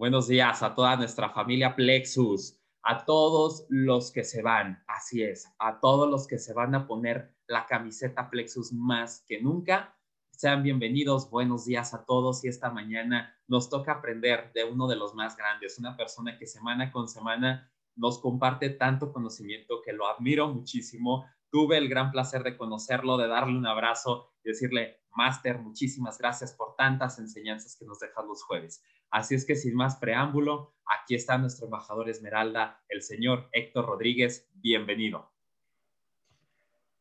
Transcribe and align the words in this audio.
Buenos 0.00 0.28
días 0.28 0.62
a 0.62 0.74
toda 0.74 0.96
nuestra 0.96 1.28
familia 1.28 1.76
Plexus, 1.76 2.58
a 2.82 3.04
todos 3.04 3.66
los 3.68 4.10
que 4.10 4.24
se 4.24 4.40
van, 4.40 4.82
así 4.88 5.22
es, 5.22 5.46
a 5.58 5.78
todos 5.78 6.10
los 6.10 6.26
que 6.26 6.38
se 6.38 6.54
van 6.54 6.74
a 6.74 6.86
poner 6.86 7.36
la 7.46 7.66
camiseta 7.66 8.30
Plexus 8.30 8.72
más 8.72 9.22
que 9.28 9.42
nunca. 9.42 9.94
Sean 10.30 10.62
bienvenidos, 10.62 11.28
buenos 11.28 11.66
días 11.66 11.92
a 11.92 12.06
todos 12.06 12.42
y 12.46 12.48
esta 12.48 12.70
mañana 12.70 13.36
nos 13.46 13.68
toca 13.68 13.92
aprender 13.92 14.50
de 14.54 14.64
uno 14.64 14.88
de 14.88 14.96
los 14.96 15.14
más 15.14 15.36
grandes, 15.36 15.78
una 15.78 15.98
persona 15.98 16.38
que 16.38 16.46
semana 16.46 16.90
con 16.90 17.06
semana 17.06 17.70
nos 17.94 18.20
comparte 18.20 18.70
tanto 18.70 19.12
conocimiento 19.12 19.82
que 19.84 19.92
lo 19.92 20.08
admiro 20.08 20.48
muchísimo. 20.48 21.26
Tuve 21.50 21.76
el 21.76 21.90
gran 21.90 22.10
placer 22.10 22.42
de 22.42 22.56
conocerlo, 22.56 23.18
de 23.18 23.28
darle 23.28 23.58
un 23.58 23.66
abrazo 23.66 24.32
y 24.42 24.48
decirle, 24.48 25.02
Máster, 25.14 25.58
muchísimas 25.58 26.16
gracias 26.16 26.54
por 26.54 26.74
tantas 26.76 27.18
enseñanzas 27.18 27.76
que 27.76 27.84
nos 27.84 27.98
dejas 27.98 28.24
los 28.24 28.42
jueves. 28.44 28.82
Así 29.10 29.34
es 29.34 29.44
que 29.44 29.56
sin 29.56 29.74
más 29.74 29.96
preámbulo, 29.96 30.74
aquí 30.86 31.16
está 31.16 31.36
nuestro 31.36 31.66
embajador 31.66 32.08
Esmeralda, 32.08 32.80
el 32.88 33.02
señor 33.02 33.48
Héctor 33.52 33.86
Rodríguez. 33.86 34.48
Bienvenido. 34.54 35.32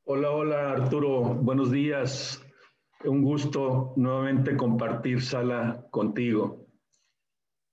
Hola, 0.06 0.32
hola 0.32 0.72
Arturo, 0.72 1.22
buenos 1.22 1.70
días. 1.70 2.44
Un 3.06 3.22
gusto 3.22 3.94
nuevamente 3.96 4.58
compartir 4.58 5.22
sala 5.22 5.86
contigo. 5.92 6.66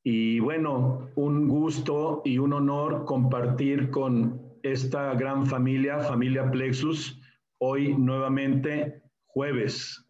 Y 0.04 0.38
bueno, 0.40 1.10
un 1.16 1.48
gusto 1.48 2.20
y 2.24 2.36
un 2.36 2.52
honor 2.52 3.06
compartir 3.06 3.90
con 3.90 4.58
esta 4.62 5.14
gran 5.14 5.46
familia, 5.46 6.00
familia 6.00 6.50
Plexus, 6.50 7.20
hoy 7.58 7.96
nuevamente 7.96 9.02
jueves, 9.24 10.06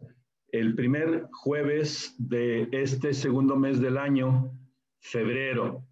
el 0.59 0.73
primer 0.75 1.27
jueves 1.31 2.15
de 2.17 2.67
este 2.71 3.13
segundo 3.13 3.55
mes 3.55 3.79
del 3.79 3.97
año, 3.97 4.51
febrero. 4.99 5.85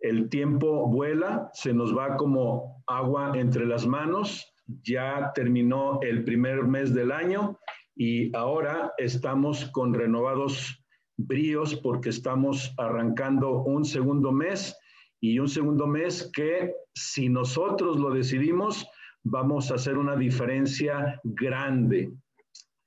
El 0.00 0.28
tiempo 0.30 0.88
vuela, 0.88 1.50
se 1.52 1.74
nos 1.74 1.96
va 1.96 2.16
como 2.16 2.82
agua 2.86 3.32
entre 3.34 3.66
las 3.66 3.86
manos, 3.86 4.54
ya 4.82 5.32
terminó 5.34 6.00
el 6.02 6.24
primer 6.24 6.64
mes 6.64 6.94
del 6.94 7.12
año 7.12 7.58
y 7.96 8.34
ahora 8.34 8.92
estamos 8.96 9.66
con 9.72 9.92
renovados 9.92 10.82
bríos 11.18 11.74
porque 11.74 12.10
estamos 12.10 12.72
arrancando 12.78 13.62
un 13.64 13.84
segundo 13.84 14.32
mes 14.32 14.76
y 15.20 15.38
un 15.38 15.48
segundo 15.48 15.86
mes 15.86 16.30
que 16.32 16.72
si 16.94 17.28
nosotros 17.28 17.98
lo 17.98 18.10
decidimos, 18.10 18.86
vamos 19.24 19.70
a 19.70 19.74
hacer 19.74 19.98
una 19.98 20.16
diferencia 20.16 21.20
grande. 21.24 22.12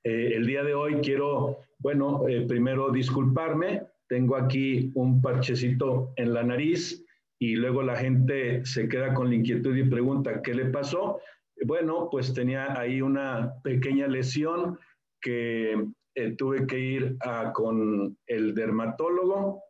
Eh, 0.04 0.32
el 0.34 0.46
día 0.46 0.64
de 0.64 0.74
hoy 0.74 0.96
quiero, 0.96 1.58
bueno, 1.78 2.26
eh, 2.28 2.44
primero 2.46 2.90
disculparme. 2.90 3.82
Tengo 4.08 4.36
aquí 4.36 4.90
un 4.94 5.22
parchecito 5.22 6.12
en 6.16 6.34
la 6.34 6.42
nariz 6.42 7.04
y 7.38 7.54
luego 7.54 7.82
la 7.82 7.96
gente 7.96 8.64
se 8.66 8.88
queda 8.88 9.14
con 9.14 9.28
la 9.28 9.36
inquietud 9.36 9.74
y 9.76 9.84
pregunta, 9.84 10.42
¿qué 10.42 10.54
le 10.54 10.66
pasó? 10.66 11.20
Bueno, 11.64 12.08
pues 12.10 12.34
tenía 12.34 12.78
ahí 12.78 13.00
una 13.00 13.54
pequeña 13.62 14.08
lesión 14.08 14.78
que 15.20 15.86
eh, 16.14 16.32
tuve 16.36 16.66
que 16.66 16.78
ir 16.78 17.16
con 17.54 18.18
el 18.26 18.54
dermatólogo, 18.54 19.62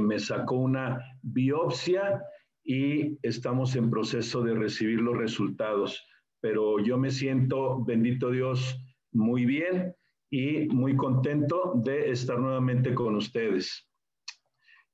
me 0.00 0.20
sacó 0.20 0.56
una 0.56 1.00
biopsia 1.22 2.22
y 2.64 3.18
estamos 3.22 3.74
en 3.74 3.90
proceso 3.90 4.42
de 4.42 4.54
recibir 4.54 5.00
los 5.00 5.16
resultados. 5.18 6.06
Pero 6.40 6.78
yo 6.78 6.96
me 6.98 7.10
siento, 7.10 7.84
bendito 7.84 8.30
Dios, 8.30 8.78
muy 9.12 9.44
bien 9.46 9.94
y 10.30 10.66
muy 10.68 10.96
contento 10.96 11.74
de 11.76 12.10
estar 12.10 12.38
nuevamente 12.38 12.94
con 12.94 13.16
ustedes. 13.16 13.86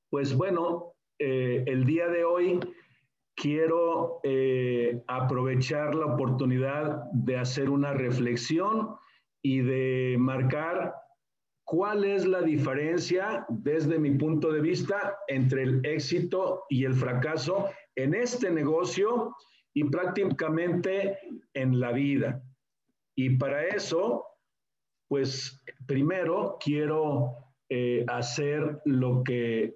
Pues 0.09 0.35
bueno, 0.35 0.93
eh, 1.19 1.63
el 1.67 1.85
día 1.85 2.07
de 2.07 2.23
hoy 2.23 2.59
quiero 3.35 4.19
eh, 4.23 5.01
aprovechar 5.07 5.95
la 5.95 6.07
oportunidad 6.07 7.03
de 7.13 7.37
hacer 7.37 7.69
una 7.69 7.93
reflexión 7.93 8.95
y 9.41 9.61
de 9.61 10.17
marcar 10.19 10.93
cuál 11.63 12.03
es 12.03 12.25
la 12.25 12.41
diferencia 12.41 13.45
desde 13.47 13.99
mi 13.99 14.11
punto 14.11 14.51
de 14.51 14.59
vista 14.59 15.17
entre 15.27 15.63
el 15.63 15.85
éxito 15.85 16.63
y 16.67 16.83
el 16.83 16.95
fracaso 16.95 17.69
en 17.95 18.15
este 18.15 18.49
negocio 18.49 19.35
y 19.73 19.83
prácticamente 19.85 21.19
en 21.53 21.79
la 21.79 21.91
vida. 21.91 22.41
Y 23.21 23.31
para 23.31 23.67
eso, 23.67 24.23
pues 25.09 25.61
primero 25.85 26.55
quiero 26.57 27.35
eh, 27.67 28.05
hacer 28.07 28.81
lo 28.85 29.25
que 29.25 29.75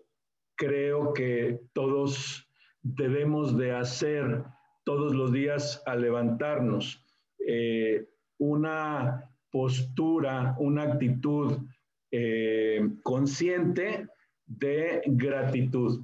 creo 0.56 1.12
que 1.12 1.60
todos 1.74 2.48
debemos 2.82 3.58
de 3.58 3.74
hacer 3.74 4.46
todos 4.86 5.14
los 5.14 5.34
días 5.34 5.84
al 5.86 6.04
levantarnos. 6.04 7.06
Eh, 7.46 8.08
una 8.38 9.30
postura, 9.52 10.56
una 10.58 10.84
actitud 10.84 11.68
eh, 12.12 12.80
consciente 13.04 14.08
de 14.46 15.02
gratitud. 15.06 16.00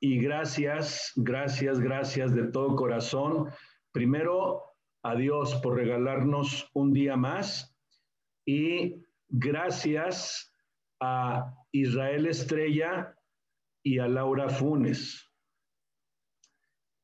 Y 0.00 0.18
gracias, 0.18 1.12
gracias, 1.14 1.78
gracias 1.78 2.34
de 2.34 2.48
todo 2.48 2.74
corazón. 2.74 3.48
Primero, 3.92 4.67
a 5.08 5.14
Dios 5.14 5.54
por 5.62 5.74
regalarnos 5.74 6.70
un 6.74 6.92
día 6.92 7.16
más 7.16 7.74
y 8.44 9.02
gracias 9.28 10.54
a 11.00 11.54
Israel 11.72 12.26
Estrella 12.26 13.14
y 13.82 14.00
a 14.00 14.08
Laura 14.08 14.50
Funes. 14.50 15.26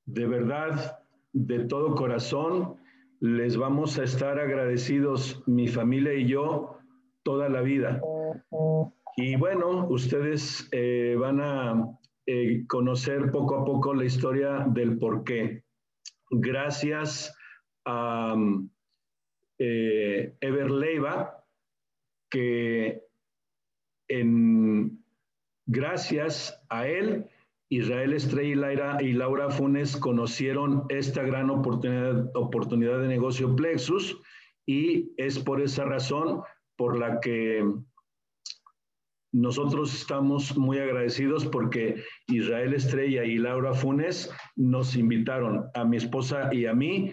De 0.04 0.26
verdad, 0.26 0.98
de 1.32 1.64
todo 1.64 1.94
corazón, 1.94 2.76
les 3.20 3.56
vamos 3.56 3.98
a 3.98 4.04
estar 4.04 4.38
agradecidos, 4.38 5.42
mi 5.46 5.66
familia 5.66 6.12
y 6.12 6.26
yo, 6.26 6.76
toda 7.22 7.48
la 7.48 7.62
vida. 7.62 8.02
Y 9.16 9.36
bueno, 9.36 9.86
ustedes 9.88 10.68
eh, 10.72 11.16
van 11.18 11.40
a 11.40 11.98
eh, 12.26 12.66
conocer 12.66 13.30
poco 13.30 13.56
a 13.56 13.64
poco 13.64 13.94
la 13.94 14.04
historia 14.04 14.66
del 14.68 14.98
por 14.98 15.24
qué. 15.24 15.64
Gracias 16.30 17.34
a 17.84 18.36
eh, 19.58 20.34
que 22.30 23.02
en, 24.08 25.04
gracias 25.66 26.60
a 26.68 26.86
él, 26.86 27.26
Israel 27.68 28.12
Estrella 28.12 29.00
y 29.00 29.12
Laura, 29.12 29.50
Funes 29.50 29.96
conocieron 29.96 30.84
esta 30.88 31.22
gran 31.22 31.50
oportunidad 31.50 33.00
de 33.00 33.08
negocio 33.08 33.56
Plexus 33.56 34.20
y 34.66 35.12
es 35.16 35.38
por 35.38 35.60
esa 35.60 35.84
razón 35.84 36.42
por 36.76 36.98
la 36.98 37.20
que 37.20 37.64
nosotros 39.32 39.92
estamos 39.94 40.56
muy 40.56 40.78
agradecidos 40.78 41.46
porque 41.46 42.02
Israel 42.28 42.74
Estrella 42.74 43.24
y 43.24 43.38
Laura 43.38 43.74
Funes 43.74 44.30
nos 44.54 44.94
invitaron 44.94 45.66
a 45.74 45.84
mi 45.84 45.96
esposa 45.96 46.54
y 46.54 46.66
a 46.66 46.74
mí 46.74 47.10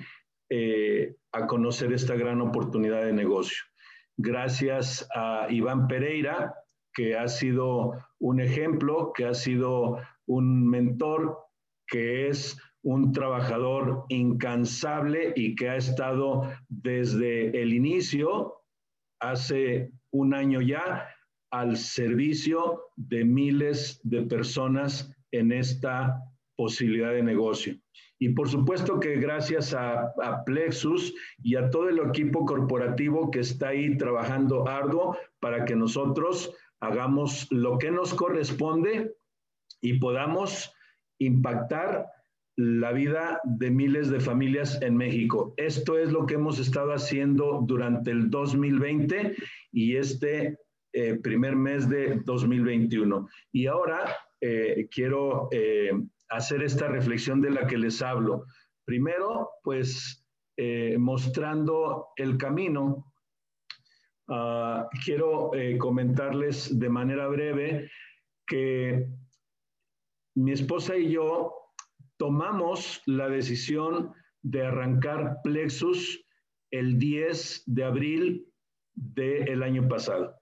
eh, 0.53 1.15
a 1.31 1.47
conocer 1.47 1.93
esta 1.93 2.15
gran 2.15 2.41
oportunidad 2.41 3.05
de 3.05 3.13
negocio. 3.13 3.63
Gracias 4.17 5.07
a 5.15 5.47
Iván 5.49 5.87
Pereira, 5.87 6.53
que 6.93 7.15
ha 7.15 7.29
sido 7.29 7.93
un 8.19 8.41
ejemplo, 8.41 9.13
que 9.15 9.23
ha 9.23 9.33
sido 9.33 9.97
un 10.25 10.69
mentor, 10.69 11.37
que 11.87 12.27
es 12.27 12.61
un 12.83 13.13
trabajador 13.13 14.03
incansable 14.09 15.31
y 15.37 15.55
que 15.55 15.69
ha 15.69 15.77
estado 15.77 16.51
desde 16.67 17.61
el 17.61 17.73
inicio, 17.73 18.61
hace 19.21 19.93
un 20.11 20.33
año 20.33 20.59
ya, 20.59 21.07
al 21.49 21.77
servicio 21.77 22.81
de 22.97 23.23
miles 23.23 24.01
de 24.03 24.23
personas 24.23 25.15
en 25.31 25.53
esta 25.53 26.21
posibilidad 26.61 27.11
de 27.11 27.23
negocio. 27.23 27.75
Y 28.19 28.29
por 28.29 28.47
supuesto 28.47 28.99
que 28.99 29.15
gracias 29.15 29.73
a, 29.73 30.13
Plexus 30.45 31.11
y 31.41 31.55
a 31.55 31.71
todo 31.71 31.89
el 31.89 31.97
equipo 31.97 32.45
corporativo 32.45 33.31
que 33.31 33.39
está 33.39 33.69
ahí 33.69 33.97
trabajando 33.97 34.67
arduo 34.67 35.17
para 35.39 35.65
que 35.65 35.75
nosotros 35.75 36.55
hagamos 36.79 37.47
lo 37.49 37.79
que 37.79 37.89
nos 37.89 38.13
corresponde 38.13 39.15
y 39.81 39.97
podamos 39.97 40.71
impactar 41.17 42.05
la 42.57 42.91
vida 42.91 43.41
de 43.43 43.71
miles 43.71 44.11
de 44.11 44.19
familias 44.19 44.79
en 44.83 44.97
México. 44.97 45.55
Esto 45.57 45.97
es 45.97 46.11
lo 46.11 46.27
que 46.27 46.35
hemos 46.35 46.59
estado 46.59 46.93
haciendo 46.93 47.63
durante 47.65 48.11
el 48.11 48.29
2020 48.29 49.35
y 49.71 49.95
este 49.95 50.59
eh, 50.93 51.15
primer 51.15 51.55
mes 51.55 51.89
de 51.89 52.21
2021. 52.23 53.27
Y 53.51 53.65
ahora 53.65 54.15
eh, 54.41 54.87
quiero 54.91 55.49
eh, 55.51 55.91
hacer 56.31 56.63
esta 56.63 56.87
reflexión 56.87 57.41
de 57.41 57.51
la 57.51 57.67
que 57.67 57.77
les 57.77 58.01
hablo. 58.01 58.45
Primero, 58.85 59.49
pues 59.63 60.25
eh, 60.57 60.97
mostrando 60.97 62.07
el 62.15 62.37
camino, 62.37 63.13
ah, 64.29 64.87
quiero 65.03 65.53
eh, 65.53 65.77
comentarles 65.77 66.79
de 66.79 66.89
manera 66.89 67.27
breve 67.27 67.91
que 68.47 69.07
mi 70.35 70.51
esposa 70.51 70.95
y 70.95 71.11
yo 71.11 71.53
tomamos 72.17 73.01
la 73.05 73.27
decisión 73.27 74.13
de 74.41 74.65
arrancar 74.65 75.37
Plexus 75.43 76.23
el 76.71 76.97
10 76.97 77.63
de 77.65 77.83
abril 77.83 78.47
del 78.93 79.63
año 79.63 79.87
pasado. 79.87 80.40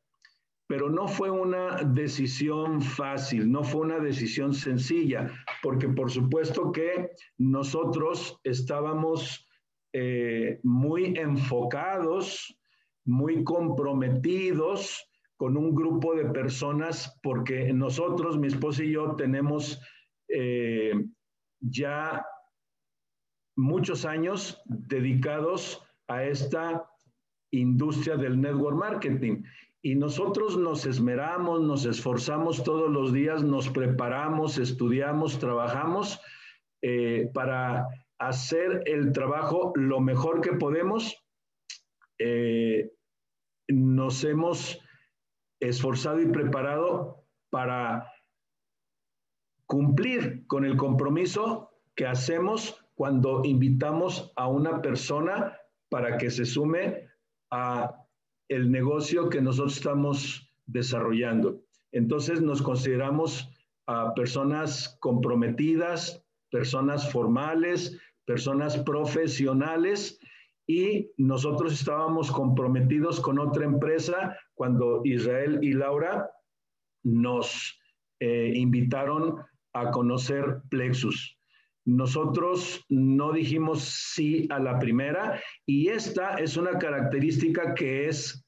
Pero 0.69 0.88
no 0.88 1.07
fue 1.07 1.31
una 1.31 1.81
decisión 1.83 2.80
fácil, 2.80 3.51
no 3.51 3.63
fue 3.63 3.81
una 3.81 3.98
decisión 4.00 4.54
sencilla, 4.54 5.31
porque 5.63 5.89
por 5.89 6.12
supuesto 6.12 6.71
que 6.71 7.10
nosotros 7.39 8.39
estábamos 8.44 9.50
eh, 9.94 10.60
muy 10.62 11.18
enfocados, 11.18 12.56
muy 13.04 13.44
comprometidos 13.44 15.10
con 15.38 15.57
un 15.57 15.74
grupo 15.74 16.13
de 16.13 16.25
personas, 16.25 17.19
porque 17.24 17.74
nosotros, 17.74 18.38
mi 18.38 18.45
esposa 18.48 18.83
y 18.83 18.92
yo, 18.92 19.16
tenemos 19.16 19.81
eh, 20.27 20.94
ya 21.62 22.24
muchos 23.56 24.06
años 24.06 24.62
dedicados 24.66 25.83
a 26.07 26.24
esta 26.25 26.88
industria 27.51 28.18
del 28.18 28.39
network 28.39 28.77
marketing. 28.77 29.42
Y 29.81 29.95
nosotros 29.95 30.57
nos 30.57 30.85
esmeramos, 30.85 31.61
nos 31.61 31.85
esforzamos 31.85 32.63
todos 32.63 32.91
los 32.91 33.13
días, 33.13 33.43
nos 33.43 33.69
preparamos, 33.69 34.57
estudiamos, 34.57 35.39
trabajamos 35.39 36.19
eh, 36.81 37.29
para 37.33 37.87
hacer 38.19 38.83
el 38.85 39.13
trabajo 39.13 39.71
lo 39.75 40.01
mejor 40.01 40.41
que 40.41 40.53
podemos. 40.53 41.15
Eh, 42.19 42.91
nos 43.69 44.23
hemos 44.25 44.81
esforzado 45.61 46.19
y 46.21 46.25
preparado 46.25 47.25
para 47.49 48.11
cumplir 49.65 50.45
con 50.47 50.65
el 50.65 50.75
compromiso 50.75 51.71
que 51.95 52.05
hacemos 52.05 52.85
cuando 52.95 53.45
invitamos 53.45 54.33
a 54.35 54.47
una 54.47 54.81
persona 54.81 55.57
para 55.89 56.17
que 56.17 56.29
se 56.29 56.45
sume 56.45 57.07
a 57.51 57.95
el 58.49 58.71
negocio 58.71 59.29
que 59.29 59.41
nosotros 59.41 59.77
estamos 59.77 60.51
desarrollando. 60.65 61.61
Entonces 61.91 62.41
nos 62.41 62.61
consideramos 62.61 63.49
personas 64.15 64.97
comprometidas, 64.99 66.23
personas 66.51 67.11
formales, 67.11 67.99
personas 68.25 68.77
profesionales 68.77 70.19
y 70.67 71.09
nosotros 71.17 71.73
estábamos 71.73 72.31
comprometidos 72.31 73.19
con 73.19 73.39
otra 73.39 73.65
empresa 73.65 74.37
cuando 74.53 75.01
Israel 75.03 75.59
y 75.63 75.73
Laura 75.73 76.29
nos 77.03 77.79
eh, 78.19 78.51
invitaron 78.55 79.37
a 79.73 79.89
conocer 79.89 80.61
Plexus. 80.69 81.38
Nosotros 81.89 82.86
no 82.88 83.33
dijimos 83.33 83.81
sí 83.81 84.47
a 84.51 84.59
la 84.59 84.77
primera 84.77 85.41
y 85.65 85.88
esta 85.88 86.36
es 86.36 86.56
una 86.56 86.77
característica 86.77 87.74
que 87.74 88.07
es 88.07 88.45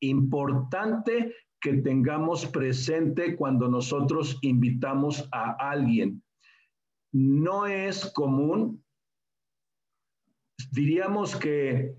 importante 0.00 1.32
que 1.60 1.74
tengamos 1.74 2.44
presente 2.46 3.36
cuando 3.36 3.68
nosotros 3.68 4.36
invitamos 4.42 5.28
a 5.30 5.52
alguien. 5.70 6.24
No 7.12 7.68
es 7.68 8.10
común, 8.14 8.82
diríamos 10.72 11.36
que 11.36 11.94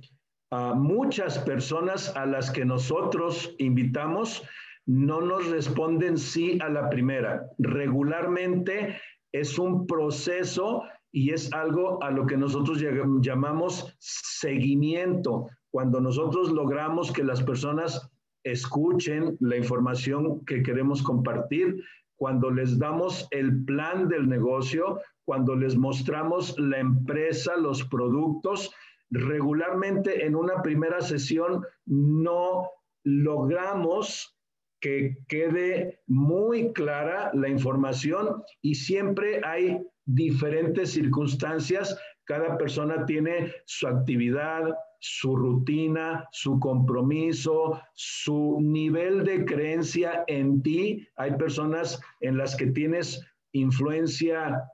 a 0.51 0.73
muchas 0.73 1.39
personas 1.39 2.13
a 2.17 2.25
las 2.25 2.51
que 2.51 2.65
nosotros 2.65 3.55
invitamos 3.57 4.43
no 4.85 5.21
nos 5.21 5.47
responden 5.47 6.17
sí 6.17 6.59
a 6.61 6.67
la 6.67 6.89
primera. 6.89 7.45
Regularmente 7.57 8.99
es 9.33 9.59
un 9.59 9.85
proceso 9.85 10.83
y 11.11 11.31
es 11.31 11.51
algo 11.53 12.01
a 12.01 12.09
lo 12.11 12.25
que 12.25 12.37
nosotros 12.37 12.81
llamamos 13.21 13.95
seguimiento. 13.99 15.47
Cuando 15.71 15.99
nosotros 15.99 16.51
logramos 16.51 17.11
que 17.11 17.23
las 17.23 17.43
personas 17.43 18.09
escuchen 18.43 19.37
la 19.39 19.57
información 19.57 20.43
que 20.45 20.63
queremos 20.63 21.01
compartir, 21.03 21.83
cuando 22.15 22.51
les 22.51 22.77
damos 22.79 23.27
el 23.31 23.63
plan 23.65 24.07
del 24.07 24.29
negocio, 24.29 24.99
cuando 25.25 25.55
les 25.55 25.75
mostramos 25.75 26.57
la 26.59 26.79
empresa, 26.79 27.57
los 27.57 27.83
productos, 27.85 28.71
regularmente 29.09 30.25
en 30.25 30.35
una 30.35 30.61
primera 30.61 31.01
sesión 31.01 31.63
no 31.85 32.69
logramos 33.03 34.35
que 34.83 35.15
quede 35.29 36.01
muy 36.07 36.73
clara 36.73 37.31
la 37.33 37.47
información 37.47 38.43
y 38.61 38.75
siempre 38.75 39.39
hay 39.45 39.81
diferentes 40.03 40.91
circunstancias. 40.91 41.97
Cada 42.25 42.57
persona 42.57 43.05
tiene 43.05 43.53
su 43.65 43.87
actividad, 43.87 44.77
su 44.99 45.37
rutina, 45.37 46.27
su 46.33 46.59
compromiso, 46.59 47.79
su 47.93 48.59
nivel 48.59 49.23
de 49.23 49.45
creencia 49.45 50.25
en 50.27 50.61
ti. 50.61 51.07
Hay 51.15 51.37
personas 51.37 52.01
en 52.19 52.37
las 52.37 52.53
que 52.53 52.67
tienes 52.67 53.25
influencia 53.53 54.69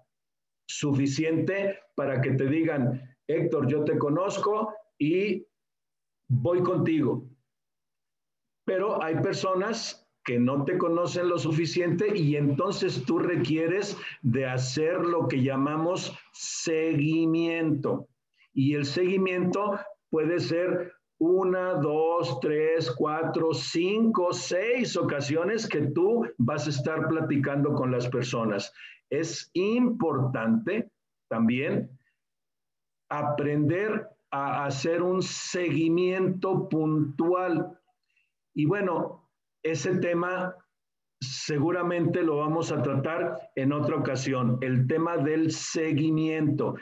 suficiente 0.67 1.77
para 1.93 2.19
que 2.19 2.31
te 2.31 2.47
digan, 2.47 3.15
Héctor, 3.27 3.67
yo 3.67 3.83
te 3.83 3.95
conozco 3.99 4.73
y 4.97 5.45
voy 6.27 6.63
contigo. 6.63 7.28
Pero 8.69 9.01
hay 9.01 9.15
personas 9.15 10.07
que 10.23 10.37
no 10.37 10.63
te 10.63 10.77
conocen 10.77 11.27
lo 11.27 11.39
suficiente 11.39 12.15
y 12.15 12.35
entonces 12.35 13.03
tú 13.03 13.17
requieres 13.17 13.97
de 14.21 14.45
hacer 14.45 14.99
lo 14.99 15.27
que 15.27 15.41
llamamos 15.41 16.15
seguimiento. 16.33 18.07
Y 18.53 18.75
el 18.75 18.85
seguimiento 18.85 19.79
puede 20.11 20.39
ser 20.39 20.93
una, 21.17 21.73
dos, 21.73 22.39
tres, 22.41 22.91
cuatro, 22.91 23.55
cinco, 23.55 24.33
seis 24.33 24.95
ocasiones 24.95 25.67
que 25.67 25.87
tú 25.87 26.27
vas 26.37 26.67
a 26.67 26.69
estar 26.69 27.07
platicando 27.07 27.73
con 27.73 27.89
las 27.89 28.07
personas. 28.07 28.71
Es 29.09 29.49
importante 29.53 30.91
también 31.27 31.89
aprender 33.09 34.07
a 34.29 34.65
hacer 34.65 35.01
un 35.01 35.23
seguimiento 35.23 36.69
puntual 36.69 37.78
y 38.55 38.65
bueno, 38.65 39.29
ese 39.63 39.97
tema 39.97 40.55
seguramente 41.21 42.23
lo 42.23 42.37
vamos 42.37 42.71
a 42.71 42.81
tratar 42.81 43.35
en 43.55 43.73
otra 43.73 43.97
ocasión, 43.97 44.57
el 44.61 44.87
tema 44.87 45.17
del 45.17 45.51
seguimiento, 45.51 46.75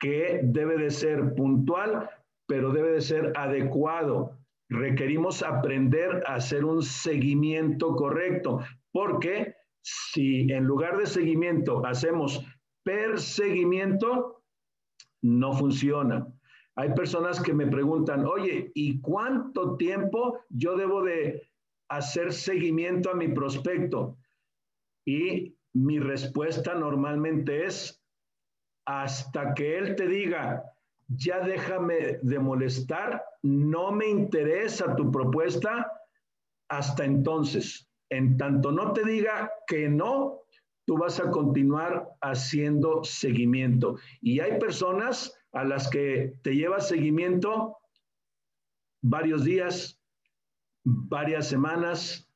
que 0.00 0.40
debe 0.44 0.78
de 0.78 0.90
ser 0.90 1.34
puntual, 1.34 2.08
pero 2.46 2.72
debe 2.72 2.92
de 2.92 3.00
ser 3.00 3.32
adecuado. 3.36 4.36
Requerimos 4.70 5.42
aprender 5.42 6.22
a 6.26 6.34
hacer 6.34 6.64
un 6.64 6.82
seguimiento 6.82 7.96
correcto, 7.96 8.60
porque 8.92 9.54
si 9.82 10.52
en 10.52 10.64
lugar 10.64 10.96
de 10.98 11.06
seguimiento 11.06 11.84
hacemos 11.84 12.44
perseguimiento, 12.84 14.42
no 15.22 15.52
funciona. 15.52 16.26
Hay 16.78 16.94
personas 16.94 17.42
que 17.42 17.52
me 17.52 17.66
preguntan, 17.66 18.24
oye, 18.24 18.70
¿y 18.72 19.00
cuánto 19.00 19.76
tiempo 19.76 20.38
yo 20.48 20.76
debo 20.76 21.02
de 21.02 21.50
hacer 21.88 22.32
seguimiento 22.32 23.10
a 23.10 23.14
mi 23.14 23.26
prospecto? 23.26 24.16
Y 25.04 25.56
mi 25.72 25.98
respuesta 25.98 26.76
normalmente 26.76 27.66
es, 27.66 28.00
hasta 28.86 29.54
que 29.54 29.76
él 29.76 29.96
te 29.96 30.06
diga, 30.06 30.62
ya 31.08 31.40
déjame 31.40 32.20
de 32.22 32.38
molestar, 32.38 33.24
no 33.42 33.90
me 33.90 34.06
interesa 34.06 34.94
tu 34.94 35.10
propuesta, 35.10 35.90
hasta 36.70 37.04
entonces. 37.04 37.88
En 38.08 38.36
tanto 38.36 38.70
no 38.70 38.92
te 38.92 39.04
diga 39.04 39.50
que 39.66 39.88
no, 39.88 40.42
tú 40.86 40.96
vas 40.96 41.18
a 41.18 41.28
continuar 41.32 42.08
haciendo 42.20 43.02
seguimiento. 43.02 43.96
Y 44.20 44.38
hay 44.38 44.60
personas 44.60 45.37
a 45.52 45.64
las 45.64 45.88
que 45.88 46.34
te 46.42 46.54
lleva 46.54 46.80
seguimiento 46.80 47.78
varios 49.02 49.44
días, 49.44 50.00
varias 50.84 51.48
semanas, 51.48 52.28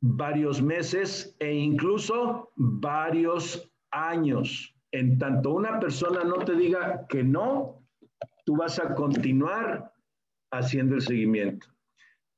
varios 0.00 0.62
meses 0.62 1.36
e 1.40 1.52
incluso 1.52 2.52
varios 2.56 3.70
años. 3.90 4.74
En 4.92 5.18
tanto 5.18 5.52
una 5.52 5.78
persona 5.80 6.24
no 6.24 6.36
te 6.44 6.54
diga 6.54 7.06
que 7.08 7.22
no, 7.22 7.84
tú 8.44 8.56
vas 8.56 8.78
a 8.78 8.94
continuar 8.94 9.92
haciendo 10.50 10.94
el 10.94 11.02
seguimiento. 11.02 11.66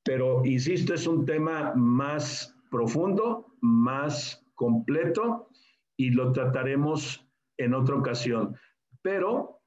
Pero, 0.03 0.45
insisto, 0.45 0.95
es 0.95 1.07
un 1.07 1.27
tema 1.27 1.75
más 1.75 2.57
profundo, 2.71 3.55
más 3.61 4.45
completo 4.55 5.49
y 5.97 6.11
lo 6.11 6.33
trataremos 6.33 7.27
en 7.59 7.75
otra 7.75 7.97
ocasión. 7.97 8.57
Pero 9.03 9.60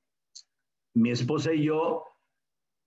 mi 0.96 1.12
esposa 1.12 1.54
y 1.54 1.66
yo 1.66 2.04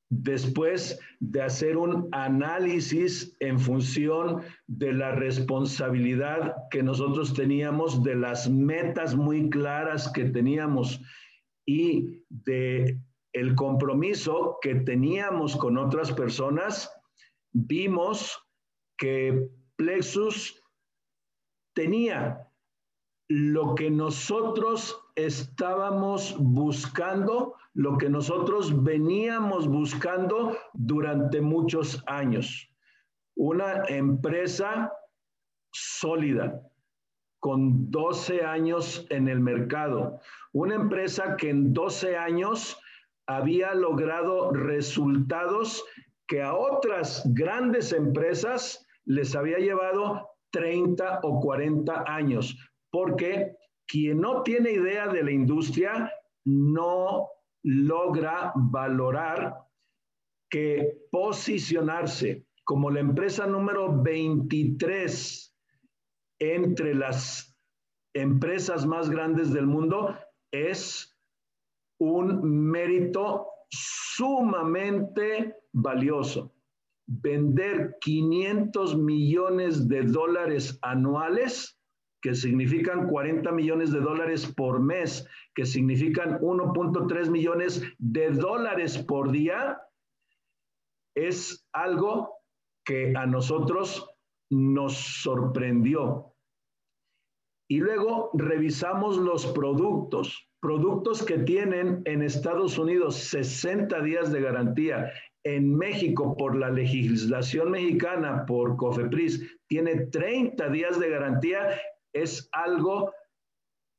después 0.09 1.01
de 1.19 1.43
hacer 1.43 1.77
un 1.77 2.09
análisis 2.13 3.37
en 3.41 3.59
función 3.59 4.43
de 4.67 4.93
la 4.93 5.13
responsabilidad 5.13 6.55
que 6.71 6.83
nosotros 6.83 7.35
teníamos, 7.35 8.03
de 8.05 8.15
las 8.15 8.49
metas 8.49 9.17
muy 9.17 9.51
claras 9.51 10.11
que 10.13 10.27
teníamos 10.27 11.01
y 11.67 12.23
de 12.29 13.01
el 13.33 13.55
compromiso 13.55 14.59
que 14.63 14.77
teníamos 14.77 15.57
con 15.57 15.77
otras 15.77 16.13
personas, 16.13 16.91
vimos 17.53 18.39
que 18.97 19.51
Plexus 19.77 20.63
tenía 21.75 22.49
lo 23.29 23.75
que 23.75 23.91
nosotros 23.91 25.06
estábamos 25.17 26.37
buscando, 26.39 27.55
lo 27.75 27.99
que 27.99 28.09
nosotros 28.09 28.85
veníamos 28.85 29.67
buscando 29.67 30.57
durante 30.75 31.41
muchos 31.41 32.03
años. 32.07 32.71
Una 33.35 33.85
empresa 33.89 34.93
sólida, 35.73 36.63
con 37.41 37.91
12 37.91 38.45
años 38.45 39.07
en 39.11 39.29
el 39.29 39.41
mercado. 39.41 40.21
Una 40.53 40.75
empresa 40.75 41.37
que 41.37 41.51
en 41.51 41.73
12 41.73 42.17
años 42.17 42.81
había 43.27 43.75
logrado 43.75 44.53
resultados 44.53 45.85
que 46.27 46.43
a 46.43 46.55
otras 46.55 47.23
grandes 47.35 47.93
empresas 47.93 48.87
les 49.05 49.37
había 49.37 49.59
llevado 49.59 50.29
30 50.51 51.21
o 51.23 51.41
40 51.41 52.05
años, 52.07 52.57
porque 52.91 53.57
quien 53.87 54.21
no 54.21 54.43
tiene 54.43 54.73
idea 54.73 55.09
de 55.09 55.23
la 55.23 55.31
industria 55.31 56.13
no 56.45 57.29
logra 57.63 58.53
valorar 58.55 59.55
que 60.49 61.07
posicionarse 61.11 62.47
como 62.65 62.91
la 62.91 63.01
empresa 63.01 63.47
número 63.47 64.03
23 64.03 65.55
entre 66.41 66.95
las 66.95 67.57
empresas 68.15 68.87
más 68.87 69.11
grandes 69.11 69.53
del 69.53 69.67
mundo 69.67 70.17
es 70.51 71.17
un 71.99 72.43
mérito 72.43 73.47
sumamente 73.71 75.55
valioso. 75.73 76.53
Vender 77.07 77.97
500 78.01 78.97
millones 78.97 79.89
de 79.89 80.03
dólares 80.03 80.79
anuales, 80.83 81.76
que 82.27 82.35
significan 82.35 83.07
40 83.07 83.53
millones 83.53 83.93
de 83.93 84.01
dólares 84.01 84.53
por 84.57 84.81
mes, 84.81 85.29
que 85.55 85.65
significan 85.65 86.41
1.3 86.41 87.31
millones 87.31 87.81
de 87.99 88.31
dólares 88.31 88.99
por 88.99 89.31
día, 89.31 89.81
es 91.15 91.65
algo 91.73 92.35
que 92.85 93.13
a 93.17 93.27
nosotros 93.27 94.11
nos 94.51 94.95
sorprendió. 94.97 96.35
Y 97.71 97.79
luego 97.79 98.31
revisamos 98.35 99.19
los 99.19 99.47
productos 99.47 100.49
productos 100.61 101.23
que 101.23 101.39
tienen 101.39 102.03
en 102.07 102.23
Estados 102.23 102.77
Unidos 102.77 103.15
60 103.15 104.01
días 104.01 104.33
de 104.33 104.41
garantía, 104.41 105.13
en 105.45 105.77
México 105.77 106.37
por 106.37 106.57
la 106.57 106.71
legislación 106.71 107.71
mexicana, 107.71 108.45
por 108.47 108.77
COFEPRIS, 108.77 109.59
tiene 109.69 110.07
30 110.07 110.69
días 110.71 110.99
de 110.99 111.09
garantía, 111.09 111.69
es 112.23 112.49
algo 112.53 113.13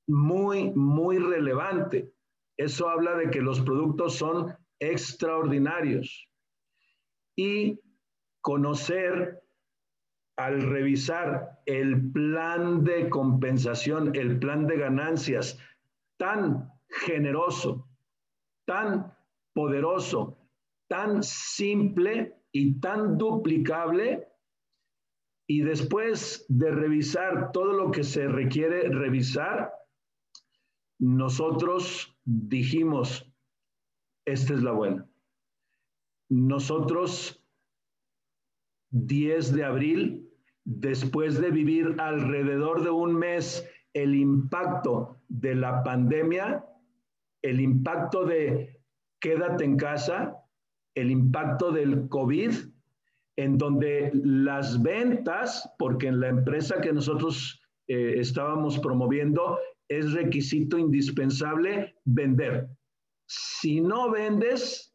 muy, 0.08 0.72
muy 0.72 1.18
relevante. 1.20 2.14
Eso 2.58 2.90
habla 2.90 3.16
de 3.16 3.30
que 3.30 3.42
los 3.42 3.62
productos 3.62 4.16
son 4.16 4.56
extraordinarios. 4.80 6.28
Y 7.36 7.80
conocer 8.42 9.44
al 10.38 10.62
revisar 10.62 11.60
el 11.66 12.12
plan 12.12 12.84
de 12.84 13.10
compensación, 13.10 14.16
el 14.16 14.40
plan 14.40 14.68
de 14.68 14.78
ganancias 14.78 15.60
tan 16.18 16.72
generoso, 16.90 17.88
tan 18.66 19.14
poderoso, 19.54 20.38
tan 20.88 21.24
simple 21.24 22.36
y 22.52 22.80
tan 22.80 23.18
duplicable. 23.18 24.28
Y 25.48 25.62
después 25.62 26.46
de 26.50 26.72
revisar 26.72 27.52
todo 27.54 27.72
lo 27.74 27.92
que 27.92 28.04
se 28.04 28.28
requiere 28.28 28.90
revisar, 28.90 29.72
nosotros 31.00 32.18
dijimos, 32.26 33.32
esta 34.26 34.54
es 34.54 34.62
la 34.62 34.74
buena. 34.74 35.10
Nosotros, 36.30 37.42
10 38.92 39.54
de 39.54 39.64
abril, 39.64 40.30
después 40.66 41.40
de 41.40 41.50
vivir 41.50 41.96
alrededor 41.98 42.84
de 42.84 42.90
un 42.90 43.16
mes 43.16 43.66
el 43.94 44.16
impacto 44.16 45.22
de 45.30 45.56
la 45.56 45.82
pandemia, 45.84 46.66
el 47.42 47.62
impacto 47.62 48.26
de 48.26 48.82
quédate 49.22 49.64
en 49.64 49.78
casa, 49.78 50.38
el 50.94 51.10
impacto 51.10 51.72
del 51.72 52.10
COVID, 52.10 52.52
en 53.38 53.58
donde 53.58 54.12
las 54.14 54.82
ventas, 54.82 55.70
porque 55.78 56.08
en 56.08 56.20
la 56.20 56.30
empresa 56.30 56.82
que 56.82 56.92
nosotros 56.92 57.62
eh, 57.88 58.16
estábamos 58.18 58.80
promoviendo 58.80 59.60
es 59.88 60.12
requisito 60.14 60.78
indispensable 60.78 61.96
vender. 62.04 62.68
Si 63.28 63.80
no 63.80 64.12
vendes, 64.12 64.94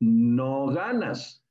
no 0.00 0.66
ganas, 0.66 1.44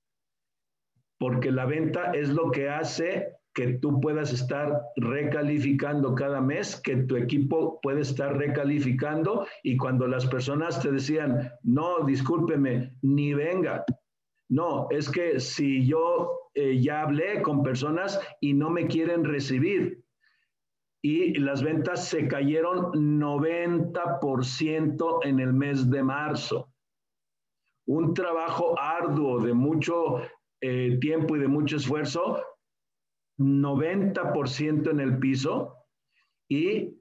porque 1.20 1.52
la 1.52 1.66
venta 1.66 2.12
es 2.12 2.30
lo 2.30 2.52
que 2.52 2.70
hace 2.70 3.38
que 3.54 3.74
tú 3.80 4.00
puedas 4.00 4.32
estar 4.32 4.84
recalificando 4.98 6.14
cada 6.14 6.42
mes, 6.42 6.80
que 6.80 6.96
tu 6.96 7.16
equipo 7.16 7.80
puede 7.82 8.02
estar 8.02 8.38
recalificando 8.38 9.48
y 9.64 9.78
cuando 9.78 10.08
las 10.08 10.28
personas 10.28 10.80
te 10.80 10.92
decían, 10.92 11.52
no, 11.64 12.06
discúlpeme, 12.06 12.94
ni 13.02 13.34
venga. 13.34 13.84
No, 14.50 14.88
es 14.90 15.10
que 15.10 15.40
si 15.40 15.86
yo 15.86 16.50
eh, 16.54 16.82
ya 16.82 17.02
hablé 17.02 17.42
con 17.42 17.64
personas 17.64 18.20
y 18.40 18.54
no 18.54 18.70
me 18.70 18.88
quieren 18.88 19.24
recibir 19.24 20.04
y 21.02 21.36
las 21.36 21.62
ventas 21.62 22.08
se 22.08 22.28
cayeron 22.28 23.20
90% 23.20 25.20
en 25.24 25.40
el 25.40 25.54
mes 25.54 25.90
de 25.90 26.04
marzo. 26.04 26.72
Un 27.88 28.14
trabajo 28.14 28.80
arduo 28.80 29.40
de 29.40 29.54
mucho 29.54 30.22
eh, 30.62 30.98
tiempo 31.00 31.36
y 31.36 31.40
de 31.40 31.48
mucho 31.48 31.78
esfuerzo 31.78 32.42
90% 33.38 34.90
en 34.90 35.00
el 35.00 35.20
piso 35.20 35.76
y 36.50 36.98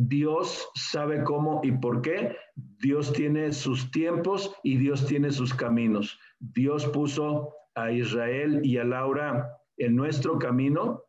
Dios 0.00 0.70
sabe 0.76 1.24
cómo 1.24 1.60
y 1.64 1.72
por 1.72 2.02
qué. 2.02 2.36
Dios 2.54 3.12
tiene 3.12 3.52
sus 3.52 3.90
tiempos 3.90 4.54
y 4.62 4.76
Dios 4.76 5.06
tiene 5.06 5.32
sus 5.32 5.52
caminos. 5.52 6.20
Dios 6.38 6.86
puso 6.86 7.52
a 7.74 7.90
Israel 7.90 8.60
y 8.62 8.78
a 8.78 8.84
Laura 8.84 9.58
en 9.76 9.96
nuestro 9.96 10.38
camino 10.38 11.02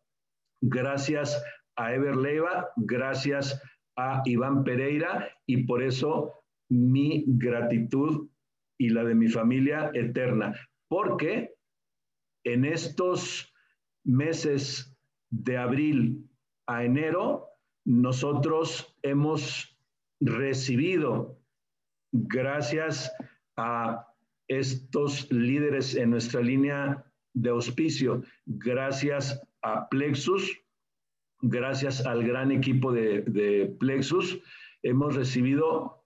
gracias 0.62 1.44
a 1.76 1.94
Ever 1.94 2.16
Leiva, 2.16 2.70
gracias 2.78 3.62
a 3.96 4.24
Iván 4.26 4.64
Pereira 4.64 5.30
y 5.46 5.66
por 5.66 5.84
eso 5.84 6.34
mi 6.70 7.26
gratitud 7.28 8.28
y 8.80 8.90
la 8.90 9.04
de 9.04 9.14
mi 9.14 9.28
familia 9.28 9.92
eterna, 9.94 10.56
porque 10.88 11.54
en 12.44 12.66
estos 12.66 13.54
meses 14.04 14.98
de 15.30 15.58
abril 15.58 16.28
a 16.68 16.84
enero, 16.84 17.49
nosotros 17.90 18.96
hemos 19.02 19.76
recibido, 20.20 21.40
gracias 22.12 23.12
a 23.58 24.06
estos 24.48 25.32
líderes 25.32 25.96
en 25.96 26.12
nuestra 26.12 26.42
línea 26.42 27.04
de 27.34 27.50
auspicio, 27.50 28.22
gracias 28.46 29.42
a 29.64 29.90
Plexus, 29.90 30.62
gracias 31.42 32.06
al 32.06 32.24
gran 32.24 32.52
equipo 32.52 32.92
de, 32.92 33.76
Plexus, 33.80 34.40
hemos 34.84 35.16
recibido 35.16 36.04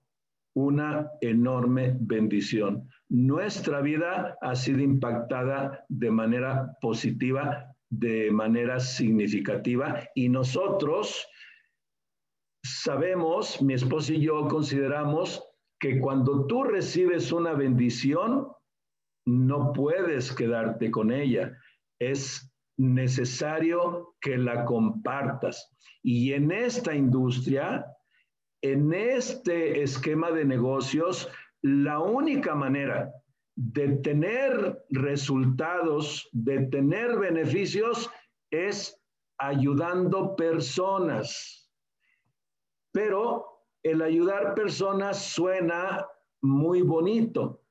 una 0.54 1.12
enorme 1.20 1.98
bendición. 2.00 2.88
Nuestra 3.10 3.82
vida 3.82 4.38
ha 4.42 4.56
sido 4.56 4.80
impactada 4.80 5.84
de 5.90 6.12
manera 6.12 6.78
positiva 6.80 7.76
de 7.90 8.32
manera 8.32 8.80
significativa 8.80 10.08
y 10.16 10.28
nosotros 10.28 11.28
sabemos, 12.64 13.62
mi 13.62 13.74
esposo 13.74 14.14
y 14.14 14.22
yo 14.22 14.48
consideramos 14.48 15.44
que 15.80 16.00
cuando 16.00 16.48
tú 16.48 16.64
recibes 16.64 17.32
una 17.32 17.54
bendición, 17.54 18.48
no 19.26 19.74
puedes 19.74 20.34
quedarte 20.34 20.90
con 20.92 21.12
ella. 21.12 21.58
Es 22.00 22.52
necesario 22.78 24.16
que 24.22 24.38
la 24.38 24.66
compartas. 24.66 25.70
Y 26.02 26.34
en 26.34 26.52
esta 26.52 26.96
industria, 26.96 27.86
en 28.62 28.94
este 28.94 29.82
esquema 29.84 30.32
de 30.32 30.46
negocios, 30.46 31.30
la 31.62 32.00
única 32.00 32.56
manera 32.56 33.12
de 33.56 33.98
tener 33.98 34.84
resultados, 34.90 36.28
de 36.32 36.66
tener 36.68 37.18
beneficios, 37.18 38.10
es 38.52 39.00
ayudando 39.38 40.36
personas. 40.36 41.63
Pero 42.94 43.46
el 43.84 44.02
ayudar 44.02 44.56
personas 44.56 45.22
suena 45.22 46.08
muy 46.42 46.82
bonito. 46.82 47.62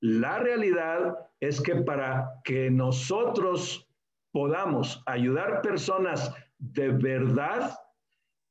La 0.00 0.38
realidad 0.38 1.16
es 1.40 1.60
que 1.60 1.76
para 1.76 2.40
que 2.44 2.70
nosotros 2.70 3.88
podamos 4.32 5.02
ayudar 5.06 5.62
personas 5.62 6.34
de 6.58 6.88
verdad, 6.88 7.78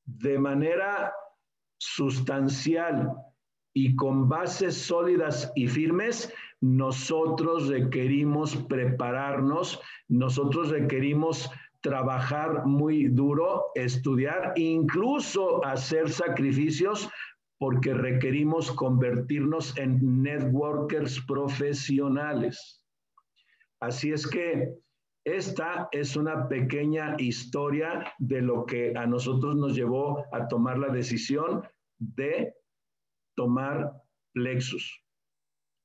de 0.06 0.40
manera 0.40 1.14
sustancial 1.80 3.12
y 3.74 3.96
con 3.96 4.28
bases 4.30 4.78
sólidas 4.78 5.52
y 5.56 5.68
firmes, 5.68 6.34
nosotros 6.62 7.68
requerimos 7.68 8.56
prepararnos, 8.56 9.80
nosotros 10.08 10.70
requerimos 10.70 11.50
trabajar 11.82 12.66
muy 12.66 13.08
duro, 13.08 13.68
estudiar, 13.76 14.54
incluso 14.56 15.64
hacer 15.66 16.10
sacrificios 16.10 17.10
porque 17.60 17.94
requerimos 17.94 18.72
convertirnos 18.72 19.78
en 19.78 20.22
networkers 20.22 21.20
profesionales. 21.26 22.84
Así 23.80 24.12
es 24.12 24.28
que 24.28 24.74
esta 25.26 25.90
es 25.92 26.16
una 26.16 26.48
pequeña 26.48 27.16
historia 27.18 28.14
de 28.18 28.42
lo 28.42 28.66
que 28.66 28.94
a 28.96 29.06
nosotros 29.06 29.56
nos 29.56 29.76
llevó 29.76 30.24
a 30.34 30.48
tomar 30.48 30.78
la 30.80 30.90
decisión 30.90 31.68
de 32.00 32.54
tomar 33.36 33.92
Plexus, 34.34 35.04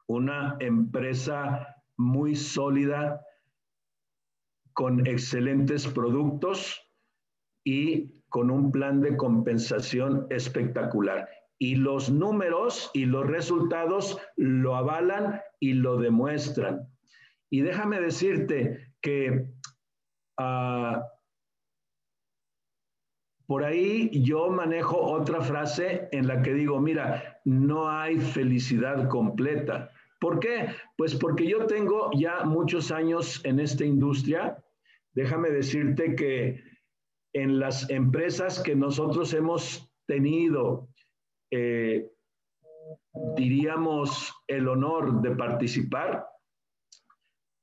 una 0.06 0.56
empresa 0.60 1.66
muy 1.96 2.36
sólida 2.36 3.20
con 4.74 5.06
excelentes 5.06 5.86
productos 5.86 6.80
y 7.64 8.22
con 8.28 8.50
un 8.50 8.72
plan 8.72 9.00
de 9.00 9.16
compensación 9.16 10.26
espectacular. 10.30 11.28
Y 11.58 11.76
los 11.76 12.10
números 12.10 12.90
y 12.94 13.04
los 13.04 13.26
resultados 13.26 14.18
lo 14.36 14.74
avalan 14.74 15.40
y 15.60 15.74
lo 15.74 15.98
demuestran. 15.98 16.88
Y 17.50 17.60
déjame 17.60 18.00
decirte 18.00 18.94
que 19.00 19.46
ah, 20.38 21.02
por 23.46 23.64
ahí 23.64 24.10
yo 24.24 24.48
manejo 24.48 24.96
otra 24.98 25.42
frase 25.42 26.08
en 26.10 26.26
la 26.26 26.40
que 26.40 26.54
digo, 26.54 26.80
mira, 26.80 27.38
no 27.44 27.86
hay 27.86 28.18
felicidad 28.18 29.08
completa. 29.08 29.91
¿Por 30.22 30.38
qué? 30.40 30.68
Pues 30.96 31.16
porque 31.16 31.46
yo 31.46 31.66
tengo 31.66 32.10
ya 32.14 32.44
muchos 32.44 32.92
años 32.92 33.44
en 33.44 33.58
esta 33.58 33.84
industria. 33.84 34.56
Déjame 35.14 35.50
decirte 35.50 36.14
que 36.14 36.62
en 37.34 37.58
las 37.58 37.90
empresas 37.90 38.62
que 38.62 38.76
nosotros 38.76 39.34
hemos 39.34 39.92
tenido 40.06 40.88
eh, 41.50 42.08
diríamos, 43.36 44.32
el 44.46 44.68
honor 44.68 45.20
de 45.20 45.36
participar. 45.36 46.26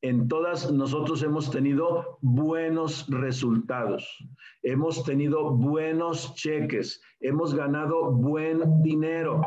En 0.01 0.27
todas 0.27 0.71
nosotros 0.71 1.23
hemos 1.23 1.51
tenido 1.51 2.19
buenos 2.21 3.05
resultados, 3.09 4.17
hemos 4.63 5.03
tenido 5.03 5.51
buenos 5.51 6.35
cheques, 6.35 7.01
hemos 7.19 7.53
ganado 7.53 8.11
buen 8.11 8.81
dinero, 8.81 9.41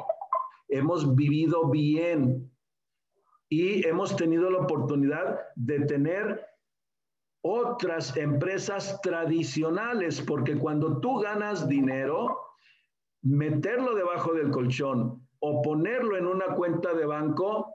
hemos 0.68 1.14
vivido 1.14 1.70
bien 1.70 2.51
y 3.52 3.86
hemos 3.86 4.16
tenido 4.16 4.48
la 4.48 4.60
oportunidad 4.60 5.38
de 5.56 5.80
tener 5.80 6.42
otras 7.44 8.16
empresas 8.16 8.98
tradicionales, 9.02 10.22
porque 10.22 10.56
cuando 10.56 11.00
tú 11.00 11.18
ganas 11.18 11.68
dinero, 11.68 12.40
meterlo 13.22 13.94
debajo 13.94 14.32
del 14.32 14.50
colchón 14.50 15.28
o 15.40 15.60
ponerlo 15.60 16.16
en 16.16 16.28
una 16.28 16.54
cuenta 16.54 16.94
de 16.94 17.04
banco 17.04 17.74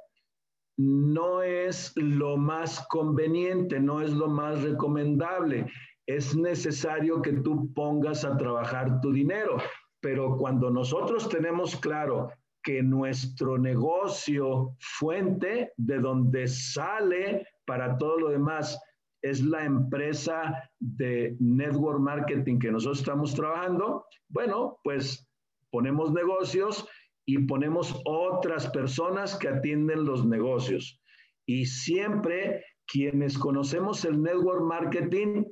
no 0.80 1.44
es 1.44 1.94
lo 1.96 2.38
más 2.38 2.88
conveniente, 2.88 3.80
no 3.80 4.02
es 4.02 4.10
lo 4.10 4.28
más 4.28 4.64
recomendable. 4.64 5.68
Es 6.08 6.36
necesario 6.36 7.22
que 7.22 7.34
tú 7.34 7.72
pongas 7.76 8.26
a 8.26 8.36
trabajar 8.36 9.00
tu 9.00 9.12
dinero, 9.12 9.58
pero 10.02 10.38
cuando 10.38 10.72
nosotros 10.72 11.30
tenemos 11.30 11.76
claro 11.76 12.32
que 12.68 12.84
nuestro 12.84 13.58
negocio 13.58 14.76
fuente 14.82 15.72
de 15.78 16.00
donde 16.00 16.50
sale 16.50 17.48
para 17.66 17.98
todo 17.98 18.20
lo 18.20 18.30
demás 18.32 18.78
es 19.22 19.42
la 19.42 19.64
empresa 19.64 20.70
de 20.78 21.38
network 21.40 22.02
marketing 22.02 22.60
que 22.60 22.70
nosotros 22.70 23.00
estamos 23.00 23.34
trabajando, 23.34 24.06
bueno, 24.28 24.80
pues 24.84 25.26
ponemos 25.72 26.12
negocios 26.12 26.86
y 27.26 27.38
ponemos 27.46 28.02
otras 28.04 28.70
personas 28.72 29.38
que 29.38 29.48
atienden 29.48 30.04
los 30.04 30.26
negocios. 30.26 31.02
Y 31.46 31.68
siempre 31.68 32.66
quienes 32.86 33.38
conocemos 33.38 34.04
el 34.04 34.22
network 34.22 34.64
marketing, 34.64 35.46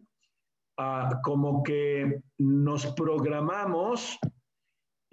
ah, 0.78 1.22
como 1.24 1.64
que 1.64 2.20
nos 2.38 2.88
programamos 2.88 4.20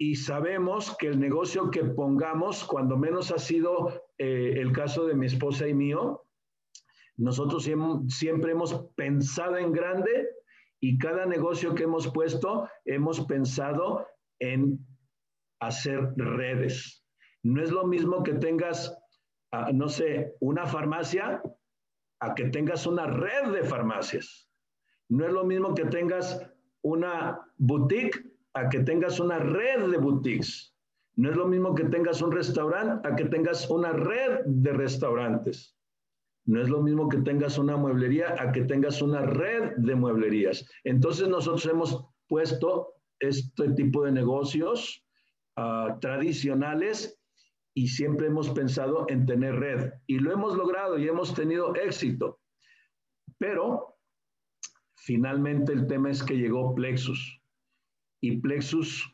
y 0.03 0.17
sabemos 0.17 0.97
que 0.97 1.07
el 1.07 1.17
negocio 1.17 1.71
que 1.71 1.85
pongamos, 1.85 2.65
cuando 2.65 2.97
menos 2.97 3.31
ha 3.31 3.37
sido 3.37 4.03
eh, 4.17 4.55
el 4.57 4.73
caso 4.73 5.05
de 5.05 5.15
mi 5.15 5.27
esposa 5.27 5.65
y 5.65 5.73
mío, 5.73 6.25
nosotros 7.15 7.63
siempre 8.09 8.51
hemos 8.51 8.73
pensado 8.95 9.55
en 9.55 9.71
grande 9.71 10.27
y 10.81 10.97
cada 10.97 11.25
negocio 11.25 11.73
que 11.73 11.83
hemos 11.83 12.11
puesto, 12.11 12.67
hemos 12.83 13.21
pensado 13.27 14.05
en 14.39 14.77
hacer 15.61 16.11
redes. 16.17 17.05
No 17.41 17.63
es 17.63 17.71
lo 17.71 17.87
mismo 17.87 18.23
que 18.23 18.33
tengas, 18.33 18.93
ah, 19.53 19.71
no 19.73 19.87
sé, 19.87 20.35
una 20.41 20.65
farmacia 20.65 21.41
a 22.19 22.35
que 22.35 22.49
tengas 22.49 22.85
una 22.85 23.05
red 23.07 23.53
de 23.53 23.63
farmacias. 23.63 24.49
No 25.07 25.25
es 25.25 25.31
lo 25.31 25.45
mismo 25.45 25.73
que 25.73 25.85
tengas 25.85 26.45
una 26.81 27.39
boutique 27.57 28.32
a 28.53 28.69
que 28.69 28.79
tengas 28.79 29.19
una 29.19 29.39
red 29.39 29.89
de 29.89 29.97
boutiques. 29.97 30.75
No 31.15 31.29
es 31.29 31.35
lo 31.35 31.47
mismo 31.47 31.75
que 31.75 31.85
tengas 31.85 32.21
un 32.21 32.31
restaurante 32.31 33.07
a 33.07 33.15
que 33.15 33.25
tengas 33.25 33.69
una 33.69 33.91
red 33.91 34.41
de 34.45 34.73
restaurantes. 34.73 35.75
No 36.45 36.61
es 36.61 36.69
lo 36.69 36.81
mismo 36.81 37.07
que 37.07 37.19
tengas 37.19 37.57
una 37.57 37.77
mueblería 37.77 38.35
a 38.39 38.51
que 38.51 38.63
tengas 38.63 39.01
una 39.01 39.21
red 39.21 39.73
de 39.77 39.95
mueblerías. 39.95 40.67
Entonces 40.83 41.27
nosotros 41.27 41.65
hemos 41.67 42.05
puesto 42.27 42.95
este 43.19 43.69
tipo 43.71 44.03
de 44.03 44.11
negocios 44.11 45.03
Ah, 45.55 45.99
tradicionales 46.01 47.19
y 47.75 47.87
siempre 47.87 48.27
hemos 48.27 48.49
pensado 48.49 49.05
en 49.09 49.25
tener 49.25 49.55
red. 49.55 49.93
Y 50.07 50.17
lo 50.17 50.31
hemos 50.31 50.57
logrado 50.57 50.97
y 50.97 51.07
hemos 51.07 51.33
tenido 51.35 51.75
éxito. 51.75 52.39
Pero 53.37 53.97
finalmente 54.95 55.73
el 55.73 55.85
tema 55.85 56.09
es 56.09 56.23
que 56.23 56.37
llegó 56.37 56.73
Plexus. 56.73 57.39
Y 58.23 58.37
Plexus 58.37 59.13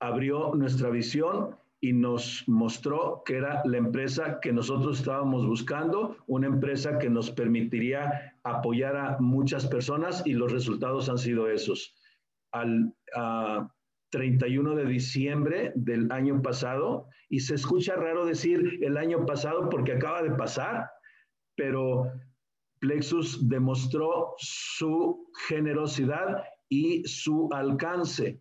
abrió 0.00 0.54
nuestra 0.54 0.88
visión 0.88 1.54
y 1.82 1.92
nos 1.92 2.42
mostró 2.48 3.22
que 3.26 3.36
era 3.36 3.60
la 3.66 3.76
empresa 3.76 4.40
que 4.40 4.54
nosotros 4.54 5.00
estábamos 5.00 5.46
buscando, 5.46 6.16
una 6.26 6.46
empresa 6.46 6.98
que 6.98 7.10
nos 7.10 7.30
permitiría 7.30 8.34
apoyar 8.42 8.96
a 8.96 9.18
muchas 9.20 9.66
personas 9.66 10.22
y 10.24 10.32
los 10.32 10.50
resultados 10.50 11.10
han 11.10 11.18
sido 11.18 11.46
esos. 11.46 11.94
Al, 12.52 12.94
uh, 13.14 13.68
31 14.12 14.76
de 14.76 14.86
diciembre 14.86 15.72
del 15.74 16.10
año 16.10 16.40
pasado 16.40 17.08
y 17.28 17.40
se 17.40 17.54
escucha 17.54 17.96
raro 17.96 18.24
decir 18.24 18.78
el 18.80 18.96
año 18.96 19.26
pasado 19.26 19.68
porque 19.68 19.92
acaba 19.92 20.22
de 20.22 20.30
pasar, 20.30 20.88
pero 21.54 22.10
Plexus 22.80 23.46
demostró 23.46 24.34
su 24.38 25.30
generosidad 25.48 26.44
y 26.72 27.04
su 27.04 27.50
alcance. 27.52 28.40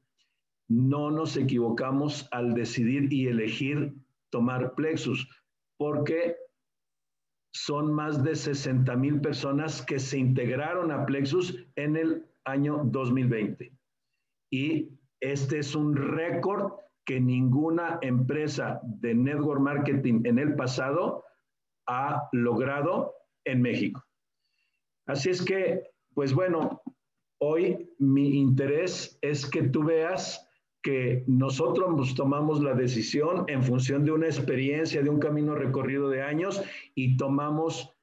No 0.69 1.11
nos 1.11 1.35
equivocamos 1.35 2.29
al 2.31 2.53
decidir 2.53 3.11
y 3.11 3.27
elegir 3.27 3.93
tomar 4.29 4.73
Plexus 4.75 5.27
porque 5.77 6.37
son 7.53 7.91
más 7.91 8.23
de 8.23 8.37
60 8.37 8.95
mil 8.95 9.19
personas 9.19 9.81
que 9.81 9.99
se 9.99 10.17
integraron 10.17 10.93
a 10.93 11.05
Plexus 11.05 11.67
en 11.75 11.97
el 11.97 12.25
año 12.45 12.83
2020. 12.85 13.73
Y 14.49 14.97
este 15.19 15.59
es 15.59 15.75
un 15.75 15.93
récord 15.93 16.71
que 17.03 17.19
ninguna 17.19 17.99
empresa 18.01 18.79
de 18.81 19.13
network 19.13 19.59
marketing 19.59 20.21
en 20.23 20.39
el 20.39 20.55
pasado 20.55 21.25
ha 21.85 22.29
logrado 22.31 23.13
en 23.43 23.61
México. 23.61 24.01
Así 25.05 25.29
es 25.31 25.41
que, 25.41 25.83
pues 26.13 26.33
bueno, 26.33 26.81
hoy 27.41 27.89
mi 27.97 28.39
interés 28.39 29.17
es 29.21 29.45
que 29.45 29.63
tú 29.63 29.83
veas 29.83 30.47
que 30.83 31.23
nosotros 31.27 32.15
tomamos 32.15 32.61
la 32.61 32.73
decisión 32.73 33.45
en 33.47 33.63
función 33.63 34.05
de 34.05 34.11
una 34.11 34.27
experiencia, 34.27 35.01
de 35.01 35.09
un 35.09 35.19
camino 35.19 35.55
recorrido 35.55 36.09
de 36.09 36.21
años 36.21 36.61
y 36.95 37.17
tomamos 37.17 37.95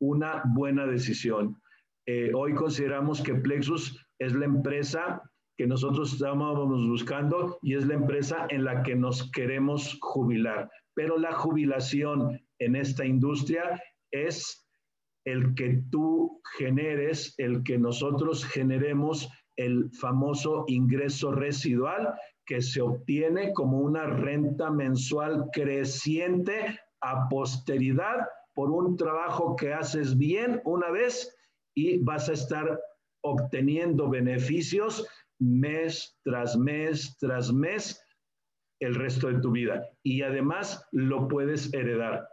una 0.00 0.42
buena 0.54 0.86
decisión. 0.86 1.60
Eh, 2.06 2.32
hoy 2.34 2.54
consideramos 2.54 3.20
que 3.20 3.34
Plexus 3.34 4.04
es 4.18 4.32
la 4.32 4.46
empresa 4.46 5.22
que 5.56 5.66
nosotros 5.66 6.12
estábamos 6.12 6.88
buscando 6.88 7.58
y 7.62 7.74
es 7.74 7.84
la 7.86 7.94
empresa 7.94 8.46
en 8.48 8.64
la 8.64 8.82
que 8.84 8.94
nos 8.94 9.30
queremos 9.32 9.98
jubilar. 10.00 10.70
Pero 10.94 11.18
la 11.18 11.32
jubilación 11.32 12.40
en 12.60 12.76
esta 12.76 13.04
industria 13.04 13.82
es 14.12 14.67
el 15.30 15.54
que 15.54 15.82
tú 15.90 16.40
generes, 16.56 17.34
el 17.38 17.62
que 17.62 17.78
nosotros 17.78 18.44
generemos 18.44 19.28
el 19.56 19.90
famoso 19.90 20.64
ingreso 20.68 21.32
residual 21.32 22.14
que 22.46 22.62
se 22.62 22.80
obtiene 22.80 23.52
como 23.52 23.78
una 23.80 24.06
renta 24.06 24.70
mensual 24.70 25.46
creciente 25.52 26.80
a 27.02 27.28
posteridad 27.28 28.26
por 28.54 28.70
un 28.70 28.96
trabajo 28.96 29.54
que 29.56 29.72
haces 29.72 30.16
bien 30.16 30.62
una 30.64 30.90
vez 30.90 31.36
y 31.74 31.98
vas 31.98 32.28
a 32.28 32.32
estar 32.32 32.80
obteniendo 33.22 34.08
beneficios 34.08 35.06
mes 35.38 36.18
tras 36.24 36.56
mes 36.56 37.16
tras 37.20 37.52
mes 37.52 38.00
el 38.80 38.94
resto 38.94 39.28
de 39.28 39.40
tu 39.40 39.50
vida. 39.50 39.88
Y 40.02 40.22
además 40.22 40.86
lo 40.92 41.28
puedes 41.28 41.72
heredar. 41.74 42.28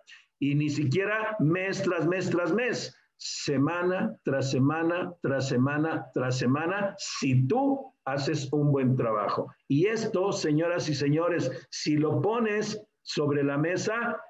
Y 0.45 0.53
ni 0.53 0.69
siquiera 0.69 1.35
mes 1.39 1.81
tras 1.81 2.05
mes 2.05 2.29
tras 2.29 2.53
mes, 2.53 2.95
semana 3.17 4.15
tras 4.23 4.51
semana 4.51 5.11
tras 5.23 5.49
semana 5.49 6.05
tras 6.13 6.37
semana, 6.37 6.93
si 6.99 7.47
tú 7.47 7.91
haces 8.05 8.53
un 8.53 8.71
buen 8.71 8.95
trabajo. 8.95 9.51
Y 9.67 9.87
esto, 9.87 10.31
señoras 10.31 10.87
y 10.87 10.93
señores, 10.93 11.49
si 11.71 11.97
lo 11.97 12.21
pones 12.21 12.79
sobre 13.01 13.43
la 13.43 13.57
mesa, 13.57 14.21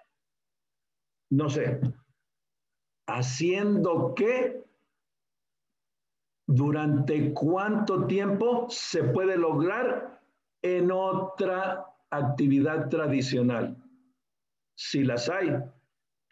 no 1.32 1.50
sé, 1.50 1.82
haciendo 3.10 4.14
qué 4.16 4.64
durante 6.48 7.34
cuánto 7.34 8.08
tiempo 8.08 8.68
se 8.70 9.04
puede 9.04 9.36
lograr 9.36 10.22
en 10.62 10.92
otra 10.94 11.86
actividad 12.10 12.88
tradicional. 12.88 13.76
Si 14.78 15.04
las 15.04 15.30
hay, 15.30 15.75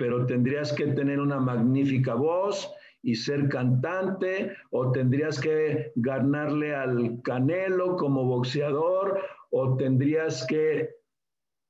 pero 0.03 0.25
tendrías 0.25 0.73
que 0.73 0.87
tener 0.87 1.21
una 1.21 1.39
magnífica 1.39 2.13
voz 2.13 2.69
y 3.03 3.15
ser 3.15 3.47
cantante, 3.47 4.53
o 4.71 4.91
tendrías 4.91 5.39
que 5.39 5.93
ganarle 5.95 6.75
al 6.75 7.21
Canelo 7.21 7.95
como 7.95 8.25
boxeador, 8.25 9.21
o 9.51 9.77
tendrías 9.77 10.45
que 10.45 10.89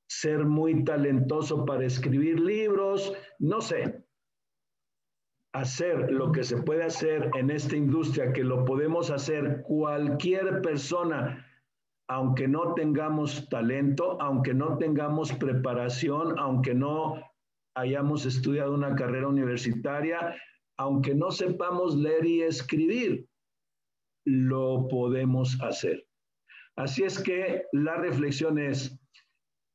ser 0.08 0.46
muy 0.46 0.82
talentoso 0.82 1.64
para 1.64 1.86
escribir 1.86 2.40
libros, 2.40 3.16
no 3.38 3.60
sé. 3.60 4.04
Hacer 5.52 6.10
lo 6.10 6.32
que 6.32 6.42
se 6.42 6.56
puede 6.60 6.82
hacer 6.82 7.30
en 7.38 7.50
esta 7.50 7.76
industria, 7.76 8.32
que 8.32 8.42
lo 8.42 8.64
podemos 8.64 9.12
hacer 9.12 9.62
cualquier 9.62 10.60
persona, 10.60 11.46
aunque 12.08 12.48
no 12.48 12.74
tengamos 12.74 13.48
talento, 13.48 14.20
aunque 14.20 14.54
no 14.54 14.76
tengamos 14.76 15.32
preparación, 15.34 16.36
aunque 16.36 16.74
no 16.74 17.22
hayamos 17.74 18.26
estudiado 18.26 18.72
una 18.72 18.94
carrera 18.94 19.28
universitaria, 19.28 20.36
aunque 20.78 21.14
no 21.14 21.30
sepamos 21.30 21.96
leer 21.96 22.24
y 22.24 22.42
escribir, 22.42 23.28
lo 24.24 24.88
podemos 24.88 25.60
hacer. 25.60 26.06
Así 26.76 27.04
es 27.04 27.20
que 27.20 27.64
la 27.72 27.96
reflexión 27.96 28.58
es, 28.58 28.98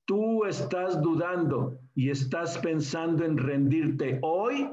tú 0.05 0.45
estás 0.45 1.01
dudando 1.01 1.79
y 1.95 2.09
estás 2.09 2.57
pensando 2.57 3.23
en 3.23 3.37
rendirte 3.37 4.19
hoy 4.21 4.69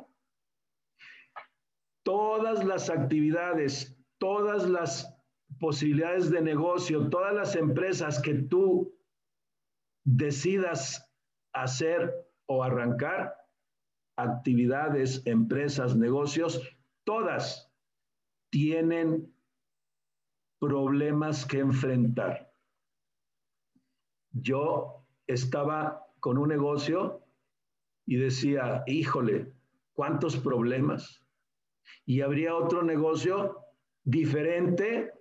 todas 2.04 2.64
las 2.64 2.90
actividades, 2.90 3.96
todas 4.18 4.68
las 4.68 5.12
posibilidades 5.60 6.30
de 6.30 6.40
negocio, 6.40 7.08
todas 7.08 7.34
las 7.34 7.54
empresas 7.54 8.20
que 8.20 8.34
tú 8.34 8.92
decidas 10.04 11.12
hacer 11.52 12.25
o 12.46 12.62
arrancar, 12.62 13.34
actividades, 14.16 15.26
empresas, 15.26 15.96
negocios, 15.96 16.62
todas 17.04 17.70
tienen 18.50 19.32
problemas 20.58 21.44
que 21.44 21.58
enfrentar. 21.58 22.52
Yo 24.32 25.06
estaba 25.26 26.06
con 26.20 26.38
un 26.38 26.48
negocio 26.48 27.22
y 28.06 28.16
decía, 28.16 28.82
híjole, 28.86 29.52
¿cuántos 29.92 30.36
problemas? 30.36 31.26
y 32.04 32.20
habría 32.20 32.54
otro 32.54 32.82
negocio 32.82 33.64
diferente 34.04 35.12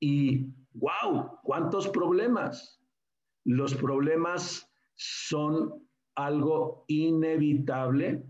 y 0.00 0.46
wow, 0.74 1.40
cuántos 1.42 1.88
problemas. 1.88 2.80
Los 3.44 3.74
problemas 3.74 4.70
son 4.94 5.87
algo 6.18 6.84
inevitable 6.88 8.24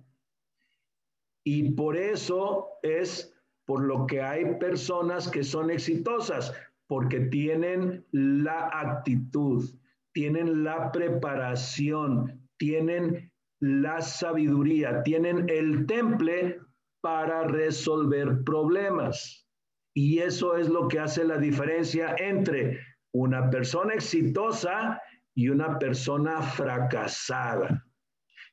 y 1.50 1.70
por 1.70 1.96
eso 1.96 2.68
es 2.82 3.34
por 3.64 3.82
lo 3.82 4.06
que 4.06 4.20
hay 4.20 4.56
personas 4.56 5.30
que 5.30 5.42
son 5.42 5.70
exitosas, 5.70 6.52
porque 6.86 7.20
tienen 7.20 8.04
la 8.12 8.68
actitud, 8.70 9.64
tienen 10.12 10.62
la 10.62 10.92
preparación, 10.92 12.46
tienen 12.58 13.32
la 13.60 14.02
sabiduría, 14.02 15.02
tienen 15.02 15.48
el 15.48 15.86
temple 15.86 16.60
para 17.00 17.44
resolver 17.44 18.44
problemas. 18.44 19.46
Y 19.94 20.18
eso 20.18 20.54
es 20.54 20.68
lo 20.68 20.86
que 20.88 21.00
hace 21.00 21.24
la 21.24 21.38
diferencia 21.38 22.14
entre 22.18 22.78
una 23.12 23.48
persona 23.48 23.94
exitosa 23.94 25.00
y 25.38 25.50
una 25.50 25.78
persona 25.78 26.42
fracasada. 26.42 27.86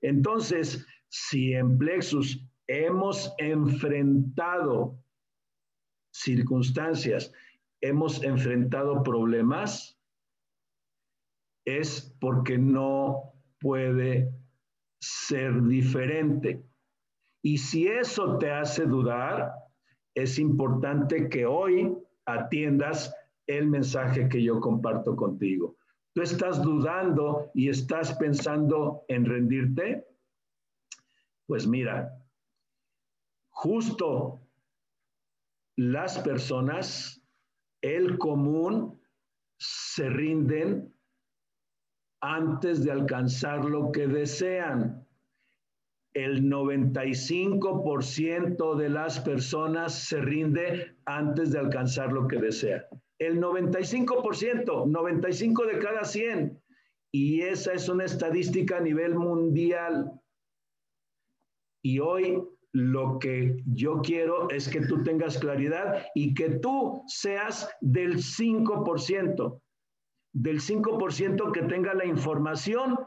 Entonces, 0.01 0.85
si 1.09 1.53
en 1.53 1.79
Plexus 1.79 2.47
hemos 2.67 3.33
enfrentado 3.39 4.95
circunstancias, 6.13 7.33
hemos 7.81 8.21
enfrentado 8.21 9.01
problemas, 9.01 9.99
es 11.65 12.15
porque 12.19 12.59
no 12.59 13.33
puede 13.59 14.31
ser 14.99 15.63
diferente. 15.63 16.63
Y 17.41 17.57
si 17.57 17.87
eso 17.87 18.37
te 18.37 18.51
hace 18.51 18.85
dudar, 18.85 19.53
es 20.13 20.37
importante 20.37 21.29
que 21.29 21.47
hoy 21.47 21.97
atiendas 22.27 23.11
el 23.47 23.65
mensaje 23.71 24.29
que 24.29 24.43
yo 24.43 24.59
comparto 24.59 25.15
contigo. 25.15 25.77
¿Tú 26.15 26.21
estás 26.21 26.63
dudando 26.63 27.51
y 27.53 27.67
estás 27.67 28.13
pensando 28.13 29.03
en 29.09 29.25
rendirte? 29.25 30.07
Pues 31.45 31.67
mira, 31.67 32.17
justo 33.49 34.39
las 35.75 36.17
personas, 36.19 37.21
el 37.81 38.17
común, 38.17 38.97
se 39.57 40.09
rinden 40.09 40.95
antes 42.21 42.85
de 42.85 42.91
alcanzar 42.91 43.65
lo 43.65 43.91
que 43.91 44.07
desean 44.07 45.05
el 46.15 46.49
95% 46.49 48.75
de 48.75 48.89
las 48.89 49.19
personas 49.19 49.93
se 49.93 50.19
rinde 50.21 50.95
antes 51.05 51.51
de 51.51 51.59
alcanzar 51.59 52.11
lo 52.13 52.25
que 52.25 52.37
desea. 52.37 52.87
El 53.19 53.41
95%, 53.41 54.87
95 54.87 55.65
de 55.65 55.79
cada 55.79 56.03
100. 56.03 56.61
Y 57.11 57.41
esa 57.41 57.73
es 57.73 57.87
una 57.87 58.05
estadística 58.05 58.77
a 58.77 58.81
nivel 58.81 59.15
mundial. 59.15 60.11
Y 61.81 61.99
hoy 61.99 62.43
lo 62.73 63.19
que 63.19 63.55
yo 63.65 64.01
quiero 64.01 64.49
es 64.49 64.67
que 64.67 64.81
tú 64.81 65.01
tengas 65.01 65.37
claridad 65.37 66.05
y 66.13 66.33
que 66.33 66.49
tú 66.59 67.03
seas 67.07 67.69
del 67.79 68.17
5%, 68.17 69.61
del 70.33 70.59
5% 70.59 71.51
que 71.53 71.61
tenga 71.61 71.93
la 71.93 72.05
información 72.05 72.97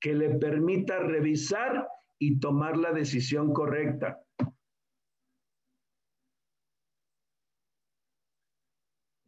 que 0.00 0.14
le 0.14 0.30
permita 0.30 1.00
revisar 1.00 1.86
y 2.18 2.40
tomar 2.40 2.78
la 2.78 2.92
decisión 2.92 3.52
correcta. 3.52 4.18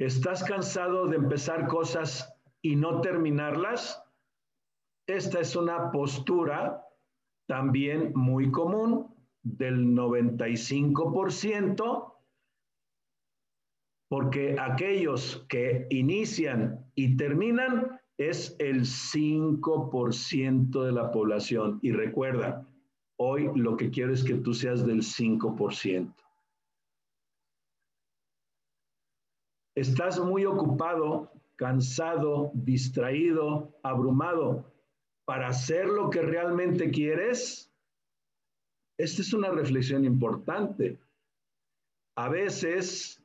¿Estás 0.01 0.43
cansado 0.45 1.07
de 1.09 1.17
empezar 1.17 1.69
cosas 1.69 2.33
y 2.63 2.75
no 2.75 3.03
terminarlas? 3.03 4.03
Esta 5.07 5.41
es 5.41 5.55
una 5.55 5.91
postura 5.91 6.83
también 7.47 8.13
muy 8.15 8.51
común 8.51 9.15
del 9.43 9.89
95% 9.89 12.15
porque 14.09 14.57
aquellos 14.59 15.45
que 15.51 15.87
inician 15.91 16.83
y 16.95 17.19
terminan 17.19 18.01
es 18.17 18.57
el 18.59 18.87
5% 18.87 20.83
de 20.83 20.93
la 20.93 21.11
población. 21.11 21.79
Y 21.83 21.93
recuerda, 21.93 22.67
hoy 23.17 23.51
lo 23.55 23.77
que 23.77 23.91
quiero 23.91 24.15
es 24.15 24.25
que 24.25 24.37
tú 24.37 24.55
seas 24.55 24.87
del 24.87 25.03
5%. 25.03 26.15
Estás 29.81 30.21
muy 30.21 30.45
ocupado, 30.45 31.33
cansado, 31.57 32.51
distraído, 32.53 33.81
abrumado 33.83 34.71
para 35.25 35.49
hacer 35.49 35.87
lo 35.87 36.11
que 36.11 36.21
realmente 36.21 36.91
quieres. 36.91 37.73
Esta 38.99 39.23
es 39.23 39.33
una 39.33 39.49
reflexión 39.51 40.05
importante. 40.05 40.99
A 42.15 42.29
veces 42.29 43.25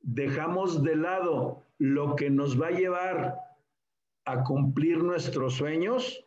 dejamos 0.00 0.82
de 0.82 0.96
lado 0.96 1.62
lo 1.76 2.16
que 2.16 2.30
nos 2.30 2.58
va 2.58 2.68
a 2.68 2.78
llevar 2.78 3.38
a 4.24 4.44
cumplir 4.44 5.04
nuestros 5.04 5.56
sueños 5.56 6.24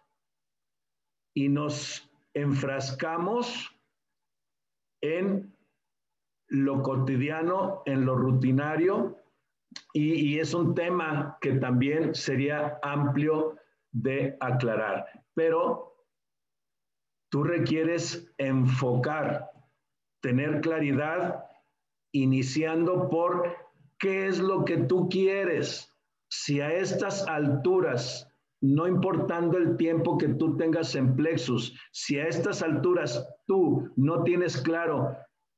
y 1.33 1.49
nos 1.49 2.07
enfrascamos 2.35 3.75
en 5.01 5.51
lo 6.49 6.83
cotidiano, 6.83 7.81
en 7.87 8.05
lo 8.05 8.13
rutinario, 8.13 9.18
y, 9.93 10.39
es 10.39 10.53
un 10.53 10.75
tema 10.75 11.37
que 11.41 11.53
también 11.53 12.13
sería 12.13 12.79
amplio 12.83 13.55
de 13.91 14.37
aclarar. 14.39 15.05
Pero 15.33 15.95
tú 17.31 17.43
requieres 17.43 18.31
enfocar, 18.37 19.49
tener 20.21 20.61
claridad, 20.61 21.43
iniciando 22.11 23.09
por 23.09 23.69
¿Qué 23.99 24.27
es 24.27 24.39
lo 24.39 24.63
que 24.63 24.77
tú 24.77 25.09
quieres? 25.09 25.93
Si 26.29 26.61
a 26.61 26.71
estas 26.71 27.27
alturas, 27.27 28.25
no 28.61 28.87
importando 28.87 29.57
el 29.57 29.75
tiempo 29.75 30.17
que 30.17 30.29
tú 30.29 30.55
tengas 30.55 30.95
en 30.95 31.17
plexus, 31.17 31.77
si 31.91 32.17
a 32.17 32.27
estas 32.27 32.61
alturas 32.63 33.27
tú 33.45 33.91
no 33.97 34.23
tienes 34.23 34.55
claro 34.61 35.17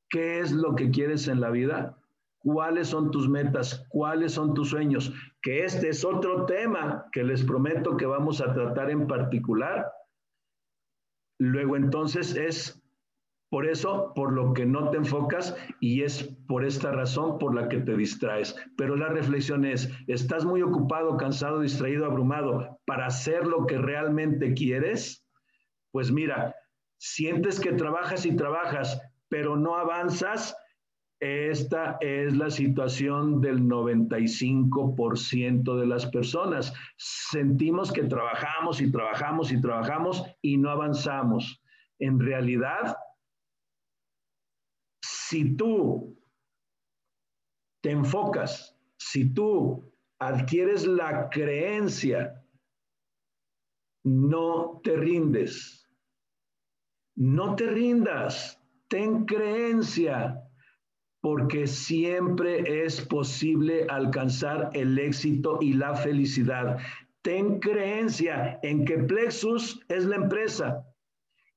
qué 0.10 0.40
es 0.40 0.52
lo 0.52 0.76
que 0.76 0.90
quieres 0.90 1.28
en 1.28 1.40
la 1.40 1.52
vida, 1.52 2.01
cuáles 2.44 2.88
son 2.88 3.12
tus 3.12 3.30
metas, 3.30 3.86
cuáles 3.90 4.34
son 4.34 4.54
tus 4.54 4.70
sueños, 4.70 5.14
que 5.42 5.64
este 5.64 5.90
es 5.90 6.04
otro 6.04 6.46
tema 6.46 7.06
que 7.12 7.24
les 7.24 7.44
prometo 7.44 7.98
que 7.98 8.06
vamos 8.06 8.42
a 8.42 8.54
tratar 8.54 8.90
en 8.90 9.08
particular. 9.08 9.92
Luego 11.40 11.76
entonces 11.76 12.36
es 12.36 12.82
por 13.52 13.68
eso, 13.68 14.14
por 14.16 14.32
lo 14.32 14.54
que 14.54 14.66
no 14.66 14.92
te 14.92 14.98
enfocas 14.98 15.58
y 15.82 16.04
es 16.04 16.24
por 16.48 16.64
esta 16.64 16.94
razón 16.94 17.38
por 17.38 17.54
la 17.54 17.68
que 17.68 17.80
te 17.80 17.98
distraes. 17.98 18.56
Pero 18.78 18.96
la 18.96 19.10
reflexión 19.10 19.66
es, 19.66 19.92
¿estás 20.08 20.46
muy 20.46 20.62
ocupado, 20.62 21.18
cansado, 21.18 21.60
distraído, 21.60 22.06
abrumado 22.06 22.80
para 22.86 23.08
hacer 23.08 23.46
lo 23.46 23.66
que 23.66 23.78
realmente 23.78 24.54
quieres? 24.54 25.28
Pues 25.92 26.14
mira, 26.14 26.56
sientes 26.98 27.60
que 27.60 27.74
trabajas 27.74 28.26
y 28.26 28.38
trabajas, 28.38 29.02
pero 29.28 29.58
no 29.58 29.76
avanzas. 29.76 30.56
Esta 31.22 31.98
es 32.02 32.36
la 32.36 32.50
situación 32.50 33.40
del 33.42 33.62
95% 33.62 35.80
de 35.80 35.86
las 35.86 36.08
personas. 36.08 36.74
Sentimos 36.98 37.92
que 37.92 38.06
trabajamos 38.06 38.82
y 38.82 38.92
trabajamos 38.92 39.52
y 39.52 39.62
trabajamos 39.62 40.26
y 40.42 40.58
no 40.58 40.72
avanzamos. 40.72 41.62
En 42.00 42.20
realidad, 42.20 42.98
si 45.04 45.56
tú 45.56 46.20
te 47.84 47.92
enfocas, 47.92 48.76
si 48.98 49.32
tú 49.32 49.94
adquieres 50.18 50.88
la 50.88 51.30
creencia, 51.30 52.44
no 54.04 54.82
te 54.84 54.98
rindes. 54.98 55.88
No 57.16 57.56
te 57.56 57.68
rindas, 57.68 58.60
ten 58.88 59.26
creencia, 59.26 60.42
porque 61.22 61.68
siempre 61.68 62.84
es 62.84 63.00
posible 63.02 63.86
alcanzar 63.90 64.72
el 64.74 64.98
éxito 64.98 65.60
y 65.62 65.74
la 65.74 65.96
felicidad. 65.96 66.80
Ten 67.22 67.60
creencia 67.60 68.60
en 68.64 68.84
que 68.84 68.98
Plexus 68.98 69.80
es 69.88 70.06
la 70.06 70.16
empresa, 70.16 70.84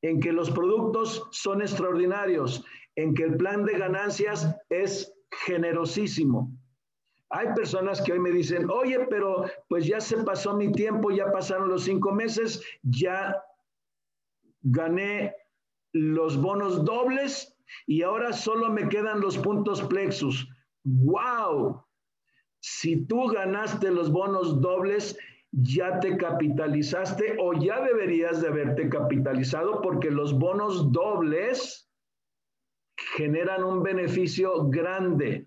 en 0.02 0.20
que 0.20 0.32
los 0.32 0.50
productos 0.50 1.26
son 1.32 1.62
extraordinarios, 1.62 2.62
en 2.96 3.14
que 3.14 3.24
el 3.24 3.36
plan 3.38 3.64
de 3.64 3.78
ganancias 3.78 4.54
es 4.68 5.10
generosísimo. 5.46 6.52
Hay 7.30 7.48
personas 7.54 8.02
que 8.02 8.12
hoy 8.12 8.20
me 8.20 8.30
dicen, 8.30 8.68
oye, 8.70 9.06
pero 9.08 9.46
pues 9.68 9.86
ya 9.86 10.00
se 10.00 10.18
pasó 10.18 10.54
mi 10.54 10.70
tiempo, 10.72 11.10
ya 11.10 11.32
pasaron 11.32 11.68
los 11.68 11.84
cinco 11.84 12.12
meses, 12.12 12.62
ya 12.82 13.42
gané 14.60 15.34
los 15.92 16.40
bonos 16.40 16.84
dobles 16.84 17.53
y 17.86 18.02
ahora 18.02 18.32
solo 18.32 18.70
me 18.70 18.88
quedan 18.88 19.20
los 19.20 19.38
puntos 19.38 19.82
plexus. 19.82 20.48
¡Wow! 20.84 21.84
Si 22.60 23.04
tú 23.06 23.26
ganaste 23.26 23.90
los 23.90 24.10
bonos 24.10 24.60
dobles, 24.60 25.18
ya 25.52 26.00
te 26.00 26.16
capitalizaste 26.16 27.36
o 27.38 27.52
ya 27.52 27.80
deberías 27.82 28.40
de 28.40 28.48
haberte 28.48 28.88
capitalizado 28.88 29.80
porque 29.82 30.10
los 30.10 30.36
bonos 30.38 30.90
dobles 30.90 31.90
generan 33.16 33.62
un 33.64 33.82
beneficio 33.82 34.68
grande. 34.68 35.46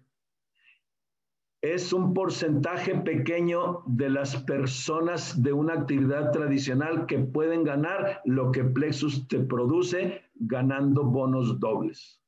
Es 1.73 1.91
un 1.91 2.13
porcentaje 2.13 2.95
pequeño 2.95 3.83
de 3.87 4.09
las 4.09 4.41
personas 4.43 5.43
de 5.43 5.51
una 5.51 5.73
actividad 5.73 6.31
tradicional 6.31 7.05
que 7.07 7.19
pueden 7.19 7.65
ganar 7.65 8.21
lo 8.23 8.53
que 8.53 8.63
Plexus 8.63 9.27
te 9.27 9.41
produce 9.41 10.21
ganando 10.35 11.03
bonos 11.03 11.59
dobles. 11.59 12.21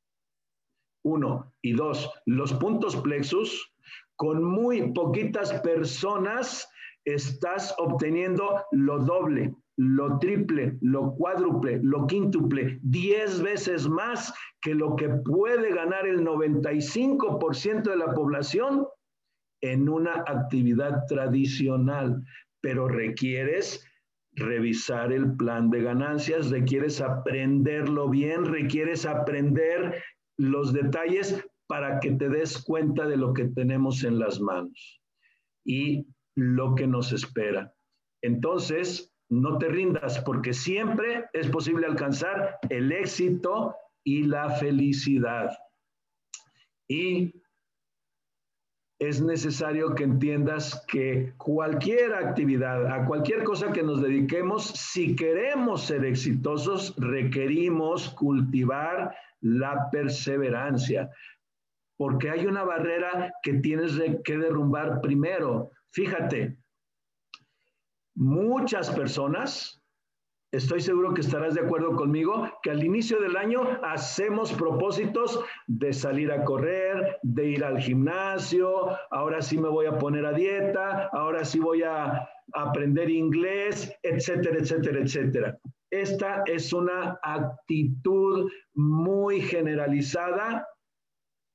Uno. 1.06 1.54
Y 1.62 1.72
dos, 1.72 2.10
los 2.26 2.52
puntos 2.52 2.94
Plexus, 2.96 3.72
con 4.16 4.44
muy 4.44 4.92
poquitas 4.92 5.54
personas, 5.62 6.68
estás 7.06 7.74
obteniendo 7.78 8.66
lo 8.72 8.98
doble 8.98 9.54
lo 9.78 10.18
triple, 10.18 10.76
lo 10.82 11.14
cuádruple, 11.14 11.80
lo 11.82 12.06
quíntuple, 12.06 12.78
diez 12.82 13.40
veces 13.40 13.88
más 13.88 14.34
que 14.60 14.74
lo 14.74 14.94
que 14.94 15.08
puede 15.08 15.72
ganar 15.72 16.06
el 16.06 16.22
95% 16.22 17.84
de 17.84 17.96
la 17.96 18.12
población 18.12 18.86
en 19.62 19.88
una 19.88 20.24
actividad 20.26 21.06
tradicional, 21.06 22.22
pero 22.60 22.88
requieres 22.88 23.84
revisar 24.32 25.12
el 25.12 25.36
plan 25.36 25.70
de 25.70 25.82
ganancias, 25.82 26.50
requieres 26.50 27.00
aprenderlo 27.00 28.08
bien, 28.08 28.44
requieres 28.44 29.04
aprender 29.06 30.02
los 30.38 30.72
detalles 30.72 31.44
para 31.66 32.00
que 32.00 32.12
te 32.12 32.28
des 32.28 32.62
cuenta 32.64 33.06
de 33.06 33.16
lo 33.16 33.32
que 33.32 33.46
tenemos 33.46 34.04
en 34.04 34.18
las 34.18 34.40
manos 34.40 35.00
y 35.64 36.06
lo 36.34 36.74
que 36.74 36.86
nos 36.86 37.12
espera. 37.12 37.72
Entonces, 38.22 39.14
no 39.30 39.58
te 39.58 39.68
rindas 39.68 40.20
porque 40.20 40.52
siempre 40.52 41.26
es 41.32 41.48
posible 41.48 41.86
alcanzar 41.86 42.58
el 42.68 42.90
éxito 42.90 43.76
y 44.04 44.24
la 44.24 44.50
felicidad. 44.50 45.50
Y 46.88 47.32
es 49.00 49.22
necesario 49.22 49.94
que 49.94 50.04
entiendas 50.04 50.84
que 50.86 51.32
cualquier 51.38 52.12
actividad, 52.12 52.86
a 52.86 53.06
cualquier 53.06 53.44
cosa 53.44 53.72
que 53.72 53.82
nos 53.82 54.02
dediquemos, 54.02 54.66
si 54.66 55.16
queremos 55.16 55.86
ser 55.86 56.04
exitosos, 56.04 56.94
requerimos 56.98 58.10
cultivar 58.10 59.16
la 59.40 59.88
perseverancia, 59.90 61.10
porque 61.96 62.28
hay 62.28 62.44
una 62.44 62.62
barrera 62.62 63.32
que 63.42 63.54
tienes 63.54 63.98
que 64.22 64.36
derrumbar 64.36 65.00
primero. 65.00 65.70
Fíjate, 65.92 66.58
muchas 68.14 68.90
personas, 68.90 69.82
estoy 70.52 70.82
seguro 70.82 71.14
que 71.14 71.22
estarás 71.22 71.54
de 71.54 71.62
acuerdo 71.62 71.96
conmigo, 71.96 72.49
que 72.62 72.70
al 72.70 72.84
inicio 72.84 73.20
del 73.20 73.36
año 73.36 73.62
hacemos 73.82 74.52
propósitos 74.52 75.44
de 75.66 75.92
salir 75.92 76.30
a 76.32 76.44
correr, 76.44 77.18
de 77.22 77.46
ir 77.46 77.64
al 77.64 77.80
gimnasio, 77.80 78.96
ahora 79.10 79.42
sí 79.42 79.58
me 79.58 79.68
voy 79.68 79.86
a 79.86 79.98
poner 79.98 80.26
a 80.26 80.32
dieta, 80.32 81.08
ahora 81.12 81.44
sí 81.44 81.58
voy 81.58 81.82
a 81.82 82.28
aprender 82.52 83.10
inglés, 83.10 83.92
etcétera, 84.02 84.58
etcétera, 84.58 85.00
etcétera. 85.00 85.58
Esta 85.90 86.44
es 86.46 86.72
una 86.72 87.18
actitud 87.22 88.50
muy 88.74 89.40
generalizada 89.40 90.66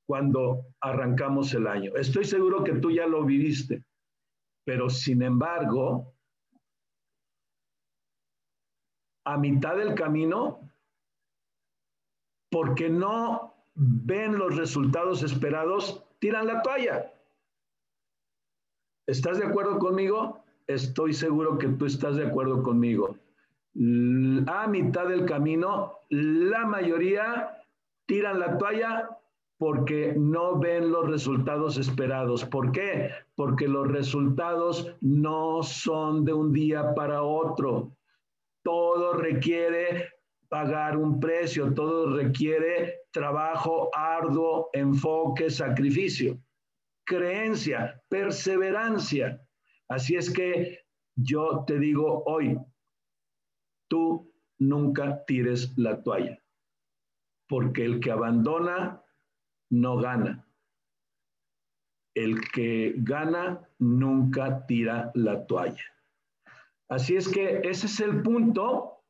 cuando 0.08 0.66
arrancamos 0.82 1.54
el 1.54 1.68
año. 1.68 1.96
Estoy 1.96 2.26
seguro 2.26 2.64
que 2.64 2.74
tú 2.74 2.92
ya 2.92 3.08
lo 3.08 3.24
viviste, 3.24 3.84
pero 4.66 4.90
sin 4.90 5.22
embargo, 5.22 6.14
a 9.26 9.38
mitad 9.38 9.78
del 9.78 9.96
camino 9.96 10.60
porque 12.50 12.90
no 12.90 13.54
ven 13.76 14.38
los 14.38 14.56
resultados 14.56 15.24
esperados, 15.24 16.04
tiran 16.20 16.48
la 16.48 16.62
toalla. 16.62 17.12
¿Estás 19.08 19.38
de 19.38 19.46
acuerdo 19.46 19.78
conmigo? 19.78 20.44
Estoy 20.68 21.14
seguro 21.14 21.58
que 21.58 21.68
tú 21.68 21.86
estás 21.86 22.16
de 22.16 22.26
acuerdo 22.26 22.64
conmigo. 22.64 23.18
A 24.48 24.68
mitad 24.68 25.08
del 25.08 25.26
camino, 25.26 26.00
la 26.10 26.66
mayoría 26.66 27.62
tiran 28.08 28.40
la 28.40 28.58
toalla 28.58 29.10
porque 29.58 30.14
no 30.18 30.58
ven 30.60 30.92
los 30.92 31.08
resultados 31.08 31.78
esperados. 31.78 32.46
¿Por 32.46 32.72
qué? 32.72 33.12
Porque 33.36 33.68
los 33.68 33.88
resultados 33.88 34.96
no 35.02 35.62
son 35.64 36.26
de 36.26 36.34
un 36.34 36.52
día 36.52 36.94
para 36.94 37.22
otro. 37.22 37.92
Todo 38.64 39.14
requiere 39.14 40.15
pagar 40.50 40.98
un 40.98 41.20
precio, 41.20 41.74
todo 41.74 42.16
requiere 42.16 43.02
trabajo 43.12 43.90
arduo, 43.94 44.70
enfoque, 44.74 45.50
sacrificio, 45.50 46.40
creencia, 47.06 48.02
perseverancia. 48.10 49.42
Así 49.88 50.16
es 50.16 50.32
que 50.32 50.86
yo 51.16 51.64
te 51.66 51.80
digo 51.80 52.24
hoy, 52.26 52.58
tú 53.88 54.34
nunca 54.60 55.24
tires 55.26 55.78
la 55.78 56.02
toalla, 56.04 56.42
porque 57.48 57.86
el 57.86 58.00
que 58.00 58.12
abandona 58.12 59.04
no 59.70 59.98
gana. 59.98 60.48
El 62.16 62.50
que 62.50 62.94
gana 62.98 63.68
nunca 63.78 64.66
tira 64.66 65.12
la 65.16 65.46
toalla. 65.46 65.84
Así 66.88 67.16
es 67.16 67.28
que 67.28 67.62
ese 67.64 67.88
es 67.88 68.00
el 68.00 68.22
punto 68.22 69.04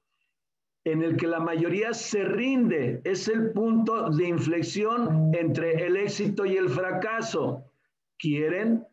en 0.86 1.04
el 1.04 1.18
que 1.18 1.28
la 1.28 1.40
mayoría 1.40 1.94
se 1.94 2.24
rinde. 2.24 3.02
Es 3.04 3.28
el 3.28 3.52
punto 3.52 4.10
de 4.10 4.28
inflexión 4.28 5.32
entre 5.36 5.86
el 5.86 5.98
éxito 5.98 6.46
y 6.46 6.58
el 6.58 6.70
fracaso. 6.70 7.64
Quieren 8.18 8.86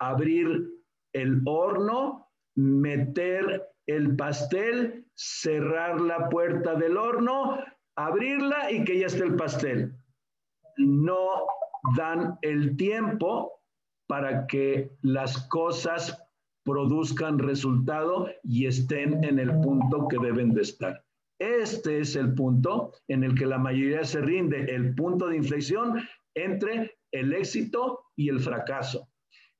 abrir 0.00 0.68
el 1.12 1.42
horno, 1.46 2.28
meter 2.56 3.68
el 3.86 4.16
pastel, 4.16 5.06
cerrar 5.14 6.00
la 6.00 6.28
puerta 6.28 6.74
del 6.74 6.96
horno, 6.96 7.58
abrirla 7.96 8.70
y 8.70 8.84
que 8.84 8.98
ya 8.98 9.06
esté 9.06 9.24
el 9.24 9.36
pastel 9.36 9.94
no 10.80 11.46
dan 11.96 12.38
el 12.42 12.76
tiempo 12.76 13.60
para 14.06 14.46
que 14.46 14.90
las 15.02 15.46
cosas 15.48 16.22
produzcan 16.64 17.38
resultado 17.38 18.28
y 18.42 18.66
estén 18.66 19.22
en 19.24 19.38
el 19.38 19.50
punto 19.60 20.08
que 20.08 20.18
deben 20.18 20.52
de 20.52 20.62
estar. 20.62 21.04
Este 21.40 22.00
es 22.00 22.16
el 22.16 22.34
punto 22.34 22.92
en 23.08 23.24
el 23.24 23.34
que 23.34 23.46
la 23.46 23.56
mayoría 23.56 24.04
se 24.04 24.20
rinde, 24.20 24.74
el 24.74 24.94
punto 24.94 25.26
de 25.26 25.36
inflexión 25.36 26.06
entre 26.34 26.98
el 27.12 27.32
éxito 27.32 28.10
y 28.14 28.28
el 28.28 28.40
fracaso. 28.40 29.08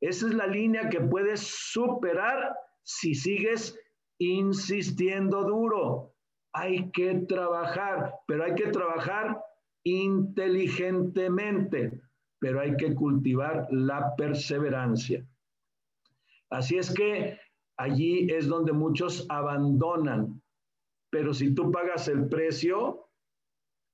Esa 0.00 0.26
es 0.28 0.34
la 0.34 0.46
línea 0.46 0.90
que 0.90 1.00
puedes 1.00 1.40
superar 1.40 2.54
si 2.82 3.14
sigues 3.14 3.78
insistiendo 4.18 5.44
duro. 5.44 6.14
Hay 6.52 6.90
que 6.90 7.14
trabajar, 7.26 8.14
pero 8.26 8.44
hay 8.44 8.56
que 8.56 8.68
trabajar 8.68 9.42
inteligentemente, 9.84 11.98
pero 12.40 12.60
hay 12.60 12.76
que 12.76 12.94
cultivar 12.94 13.66
la 13.70 14.14
perseverancia. 14.16 15.26
Así 16.50 16.76
es 16.76 16.92
que 16.92 17.38
allí 17.78 18.30
es 18.30 18.48
donde 18.48 18.72
muchos 18.72 19.24
abandonan, 19.30 20.39
pero 21.10 21.34
si 21.34 21.54
tú 21.54 21.70
pagas 21.70 22.08
el 22.08 22.28
precio, 22.28 23.08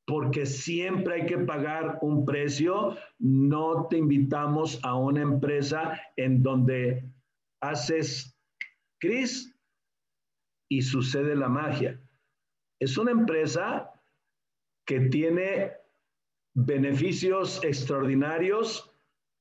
porque 0.07 0.47
siempre 0.47 1.15
hay 1.15 1.27
que 1.27 1.39
pagar 1.39 1.99
un 2.03 2.25
precio, 2.25 2.97
no 3.19 3.89
te 3.89 3.99
invitamos 3.99 4.79
a 4.85 4.95
una 4.95 5.23
empresa 5.23 6.01
en 6.17 6.43
donde 6.43 7.11
haces 7.61 8.39
Cris 9.01 9.53
y 10.71 10.83
sucede 10.83 11.35
la 11.35 11.49
magia. 11.49 12.01
Es 12.81 12.97
una 12.99 13.11
empresa 13.11 13.93
que 14.87 15.01
tiene 15.01 15.73
beneficios 16.55 17.63
extraordinarios, 17.65 18.91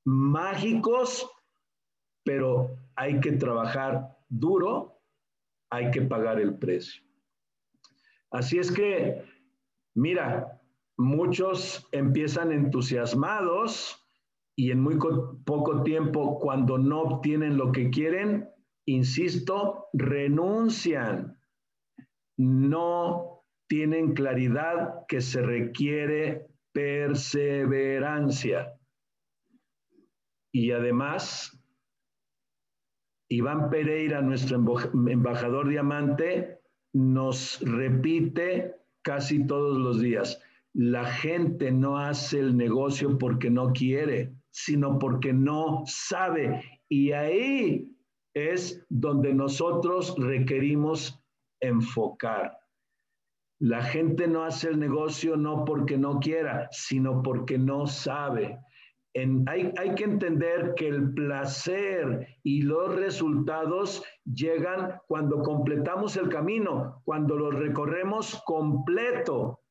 mágicos, 0.06 1.30
pero 2.24 2.76
hay 2.96 3.20
que 3.20 3.34
trabajar 3.34 4.18
duro, 4.30 5.00
hay 5.70 5.92
que 5.92 6.02
pagar 6.02 6.40
el 6.40 6.58
precio. 6.58 7.05
Así 8.36 8.60
es 8.60 8.71
que, 8.71 9.24
mira, 9.95 10.62
muchos 10.98 11.88
empiezan 11.93 12.52
entusiasmados 12.52 14.06
y 14.58 14.71
en 14.71 14.82
muy 14.82 14.98
poco 15.45 15.84
tiempo, 15.84 16.39
cuando 16.39 16.78
no 16.78 17.02
obtienen 17.02 17.58
lo 17.58 17.71
que 17.71 17.89
quieren, 17.89 18.50
insisto, 18.86 19.88
renuncian. 19.93 21.39
No 22.38 23.43
tienen 23.67 24.13
claridad 24.13 25.06
que 25.08 25.21
se 25.21 25.41
requiere 25.41 26.48
perseverancia. 26.74 28.74
Y 30.52 30.71
además, 30.71 31.58
Iván 33.30 33.69
Pereira, 33.69 34.21
nuestro 34.21 34.58
embajador 35.08 35.69
diamante, 35.69 36.55
nos 36.96 37.60
repite 37.60 38.74
casi 39.02 39.46
todos 39.46 39.78
los 39.78 40.00
días, 40.00 40.42
la 40.74 41.06
gente 41.06 41.70
no 41.70 41.98
hace 41.98 42.40
el 42.40 42.56
negocio 42.56 43.18
porque 43.18 43.50
no 43.50 43.74
quiere, 43.74 44.34
sino 44.52 44.98
porque 44.98 45.34
no 45.34 45.84
sabe. 45.86 46.64
Y 46.88 47.12
ahí 47.12 47.94
es 48.34 48.86
donde 48.88 49.34
nosotros 49.34 50.16
requerimos 50.18 51.22
enfocar. 51.60 52.58
La 53.60 53.84
gente 53.84 54.28
no 54.28 54.46
hace 54.46 54.70
el 54.70 54.80
negocio 54.80 55.36
no 55.36 55.66
porque 55.66 55.98
no 55.98 56.22
quiera, 56.22 56.70
sino 56.72 57.22
porque 57.22 57.58
no 57.58 57.88
sabe. 57.88 58.58
hay, 59.16 59.74
hay, 59.78 59.96
que 59.96 60.04
entender 60.06 60.74
que 60.76 60.88
el 60.88 61.14
placer 61.14 62.28
y 62.44 62.62
los 62.62 62.96
resultados 62.96 64.02
llegan 64.26 65.00
cuando 65.08 65.42
completamos 65.42 66.18
el 66.18 66.30
camino, 66.30 67.02
cuando 67.06 67.36
lo 67.36 67.52
recorremos 67.52 68.42
completo. 68.46 69.62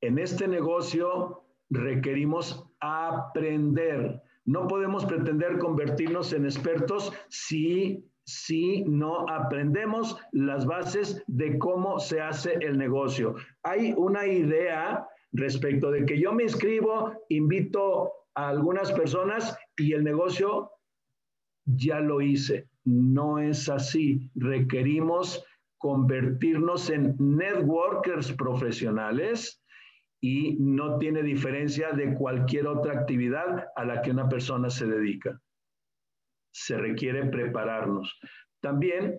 En 0.00 0.18
este 0.18 0.48
negocio 0.48 1.44
requerimos 1.70 2.68
aprender. 2.80 4.22
No 4.44 4.66
podemos 4.66 5.06
pretender 5.06 5.58
convertirnos 5.58 6.32
en 6.32 6.44
expertos 6.44 7.12
si 7.28 8.04
si 8.24 8.84
no 8.84 9.28
aprendemos 9.28 10.16
las 10.32 10.66
bases 10.66 11.22
de 11.26 11.58
cómo 11.58 11.98
se 11.98 12.20
hace 12.20 12.54
el 12.60 12.78
negocio. 12.78 13.34
Hay 13.62 13.94
una 13.96 14.26
idea 14.26 15.06
respecto 15.32 15.90
de 15.90 16.06
que 16.06 16.20
yo 16.20 16.32
me 16.32 16.44
inscribo, 16.44 17.12
invito 17.28 18.12
a 18.34 18.48
algunas 18.48 18.92
personas 18.92 19.56
y 19.76 19.92
el 19.92 20.04
negocio 20.04 20.70
ya 21.64 22.00
lo 22.00 22.20
hice. 22.20 22.68
No 22.84 23.38
es 23.38 23.68
así. 23.68 24.30
Requerimos 24.34 25.44
convertirnos 25.78 26.90
en 26.90 27.16
networkers 27.18 28.32
profesionales 28.32 29.62
y 30.20 30.56
no 30.60 30.98
tiene 30.98 31.22
diferencia 31.22 31.92
de 31.92 32.14
cualquier 32.14 32.68
otra 32.68 32.92
actividad 32.92 33.66
a 33.74 33.84
la 33.84 34.02
que 34.02 34.12
una 34.12 34.28
persona 34.28 34.70
se 34.70 34.86
dedica 34.86 35.40
se 36.52 36.76
requiere 36.76 37.26
prepararnos. 37.26 38.18
También 38.60 39.18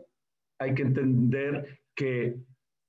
hay 0.60 0.74
que 0.76 0.84
entender 0.84 1.82
que 1.96 2.36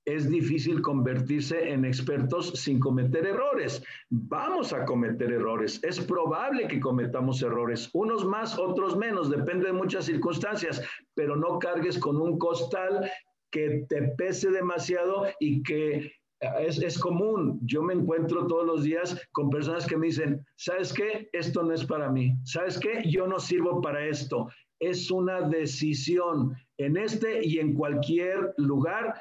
es 0.05 0.29
difícil 0.29 0.81
convertirse 0.81 1.69
en 1.69 1.83
expertos 1.83 2.51
sin 2.51 2.79
cometer 2.79 3.25
errores. 3.25 3.83
Vamos 4.09 4.71
a 4.71 4.85
cometer 4.85 5.31
errores. 5.31 5.83
Es 5.83 5.99
probable 5.99 6.67
que 6.67 6.79
cometamos 6.79 7.41
errores, 7.41 7.89
unos 7.93 8.23
más, 8.25 8.57
otros 8.57 8.95
menos, 8.95 9.29
depende 9.29 9.67
de 9.67 9.73
muchas 9.73 10.05
circunstancias, 10.05 10.81
pero 11.15 11.35
no 11.35 11.59
cargues 11.59 11.97
con 11.97 12.17
un 12.17 12.37
costal 12.37 13.09
que 13.51 13.85
te 13.89 14.09
pese 14.17 14.51
demasiado 14.51 15.25
y 15.39 15.63
que 15.63 16.11
es, 16.59 16.79
es, 16.79 16.99
común. 16.99 17.59
Yo 17.63 17.81
me 17.81 17.93
encuentro 17.93 18.45
todos 18.47 18.65
los 18.65 18.83
días 18.83 19.19
con 19.31 19.49
personas 19.49 19.87
que 19.87 19.97
me 19.97 20.07
dicen, 20.07 20.45
¿sabes 20.55 20.93
qué? 20.93 21.29
Esto 21.31 21.63
no 21.63 21.73
es 21.73 21.85
para 21.85 22.11
mí. 22.11 22.35
¿Sabes 22.43 22.77
qué? 22.77 23.03
Yo 23.09 23.25
no 23.27 23.39
sirvo 23.39 23.81
para 23.81 24.05
esto. 24.05 24.49
Es 24.79 25.09
una 25.09 25.41
decisión. 25.41 26.53
En 26.77 26.97
este 26.97 27.45
y 27.45 27.59
en 27.59 27.73
cualquier 27.73 28.53
lugar, 28.57 29.15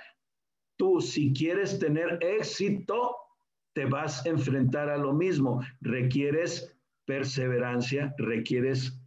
tú 0.77 1.01
si 1.01 1.33
quieres 1.33 1.79
tener 1.79 2.18
éxito, 2.22 3.16
te 3.75 3.85
vas 3.87 4.25
a 4.25 4.29
enfrentar 4.29 4.89
a 4.89 4.97
lo 4.97 5.12
mismo. 5.12 5.61
Requieres 5.81 6.77
perseverancia, 7.07 8.14
requieres 8.18 9.01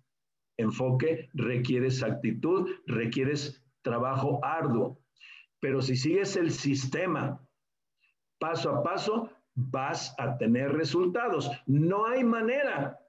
enfoque, 0.57 1.29
requieres 1.33 2.03
actitud, 2.03 2.69
requieres 2.85 3.63
trabajo 3.81 4.43
arduo. 4.43 4.99
Pero 5.59 5.81
si 5.81 5.95
sigues 5.95 6.35
el 6.35 6.51
sistema, 6.51 7.41
paso 8.39 8.69
a 8.69 8.83
paso 8.83 9.31
vas 9.55 10.13
a 10.19 10.37
tener 10.37 10.73
resultados. 10.73 11.49
No 11.65 12.05
hay 12.05 12.23
manera 12.23 12.99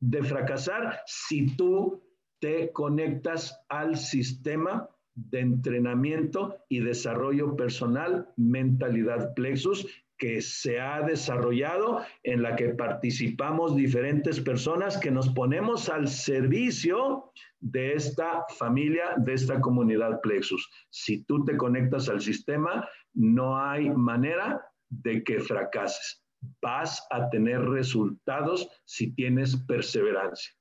de 0.00 0.22
fracasar 0.22 1.00
si 1.06 1.56
tú 1.56 2.02
te 2.40 2.72
conectas 2.72 3.64
al 3.68 3.96
sistema 3.96 4.88
de 5.14 5.40
entrenamiento 5.40 6.58
y 6.68 6.80
desarrollo 6.80 7.56
personal, 7.56 8.28
mentalidad 8.36 9.34
plexus, 9.34 9.86
que 10.22 10.40
se 10.40 10.80
ha 10.80 11.02
desarrollado, 11.02 12.00
en 12.22 12.42
la 12.42 12.54
que 12.54 12.68
participamos 12.68 13.74
diferentes 13.74 14.40
personas 14.40 14.96
que 14.96 15.10
nos 15.10 15.28
ponemos 15.30 15.88
al 15.88 16.06
servicio 16.06 17.32
de 17.58 17.94
esta 17.94 18.44
familia, 18.56 19.14
de 19.16 19.34
esta 19.34 19.60
comunidad 19.60 20.20
plexus. 20.20 20.70
Si 20.90 21.24
tú 21.24 21.44
te 21.44 21.56
conectas 21.56 22.08
al 22.08 22.20
sistema, 22.20 22.88
no 23.14 23.58
hay 23.58 23.90
manera 23.90 24.64
de 24.88 25.24
que 25.24 25.40
fracases. 25.40 26.24
Vas 26.60 27.04
a 27.10 27.28
tener 27.28 27.60
resultados 27.60 28.68
si 28.84 29.12
tienes 29.14 29.56
perseverancia. 29.56 30.52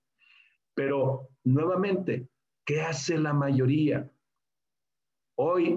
Pero 0.74 1.30
nuevamente, 1.43 2.28
¿qué 2.66 2.82
hace 2.82 3.18
la 3.18 3.34
mayoría? 3.34 4.11
Hoy, 5.44 5.76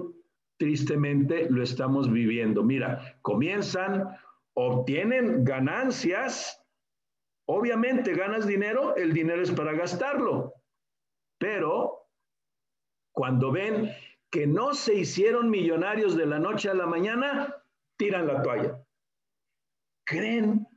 tristemente, 0.59 1.49
lo 1.49 1.63
estamos 1.63 2.11
viviendo. 2.11 2.63
Mira, 2.63 3.17
comienzan, 3.23 4.15
obtienen 4.53 5.43
ganancias. 5.43 6.63
Obviamente, 7.47 8.13
ganas 8.13 8.45
dinero, 8.45 8.95
el 8.95 9.11
dinero 9.11 9.41
es 9.41 9.49
para 9.49 9.73
gastarlo. 9.73 10.53
Pero 11.39 12.11
cuando 13.11 13.51
ven 13.51 13.91
que 14.29 14.45
no 14.45 14.75
se 14.75 14.93
hicieron 14.93 15.49
millonarios 15.49 16.15
de 16.15 16.27
la 16.27 16.37
noche 16.37 16.69
a 16.69 16.75
la 16.75 16.85
mañana, 16.85 17.55
tiran 17.97 18.27
la 18.27 18.43
toalla. 18.43 18.85
Creen 20.05 20.67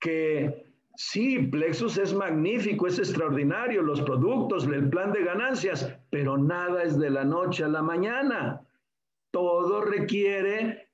que 0.00 0.71
sí, 0.96 1.38
Plexus 1.38 1.98
es 1.98 2.14
magnífico, 2.14 2.86
es 2.86 2.98
extraordinario, 2.98 3.82
los 3.82 4.00
productos, 4.02 4.66
el 4.66 4.88
plan 4.88 5.12
de 5.12 5.24
ganancias, 5.24 5.98
pero 6.10 6.36
nada 6.36 6.82
es 6.82 6.98
de 6.98 7.10
la 7.10 7.24
noche 7.24 7.64
a 7.64 7.68
la 7.68 7.82
mañana. 7.82 8.66
Todo 9.32 9.80
requiere 9.82 10.90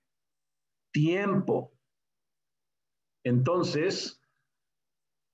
tiempo. 0.92 1.72
Entonces, 3.24 4.22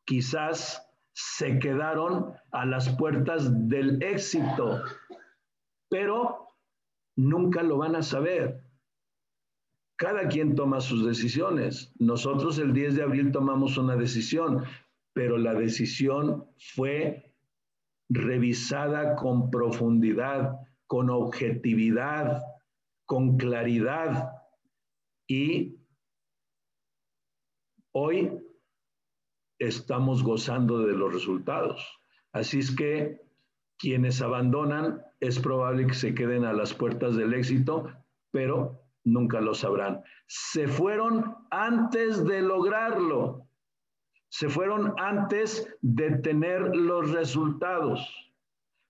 quizás 0.06 0.90
se 1.12 1.58
quedaron 1.58 2.34
a 2.50 2.66
las 2.66 2.88
puertas 2.96 3.68
del 3.68 4.02
éxito, 4.02 4.82
pero 5.88 6.48
nunca 7.16 7.62
lo 7.62 7.78
van 7.78 7.94
a 7.94 8.02
saber. 8.02 8.63
Cada 10.04 10.28
quien 10.28 10.54
toma 10.54 10.82
sus 10.82 11.06
decisiones. 11.06 11.90
Nosotros 11.98 12.58
el 12.58 12.74
10 12.74 12.96
de 12.96 13.02
abril 13.04 13.32
tomamos 13.32 13.78
una 13.78 13.96
decisión, 13.96 14.62
pero 15.14 15.38
la 15.38 15.54
decisión 15.54 16.44
fue 16.74 17.32
revisada 18.10 19.16
con 19.16 19.50
profundidad, 19.50 20.60
con 20.86 21.08
objetividad, 21.08 22.42
con 23.06 23.38
claridad. 23.38 24.28
Y 25.26 25.78
hoy 27.92 28.30
estamos 29.58 30.22
gozando 30.22 30.80
de 30.80 30.92
los 30.92 31.14
resultados. 31.14 31.98
Así 32.30 32.58
es 32.58 32.76
que 32.76 33.22
quienes 33.78 34.20
abandonan 34.20 35.00
es 35.20 35.38
probable 35.38 35.86
que 35.86 35.94
se 35.94 36.14
queden 36.14 36.44
a 36.44 36.52
las 36.52 36.74
puertas 36.74 37.16
del 37.16 37.32
éxito, 37.32 37.90
pero 38.30 38.83
nunca 39.04 39.40
lo 39.40 39.54
sabrán. 39.54 40.02
Se 40.26 40.66
fueron 40.66 41.36
antes 41.50 42.24
de 42.24 42.42
lograrlo. 42.42 43.46
Se 44.28 44.48
fueron 44.48 44.94
antes 44.98 45.68
de 45.80 46.18
tener 46.18 46.74
los 46.74 47.12
resultados. 47.12 48.32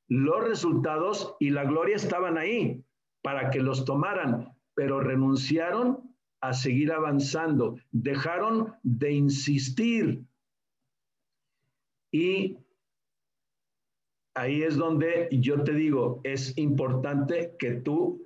Los 0.08 0.44
resultados 0.44 1.36
y 1.40 1.50
la 1.50 1.64
gloria 1.64 1.96
estaban 1.96 2.38
ahí 2.38 2.84
para 3.22 3.50
que 3.50 3.60
los 3.60 3.84
tomaran, 3.84 4.54
pero 4.74 5.00
renunciaron 5.00 6.14
a 6.40 6.52
seguir 6.52 6.92
avanzando, 6.92 7.78
dejaron 7.90 8.74
de 8.82 9.12
insistir. 9.12 10.24
Y 12.12 12.58
ahí 14.34 14.62
es 14.62 14.76
donde 14.76 15.28
yo 15.32 15.64
te 15.64 15.72
digo, 15.72 16.20
es 16.22 16.56
importante 16.58 17.56
que 17.58 17.72
tú 17.72 18.23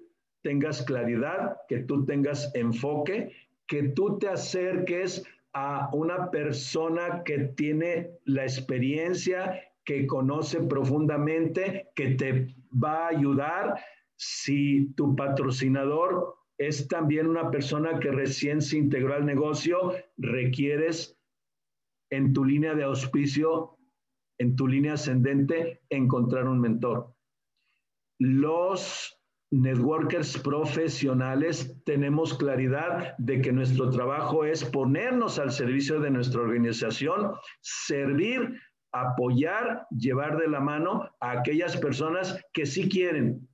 tengas 0.48 0.82
claridad, 0.82 1.58
que 1.68 1.80
tú 1.80 2.06
tengas 2.06 2.50
enfoque, 2.54 3.34
que 3.66 3.90
tú 3.90 4.18
te 4.18 4.28
acerques 4.28 5.22
a 5.52 5.90
una 5.92 6.30
persona 6.30 7.22
que 7.22 7.38
tiene 7.54 8.12
la 8.24 8.44
experiencia, 8.44 9.60
que 9.84 10.06
conoce 10.06 10.62
profundamente, 10.62 11.90
que 11.94 12.14
te 12.14 12.56
va 12.72 13.04
a 13.04 13.08
ayudar. 13.08 13.78
Si 14.16 14.90
tu 14.94 15.14
patrocinador 15.14 16.34
es 16.56 16.88
también 16.88 17.26
una 17.26 17.50
persona 17.50 18.00
que 18.00 18.10
recién 18.10 18.62
se 18.62 18.78
integró 18.78 19.16
al 19.16 19.26
negocio, 19.26 19.92
requieres 20.16 21.20
en 22.08 22.32
tu 22.32 22.42
línea 22.42 22.74
de 22.74 22.84
auspicio, 22.84 23.76
en 24.38 24.56
tu 24.56 24.66
línea 24.66 24.94
ascendente, 24.94 25.82
encontrar 25.90 26.48
un 26.48 26.58
mentor. 26.58 27.14
Los 28.18 29.17
networkers 29.50 30.36
profesionales 30.38 31.74
tenemos 31.84 32.34
claridad 32.34 33.16
de 33.18 33.40
que 33.40 33.52
nuestro 33.52 33.90
trabajo 33.90 34.44
es 34.44 34.64
ponernos 34.64 35.38
al 35.38 35.52
servicio 35.52 36.00
de 36.00 36.10
nuestra 36.10 36.42
organización, 36.42 37.32
servir, 37.60 38.60
apoyar, 38.92 39.86
llevar 39.90 40.36
de 40.38 40.48
la 40.48 40.60
mano 40.60 41.08
a 41.20 41.30
aquellas 41.32 41.76
personas 41.76 42.38
que 42.52 42.66
sí 42.66 42.88
quieren, 42.88 43.48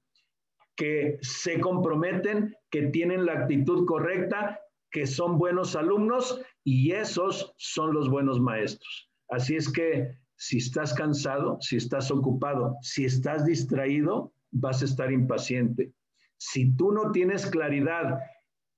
que 0.77 1.19
se 1.23 1.61
comprometen, 1.61 2.55
que 2.71 2.89
tienen 2.89 3.27
la 3.27 3.35
actitud 3.35 3.87
correcta, 3.87 4.61
que 4.91 5.07
son 5.07 5.39
buenos 5.39 5.77
alumnos 5.77 6.41
y 6.65 6.93
esos 6.93 7.55
son 7.57 7.95
los 7.95 8.09
buenos 8.09 8.41
maestros. 8.41 9.11
Así 9.29 9.57
es 9.57 9.73
que 9.73 10.17
si 10.37 10.59
estás 10.59 10.93
cansado, 10.95 11.59
si 11.61 11.77
estás 11.77 12.11
ocupado, 12.11 12.77
si 12.83 13.05
estás 13.05 13.45
distraído, 13.45 14.33
vas 14.55 14.83
a 14.83 14.87
estar 14.87 15.13
impaciente. 15.13 15.93
Si 16.39 16.75
tú 16.77 16.93
no 16.93 17.13
tienes 17.13 17.47
claridad 17.47 18.21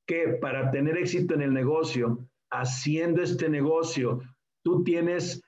que 0.07 0.39
para 0.41 0.71
tener 0.71 0.97
éxito 0.97 1.35
en 1.35 1.43
el 1.43 1.53
negocio, 1.53 2.29
haciendo 2.51 3.23
este 3.23 3.49
negocio, 3.49 4.21
tú 4.63 4.83
tienes 4.85 5.43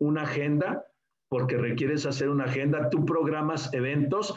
una 0.00 0.22
agenda, 0.22 0.84
porque 1.28 1.56
requieres 1.56 2.06
hacer 2.06 2.28
una 2.28 2.44
agenda, 2.44 2.90
tú 2.90 3.04
programas 3.04 3.72
eventos, 3.72 4.34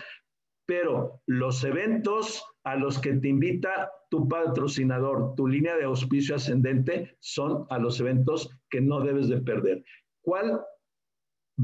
pero 0.66 1.22
los 1.26 1.64
eventos 1.64 2.44
a 2.64 2.76
los 2.76 3.00
que 3.00 3.14
te 3.14 3.30
invita 3.30 3.92
tu 4.10 4.28
patrocinador, 4.28 5.36
tu 5.36 5.48
línea 5.48 5.76
de 5.76 5.86
auspicio 5.86 6.36
ascendente, 6.36 7.18
son 7.20 7.66
a 7.70 7.78
los 7.78 8.00
eventos 8.00 8.50
que 8.70 8.82
no 8.82 9.02
debes 9.02 9.28
de 9.28 9.42
perder. 9.42 9.84
¿Cuál 10.22 10.62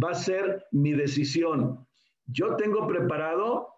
va 0.02 0.12
a 0.12 0.16
ser 0.16 0.66
mi 0.72 0.94
decisión? 0.94 1.86
Yo 2.26 2.56
tengo 2.56 2.88
preparado 2.88 3.74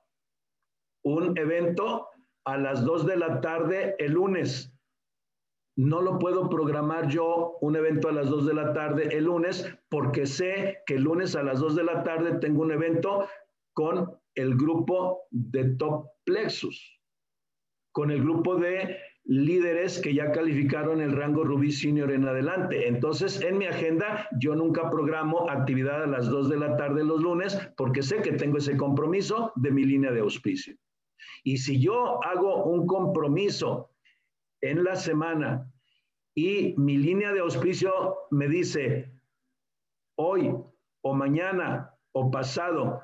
un 1.03 1.37
evento 1.37 2.07
a 2.45 2.57
las 2.57 2.83
2 2.85 3.05
de 3.05 3.17
la 3.17 3.41
tarde 3.41 3.95
el 3.99 4.13
lunes. 4.13 4.71
No 5.77 6.01
lo 6.01 6.19
puedo 6.19 6.49
programar 6.49 7.07
yo 7.09 7.57
un 7.61 7.75
evento 7.75 8.07
a 8.07 8.13
las 8.13 8.29
2 8.29 8.45
de 8.45 8.53
la 8.53 8.73
tarde 8.73 9.09
el 9.15 9.25
lunes 9.25 9.67
porque 9.89 10.25
sé 10.25 10.79
que 10.85 10.95
el 10.95 11.03
lunes 11.03 11.35
a 11.35 11.43
las 11.43 11.59
2 11.59 11.75
de 11.75 11.83
la 11.83 12.03
tarde 12.03 12.39
tengo 12.39 12.61
un 12.61 12.71
evento 12.71 13.27
con 13.73 14.17
el 14.35 14.55
grupo 14.55 15.23
de 15.31 15.75
Top 15.75 16.07
Plexus, 16.23 17.01
con 17.91 18.09
el 18.09 18.21
grupo 18.21 18.55
de 18.55 18.97
líderes 19.25 19.99
que 19.99 20.13
ya 20.13 20.31
calificaron 20.31 21.01
el 21.01 21.11
rango 21.11 21.43
Rubí 21.43 21.71
Senior 21.71 22.11
en 22.11 22.27
adelante. 22.27 22.87
Entonces, 22.87 23.41
en 23.41 23.57
mi 23.57 23.65
agenda, 23.65 24.27
yo 24.39 24.55
nunca 24.55 24.89
programo 24.89 25.49
actividad 25.49 26.03
a 26.03 26.07
las 26.07 26.29
2 26.29 26.49
de 26.49 26.57
la 26.57 26.77
tarde 26.77 27.03
los 27.03 27.21
lunes 27.21 27.57
porque 27.75 28.03
sé 28.03 28.21
que 28.21 28.33
tengo 28.33 28.57
ese 28.57 28.77
compromiso 28.77 29.51
de 29.55 29.71
mi 29.71 29.83
línea 29.83 30.11
de 30.11 30.19
auspicio. 30.19 30.75
Y 31.43 31.57
si 31.57 31.79
yo 31.79 32.23
hago 32.23 32.65
un 32.65 32.85
compromiso 32.85 33.91
en 34.61 34.83
la 34.83 34.95
semana 34.95 35.71
y 36.35 36.75
mi 36.77 36.97
línea 36.97 37.33
de 37.33 37.39
auspicio 37.39 38.15
me 38.29 38.47
dice, 38.47 39.11
hoy 40.17 40.53
o 41.01 41.13
mañana 41.13 41.91
o 42.11 42.29
pasado, 42.29 43.01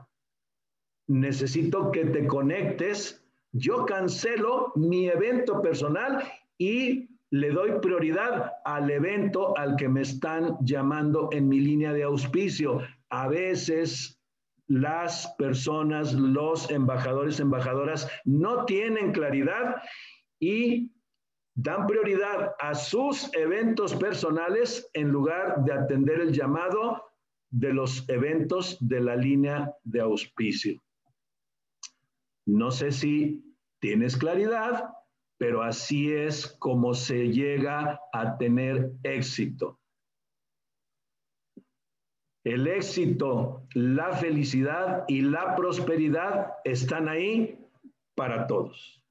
necesito 1.08 1.92
que 1.92 2.06
te 2.06 2.28
conectes 2.28 3.21
yo 3.52 3.86
cancelo 3.86 4.72
mi 4.76 5.08
evento 5.08 5.62
personal 5.62 6.24
y 6.58 7.10
le 7.32 7.52
doy 7.52 7.80
prioridad 7.82 8.54
al 8.66 8.92
evento 8.92 9.58
al 9.58 9.76
que 9.76 9.88
me 9.88 10.02
están 10.02 10.58
llamando 10.62 11.30
en 11.32 11.48
mi 11.48 11.60
línea 11.60 11.94
de 11.94 12.04
auspicio. 12.04 12.82
A 13.10 13.28
veces 13.28 14.22
las 14.68 15.34
personas, 15.38 16.14
los 16.14 16.70
embajadores, 16.70 17.40
embajadoras 17.40 18.10
no 18.26 18.66
tienen 18.66 19.12
claridad 19.12 19.82
y 20.40 20.92
dan 21.56 21.88
prioridad 21.88 22.54
a 22.60 22.74
sus 22.76 23.34
eventos 23.34 23.96
personales 23.96 24.90
en 24.94 25.10
lugar 25.10 25.64
de 25.66 25.74
atender 25.74 26.22
el 26.22 26.32
llamado 26.32 27.04
de 27.50 27.74
los 27.74 28.08
eventos 28.10 28.78
de 28.80 29.02
la 29.02 29.16
línea 29.16 29.74
de 29.84 30.02
auspicio. 30.02 30.82
No 32.52 32.70
sé 32.70 32.92
si 32.92 33.56
tienes 33.80 34.18
claridad, 34.18 34.94
pero 35.38 35.64
así 35.64 36.12
es 36.12 36.48
como 36.60 36.94
se 36.94 37.32
llega 37.32 38.02
a 38.12 38.38
tener 38.38 38.92
éxito. 39.04 39.80
El 42.44 42.68
éxito, 42.68 43.66
la 43.74 44.12
felicidad 44.18 45.06
y 45.08 45.22
la 45.22 45.56
prosperidad 45.56 46.56
están 46.66 47.08
ahí 47.08 47.58
para 48.16 48.48
todos. 48.48 49.02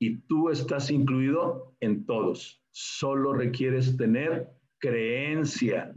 Y 0.00 0.16
tú 0.20 0.48
estás 0.48 0.90
incluido 0.90 1.76
en 1.80 2.06
todos. 2.06 2.64
Solo 2.70 3.34
requieres 3.34 3.94
tener 3.98 4.50
creencia. 4.78 5.94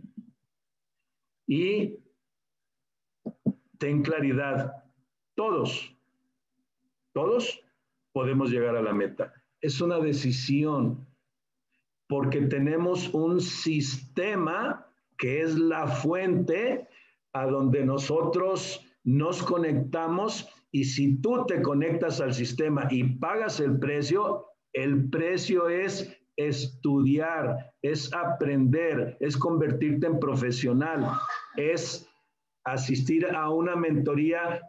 Y 1.47 1.97
ten 3.77 4.03
claridad. 4.03 4.83
Todos, 5.37 5.95
todos 7.19 7.61
podemos 8.13 8.49
llegar 8.49 8.77
a 8.77 8.81
la 8.81 8.93
meta. 8.93 9.33
Es 9.59 9.81
una 9.81 9.99
decisión 9.99 11.05
porque 12.07 12.43
tenemos 12.43 13.13
un 13.13 13.41
sistema 13.41 14.87
que 15.17 15.41
es 15.41 15.59
la 15.59 15.85
fuente 15.87 16.87
a 17.33 17.45
donde 17.45 17.83
nosotros 17.83 18.85
nos 19.03 19.43
conectamos 19.43 20.47
y 20.71 20.85
si 20.85 21.17
tú 21.17 21.45
te 21.45 21.61
conectas 21.61 22.21
al 22.21 22.33
sistema 22.33 22.87
y 22.89 23.03
pagas 23.03 23.59
el 23.59 23.77
precio, 23.79 24.45
el 24.71 25.09
precio 25.09 25.67
es 25.67 26.17
estudiar, 26.37 27.73
es 27.81 28.13
aprender, 28.13 29.17
es 29.19 29.35
convertirte 29.35 30.07
en 30.07 30.21
profesional, 30.21 31.05
es 31.57 32.09
asistir 32.63 33.25
a 33.25 33.49
una 33.49 33.75
mentoría 33.75 34.61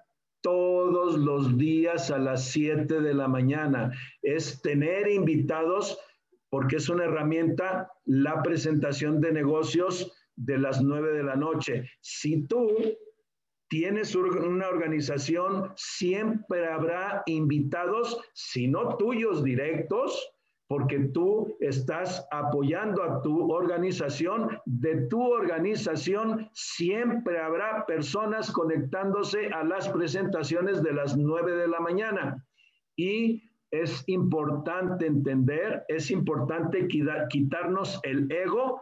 todos 0.43 1.19
los 1.19 1.57
días 1.57 2.11
a 2.11 2.19
las 2.19 2.49
7 2.51 3.01
de 3.01 3.15
la 3.15 3.29
mañana, 3.29 3.93
es 4.23 4.61
tener 4.63 5.09
invitados 5.09 5.99
porque 6.51 6.77
es 6.77 6.89
una 6.89 7.05
herramienta, 7.05 7.91
la 8.05 8.43
presentación 8.43 9.21
de 9.21 9.33
negocios 9.33 10.13
de 10.37 10.59
las 10.59 10.83
9 10.83 11.13
de 11.13 11.23
la 11.23 11.37
noche. 11.37 11.89
Si 12.01 12.47
tú 12.47 12.69
tienes 13.69 14.17
una 14.17 14.69
organización, 14.69 15.73
siempre 15.77 16.67
habrá 16.67 17.23
invitados, 17.27 18.21
si 18.35 18.67
no 18.67 18.97
tuyos 18.97 19.45
directos, 19.45 20.29
porque 20.71 21.01
tú 21.13 21.57
estás 21.59 22.25
apoyando 22.31 23.03
a 23.03 23.21
tu 23.23 23.53
organización. 23.53 24.57
De 24.67 25.09
tu 25.09 25.21
organización 25.21 26.49
siempre 26.53 27.41
habrá 27.41 27.85
personas 27.87 28.53
conectándose 28.53 29.49
a 29.49 29.65
las 29.65 29.89
presentaciones 29.89 30.81
de 30.81 30.93
las 30.93 31.17
9 31.17 31.57
de 31.57 31.67
la 31.67 31.81
mañana. 31.81 32.47
Y 32.97 33.43
es 33.73 34.05
importante 34.07 35.07
entender, 35.07 35.83
es 35.89 36.09
importante 36.13 36.87
quitarnos 36.87 37.99
el 38.05 38.31
ego 38.31 38.81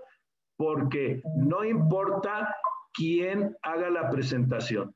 porque 0.59 1.23
no 1.39 1.65
importa 1.65 2.55
quién 2.93 3.57
haga 3.63 3.89
la 3.89 4.11
presentación, 4.11 4.95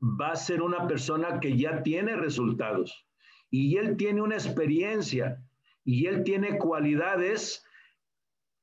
va 0.00 0.30
a 0.30 0.36
ser 0.36 0.62
una 0.62 0.86
persona 0.86 1.40
que 1.40 1.56
ya 1.56 1.82
tiene 1.82 2.14
resultados 2.14 3.04
y 3.50 3.78
él 3.78 3.96
tiene 3.96 4.22
una 4.22 4.36
experiencia 4.36 5.42
y 5.84 6.06
él 6.06 6.24
tiene 6.24 6.58
cualidades 6.58 7.64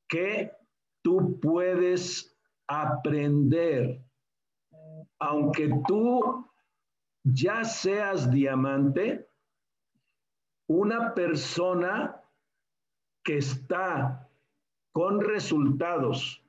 que 0.08 0.52
tú 1.02 1.40
puedes 1.40 2.38
aprender. 2.68 4.02
Aunque 5.20 5.70
tú 5.88 6.48
ya 7.24 7.64
seas 7.64 8.32
diamante, 8.32 9.28
una 10.68 11.14
persona 11.14 12.22
que 13.24 13.38
está 13.38 14.30
con 14.94 15.22
resultados 15.22 16.44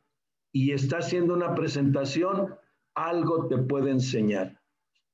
y 0.52 0.72
está 0.72 0.98
haciendo 0.98 1.34
una 1.34 1.54
presentación, 1.54 2.54
algo 2.94 3.48
te 3.48 3.58
puede 3.58 3.90
enseñar. 3.90 4.60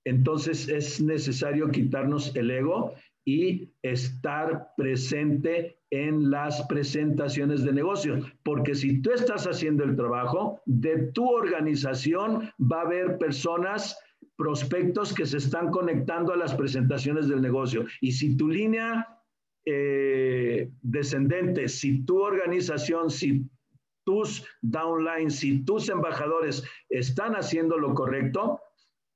Entonces 0.05 0.69
es 0.69 1.01
necesario 1.01 1.71
quitarnos 1.71 2.35
el 2.37 2.51
ego 2.51 2.95
y 3.27 3.75
estar 3.83 4.69
presente 4.77 5.81
en 5.91 6.31
las 6.31 6.65
presentaciones 6.69 7.65
de 7.65 7.73
negocio, 7.73 8.21
porque 8.45 8.75
si 8.75 9.03
tú 9.03 9.11
estás 9.11 9.47
haciendo 9.47 9.83
el 9.83 9.97
trabajo 9.97 10.63
de 10.65 11.11
tu 11.13 11.29
organización, 11.29 12.51
va 12.61 12.79
a 12.79 12.85
haber 12.87 13.19
personas, 13.19 13.99
prospectos 14.37 15.13
que 15.13 15.27
se 15.27 15.39
están 15.39 15.71
conectando 15.71 16.33
a 16.33 16.37
las 16.37 16.55
presentaciones 16.55 17.27
del 17.29 17.43
negocio. 17.43 17.85
Y 18.01 18.13
si 18.13 18.37
tu 18.37 18.49
línea 18.49 19.09
eh, 19.65 20.71
descendentes, 20.83 21.81
si 21.81 22.05
tu 22.05 22.23
organización, 22.23 23.11
si 23.11 23.45
tus 24.05 24.47
downlines, 24.63 25.37
si 25.37 25.65
tus 25.65 25.89
embajadores 25.89 26.63
están 26.89 27.35
haciendo 27.35 27.77
lo 27.77 27.93
correcto, 27.93 28.61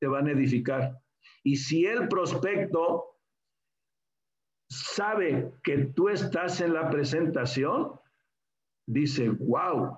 te 0.01 0.09
van 0.09 0.27
a 0.27 0.33
edificar. 0.33 0.99
Y 1.45 1.57
si 1.57 1.87
el 1.87 2.09
prospecto 2.09 3.11
sabe 5.01 5.51
que 5.63 5.79
tú 5.97 6.11
estás 6.11 6.61
en 6.61 6.75
la 6.75 6.91
presentación, 6.91 7.93
dice, 8.87 9.31
wow, 9.31 9.97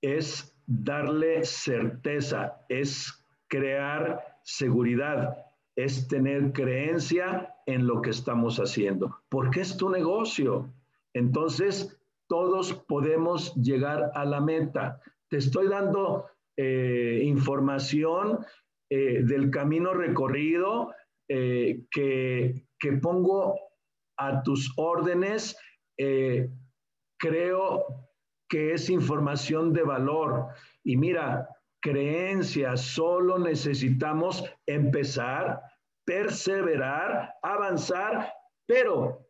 es 0.00 0.56
darle 0.64 1.44
certeza, 1.44 2.64
es 2.68 3.12
crear 3.48 4.38
seguridad, 4.44 5.36
es 5.74 6.06
tener 6.06 6.52
creencia 6.52 7.56
en 7.66 7.84
lo 7.84 8.00
que 8.00 8.10
estamos 8.10 8.58
haciendo, 8.58 9.18
porque 9.28 9.62
es 9.62 9.76
tu 9.76 9.90
negocio. 9.90 10.72
Entonces, 11.14 12.00
todos 12.28 12.74
podemos 12.74 13.56
llegar 13.56 14.12
a 14.14 14.24
la 14.24 14.40
meta. 14.40 15.00
Te 15.28 15.38
estoy 15.38 15.66
dando 15.66 16.26
eh, 16.56 17.22
información 17.24 18.46
eh, 18.88 19.24
del 19.24 19.50
camino 19.50 19.94
recorrido 19.94 20.94
eh, 21.28 21.86
que, 21.90 22.63
que, 22.78 22.92
pongo 22.92 23.58
a 24.16 24.42
tus 24.42 24.72
órdenes. 24.76 25.56
creo 27.18 27.86
que 28.48 28.74
es 28.74 28.90
información 28.90 29.72
de 29.72 29.82
valor. 29.82 30.48
Y 30.82 30.96
mira, 30.96 31.48
creencias, 31.80 32.82
solo 32.82 33.38
necesitamos 33.38 34.44
empezar 34.66 35.62
perseverar, 36.04 37.34
avanzar, 37.42 38.32
pero 38.66 39.26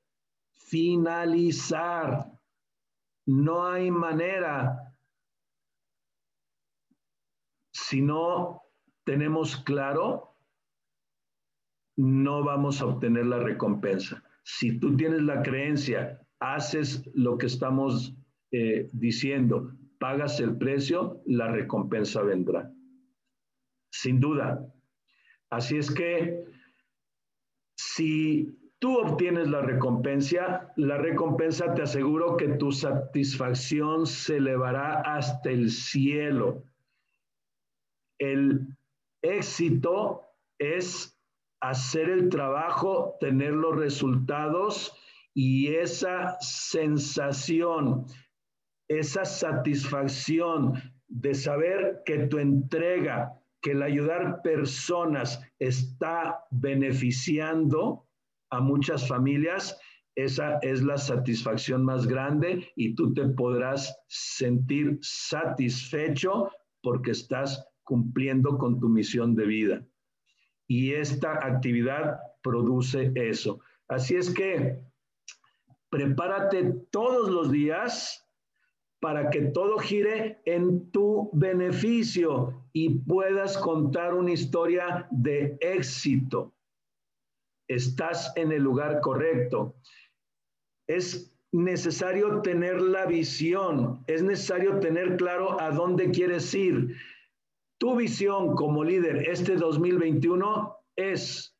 finalizar. 0.52 2.30
No 3.26 3.66
hay 3.66 3.90
manera 3.90 4.94
si 7.72 8.02
no 8.02 8.62
tenemos 9.04 9.56
claro, 9.56 10.33
no 11.96 12.42
vamos 12.42 12.80
a 12.80 12.86
obtener 12.86 13.26
la 13.26 13.38
recompensa. 13.38 14.22
Si 14.42 14.78
tú 14.78 14.96
tienes 14.96 15.22
la 15.22 15.42
creencia, 15.42 16.20
haces 16.40 17.08
lo 17.14 17.38
que 17.38 17.46
estamos 17.46 18.14
eh, 18.50 18.88
diciendo, 18.92 19.72
pagas 19.98 20.40
el 20.40 20.56
precio, 20.58 21.22
la 21.26 21.48
recompensa 21.50 22.22
vendrá. 22.22 22.70
Sin 23.90 24.20
duda. 24.20 24.66
Así 25.50 25.76
es 25.76 25.90
que 25.90 26.44
si 27.76 28.58
tú 28.78 28.98
obtienes 28.98 29.48
la 29.48 29.62
recompensa, 29.62 30.72
la 30.76 30.98
recompensa 30.98 31.74
te 31.74 31.82
aseguro 31.82 32.36
que 32.36 32.48
tu 32.48 32.72
satisfacción 32.72 34.06
se 34.06 34.36
elevará 34.36 35.00
hasta 35.00 35.50
el 35.50 35.70
cielo. 35.70 36.64
El 38.18 38.76
éxito 39.22 40.22
es 40.58 41.13
hacer 41.68 42.10
el 42.10 42.28
trabajo, 42.28 43.16
tener 43.20 43.52
los 43.52 43.76
resultados 43.76 44.94
y 45.32 45.68
esa 45.68 46.36
sensación, 46.40 48.04
esa 48.88 49.24
satisfacción 49.24 50.74
de 51.08 51.34
saber 51.34 52.02
que 52.04 52.26
tu 52.26 52.38
entrega, 52.38 53.32
que 53.62 53.70
el 53.70 53.82
ayudar 53.82 54.42
personas 54.42 55.40
está 55.58 56.44
beneficiando 56.50 58.06
a 58.50 58.60
muchas 58.60 59.08
familias, 59.08 59.80
esa 60.16 60.58
es 60.58 60.82
la 60.82 60.98
satisfacción 60.98 61.82
más 61.82 62.06
grande 62.06 62.68
y 62.76 62.94
tú 62.94 63.14
te 63.14 63.26
podrás 63.28 63.96
sentir 64.06 64.98
satisfecho 65.00 66.50
porque 66.82 67.12
estás 67.12 67.66
cumpliendo 67.84 68.58
con 68.58 68.78
tu 68.78 68.90
misión 68.90 69.34
de 69.34 69.46
vida. 69.46 69.86
Y 70.66 70.94
esta 70.94 71.34
actividad 71.44 72.18
produce 72.42 73.12
eso. 73.14 73.60
Así 73.88 74.16
es 74.16 74.30
que 74.30 74.80
prepárate 75.90 76.72
todos 76.90 77.30
los 77.30 77.50
días 77.50 78.24
para 79.00 79.28
que 79.28 79.42
todo 79.42 79.78
gire 79.78 80.40
en 80.46 80.90
tu 80.90 81.28
beneficio 81.34 82.64
y 82.72 82.88
puedas 83.00 83.58
contar 83.58 84.14
una 84.14 84.32
historia 84.32 85.06
de 85.10 85.58
éxito. 85.60 86.54
Estás 87.68 88.32
en 88.36 88.50
el 88.50 88.62
lugar 88.62 89.00
correcto. 89.02 89.76
Es 90.88 91.34
necesario 91.52 92.42
tener 92.42 92.80
la 92.80 93.06
visión, 93.06 94.02
es 94.06 94.22
necesario 94.22 94.80
tener 94.80 95.16
claro 95.16 95.60
a 95.60 95.70
dónde 95.70 96.10
quieres 96.10 96.52
ir. 96.54 96.96
Tu 97.78 97.96
visión 97.96 98.54
como 98.54 98.84
líder 98.84 99.28
este 99.28 99.56
2021 99.56 100.76
es 100.96 101.56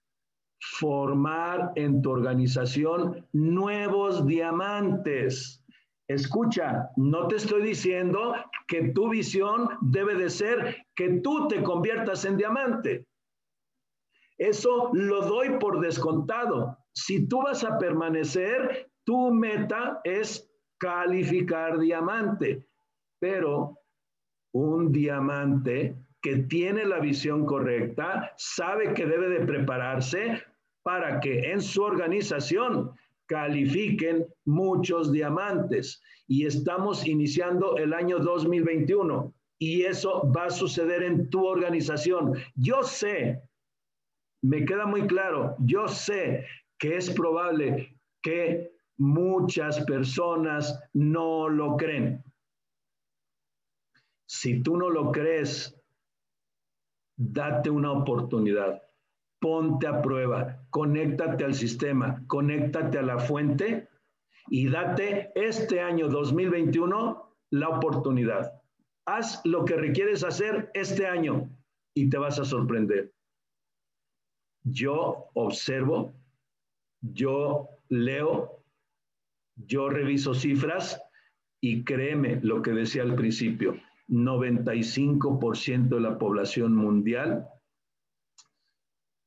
formar 0.61 1.73
en 1.75 2.01
tu 2.01 2.11
organización 2.11 3.27
nuevos 3.33 4.27
diamantes 4.27 5.65
Escucha, 6.07 6.91
no 6.97 7.29
te 7.29 7.37
estoy 7.37 7.63
diciendo 7.63 8.35
que 8.69 8.93
tu 8.93 9.09
visión 9.09 9.69
debe 9.81 10.15
de 10.15 10.29
ser 10.29 10.87
que 10.95 11.21
tú 11.21 11.49
te 11.49 11.63
conviertas 11.63 12.27
en 12.27 12.37
diamante. 12.37 13.07
Eso 14.37 14.91
lo 14.93 15.23
doy 15.23 15.59
por 15.59 15.81
descontado. 15.81 16.77
Si 16.93 17.27
tú 17.27 17.43
vas 17.43 17.65
a 17.65 17.79
permanecer, 17.79 18.91
tu 19.05 19.33
meta 19.33 20.01
es 20.05 20.51
calificar 20.79 21.79
diamante. 21.79 22.69
Pero 23.19 23.79
un 24.53 24.93
diamante 24.93 25.97
que 26.25 26.37
tiene 26.37 26.87
la 26.87 27.01
visión 27.01 27.45
correcta, 27.45 28.33
sabe 28.39 28.95
que 28.95 29.05
debe 29.05 29.29
de 29.29 29.45
prepararse 29.45 30.43
para 30.83 31.21
que 31.21 31.53
en 31.53 31.61
su 31.61 31.83
organización 31.83 32.93
califiquen 33.27 34.27
muchos 34.47 35.13
diamantes. 35.13 36.03
Y 36.27 36.47
estamos 36.47 37.07
iniciando 37.07 37.77
el 37.77 37.93
año 37.93 38.21
2021 38.21 39.35
y 39.59 39.83
eso 39.83 40.33
va 40.35 40.47
a 40.47 40.51
suceder 40.51 41.03
en 41.03 41.29
tu 41.29 41.45
organización. 41.45 42.33
Yo 42.55 42.83
sé, 42.83 43.43
me 44.41 44.65
queda 44.65 44.87
muy 44.87 45.07
claro, 45.07 45.57
yo 45.59 45.87
sé 45.89 46.47
que 46.79 46.97
es 46.97 47.11
probable 47.11 47.99
que 48.23 48.73
muchas 48.97 49.85
personas 49.85 50.83
no 50.95 51.51
lo 51.51 51.77
creen. 51.77 52.25
Si 54.27 54.63
tú 54.63 54.79
no 54.79 54.89
lo 54.89 55.13
crees, 55.13 55.79
date 57.17 57.71
una 57.71 57.93
oportunidad 57.93 58.85
ponte 59.45 59.87
a 59.87 60.01
prueba, 60.01 60.59
conéctate 60.71 61.45
al 61.45 61.53
sistema, 61.53 62.25
conéctate 62.29 62.97
a 62.97 63.03
la 63.03 63.19
fuente 63.19 63.91
y 64.49 64.71
date 64.71 65.33
este 65.35 65.83
año 65.83 66.09
2021 66.09 67.37
la 67.51 67.69
oportunidad. 67.69 68.59
Haz 69.05 69.43
lo 69.45 69.67
que 69.67 69.77
requieres 69.77 70.25
hacer 70.25 70.71
este 70.73 71.07
año 71.07 71.51
y 71.95 72.09
te 72.09 72.17
vas 72.17 72.39
a 72.39 72.47
sorprender. 72.47 73.13
Yo 74.63 75.27
observo, 75.35 76.15
yo 77.03 77.69
leo, 77.91 78.65
yo 79.57 79.91
reviso 79.91 80.33
cifras 80.33 80.99
y 81.61 81.85
créeme 81.85 82.41
lo 82.43 82.63
que 82.63 82.71
decía 82.71 83.03
al 83.03 83.15
principio, 83.15 83.77
95% 84.09 85.89
de 85.89 86.01
la 86.01 86.19
población 86.19 86.75
mundial 86.75 87.49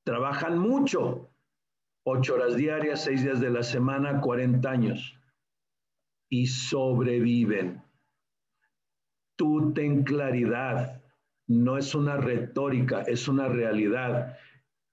Trabajan 0.07 0.57
mucho, 0.57 1.33
ocho 2.05 2.35
horas 2.35 2.55
diarias, 2.55 3.03
seis 3.03 3.23
días 3.23 3.41
de 3.41 3.49
la 3.49 3.61
semana, 3.61 4.21
40 4.21 4.69
años, 4.69 5.19
y 6.29 6.47
sobreviven. 6.47 7.83
Tú 9.37 9.73
ten 9.73 10.05
claridad, 10.05 11.03
no 11.45 11.77
es 11.77 11.93
una 11.93 12.15
retórica, 12.15 13.01
es 13.01 13.27
una 13.27 13.49
realidad. 13.49 14.37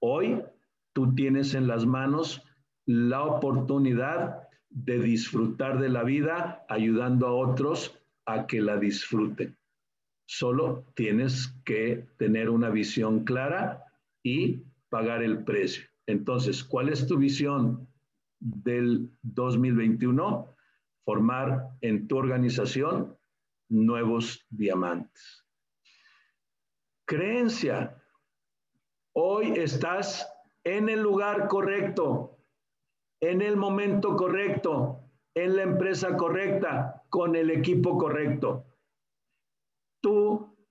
Hoy 0.01 0.43
tú 0.91 1.15
tienes 1.15 1.53
en 1.53 1.67
las 1.67 1.85
manos 1.85 2.43
la 2.85 3.23
oportunidad 3.23 4.49
de 4.69 4.99
disfrutar 4.99 5.79
de 5.79 5.87
la 5.87 6.03
vida 6.03 6.65
ayudando 6.67 7.27
a 7.27 7.35
otros 7.35 7.97
a 8.25 8.47
que 8.47 8.59
la 8.59 8.75
disfruten. 8.75 9.57
Solo 10.25 10.85
tienes 10.95 11.55
que 11.63 12.07
tener 12.17 12.49
una 12.49 12.69
visión 12.69 13.25
clara 13.25 13.83
y 14.23 14.63
pagar 14.89 15.23
el 15.23 15.43
precio. 15.43 15.85
Entonces, 16.07 16.63
¿cuál 16.63 16.89
es 16.89 17.07
tu 17.07 17.17
visión 17.17 17.87
del 18.39 19.09
2021? 19.21 20.55
Formar 21.03 21.69
en 21.81 22.07
tu 22.07 22.17
organización 22.17 23.17
nuevos 23.69 24.45
diamantes. 24.49 25.43
Creencia. 27.05 28.01
Hoy 29.13 29.51
estás 29.51 30.27
en 30.63 30.89
el 30.89 31.01
lugar 31.01 31.47
correcto, 31.47 32.39
en 33.21 33.41
el 33.41 33.55
momento 33.55 34.15
correcto, 34.15 34.99
en 35.35 35.55
la 35.55 35.63
empresa 35.63 36.17
correcta, 36.17 37.03
con 37.09 37.35
el 37.35 37.51
equipo 37.51 37.97
correcto. 37.97 38.65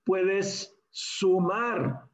Puedes 0.05 0.75
sumar 0.91 2.07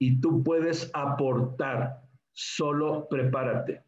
y 0.00 0.20
tú 0.20 0.42
puedes 0.42 0.90
aportar. 0.94 2.00
Solo 2.32 3.06
prepárate. 3.10 3.84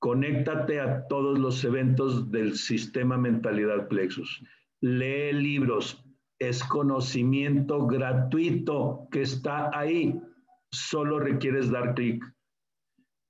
Conéctate 0.00 0.80
a 0.80 1.06
todos 1.06 1.38
los 1.38 1.62
eventos 1.64 2.30
del 2.30 2.56
sistema 2.56 3.16
Mentalidad 3.18 3.88
Plexus. 3.88 4.42
Lee 4.80 5.32
libros. 5.32 6.02
Es 6.38 6.64
conocimiento 6.64 7.86
gratuito 7.86 9.06
que 9.12 9.22
está 9.22 9.70
ahí. 9.78 10.20
Solo 10.72 11.20
requieres 11.20 11.70
dar 11.70 11.94
clic. 11.94 12.24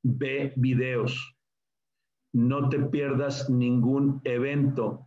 Ve 0.02 0.54
videos. 0.56 1.36
No 2.32 2.70
te 2.70 2.78
pierdas 2.78 3.50
ningún 3.50 4.22
evento 4.24 5.06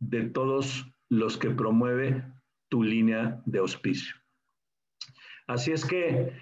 de 0.00 0.28
todos 0.28 0.84
los 1.10 1.36
que 1.36 1.50
promueve 1.50 2.24
tu 2.70 2.82
línea 2.82 3.40
de 3.46 3.58
auspicio. 3.58 4.14
Así 5.46 5.72
es 5.72 5.84
que 5.84 6.32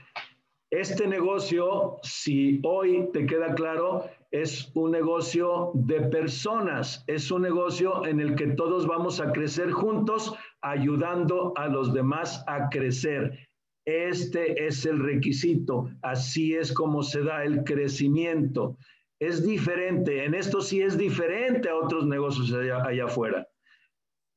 este 0.70 1.06
negocio, 1.06 1.98
si 2.02 2.60
hoy 2.64 3.08
te 3.12 3.26
queda 3.26 3.54
claro, 3.54 4.08
es 4.30 4.70
un 4.74 4.92
negocio 4.92 5.72
de 5.74 6.00
personas, 6.00 7.04
es 7.06 7.30
un 7.30 7.42
negocio 7.42 8.06
en 8.06 8.20
el 8.20 8.34
que 8.36 8.46
todos 8.46 8.86
vamos 8.86 9.20
a 9.20 9.32
crecer 9.32 9.70
juntos, 9.70 10.34
ayudando 10.62 11.52
a 11.56 11.68
los 11.68 11.92
demás 11.92 12.42
a 12.46 12.70
crecer. 12.70 13.46
Este 13.84 14.66
es 14.66 14.86
el 14.86 15.00
requisito, 15.00 15.90
así 16.00 16.54
es 16.54 16.72
como 16.72 17.02
se 17.02 17.22
da 17.22 17.44
el 17.44 17.64
crecimiento. 17.64 18.78
Es 19.20 19.44
diferente, 19.46 20.24
en 20.24 20.34
esto 20.34 20.62
sí 20.62 20.80
es 20.80 20.96
diferente 20.96 21.68
a 21.68 21.76
otros 21.76 22.06
negocios 22.06 22.50
allá, 22.54 22.82
allá 22.82 23.04
afuera. 23.04 23.46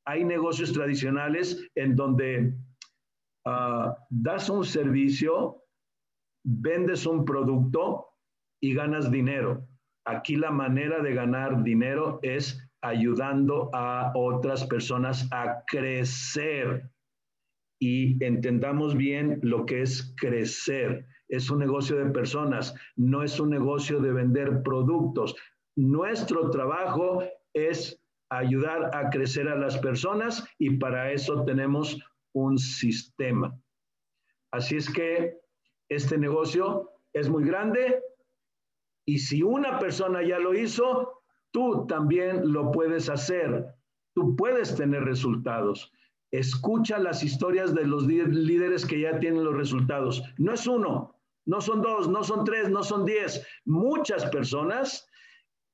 Hay 0.06 0.24
negocios 0.24 0.72
tradicionales 0.72 1.68
en 1.74 1.96
donde 1.96 2.54
Ah, 3.48 3.96
das 4.10 4.50
un 4.50 4.64
servicio, 4.64 5.62
vendes 6.44 7.06
un 7.06 7.24
producto 7.24 8.08
y 8.60 8.74
ganas 8.74 9.08
dinero. 9.08 9.68
Aquí 10.04 10.34
la 10.34 10.50
manera 10.50 11.00
de 11.00 11.14
ganar 11.14 11.62
dinero 11.62 12.18
es 12.22 12.60
ayudando 12.82 13.70
a 13.72 14.10
otras 14.16 14.66
personas 14.66 15.28
a 15.30 15.62
crecer. 15.68 16.90
Y 17.80 18.22
entendamos 18.24 18.96
bien 18.96 19.38
lo 19.42 19.64
que 19.64 19.82
es 19.82 20.12
crecer. 20.16 21.06
Es 21.28 21.48
un 21.48 21.60
negocio 21.60 21.96
de 21.96 22.10
personas, 22.10 22.74
no 22.96 23.22
es 23.22 23.38
un 23.38 23.50
negocio 23.50 24.00
de 24.00 24.12
vender 24.12 24.62
productos. 24.64 25.36
Nuestro 25.76 26.50
trabajo 26.50 27.22
es 27.54 28.02
ayudar 28.28 28.90
a 28.94 29.10
crecer 29.10 29.48
a 29.48 29.56
las 29.56 29.78
personas 29.78 30.46
y 30.58 30.76
para 30.78 31.12
eso 31.12 31.44
tenemos 31.44 31.98
un 32.32 32.58
sistema. 32.58 33.58
Así 34.50 34.76
es 34.76 34.90
que 34.90 35.38
este 35.88 36.18
negocio 36.18 36.90
es 37.12 37.28
muy 37.28 37.44
grande 37.44 38.02
y 39.06 39.18
si 39.18 39.42
una 39.42 39.78
persona 39.78 40.22
ya 40.22 40.38
lo 40.38 40.54
hizo, 40.54 41.22
tú 41.52 41.86
también 41.86 42.52
lo 42.52 42.72
puedes 42.72 43.08
hacer. 43.08 43.66
Tú 44.14 44.34
puedes 44.34 44.74
tener 44.74 45.04
resultados. 45.04 45.92
Escucha 46.32 46.98
las 46.98 47.22
historias 47.22 47.74
de 47.74 47.86
los 47.86 48.06
líderes 48.06 48.84
que 48.84 49.00
ya 49.00 49.18
tienen 49.20 49.44
los 49.44 49.54
resultados. 49.54 50.22
No 50.38 50.52
es 50.54 50.66
uno, 50.66 51.14
no 51.44 51.60
son 51.60 51.82
dos, 51.82 52.08
no 52.08 52.24
son 52.24 52.44
tres, 52.44 52.68
no 52.68 52.82
son 52.82 53.04
diez. 53.04 53.46
Muchas 53.64 54.26
personas 54.26 55.08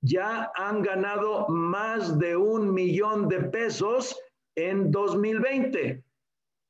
ya 0.03 0.50
han 0.57 0.82
ganado 0.82 1.48
más 1.48 2.18
de 2.18 2.36
un 2.36 2.74
millón 2.74 3.28
de 3.28 3.40
pesos 3.44 4.18
en 4.57 4.90
2020. 4.90 6.05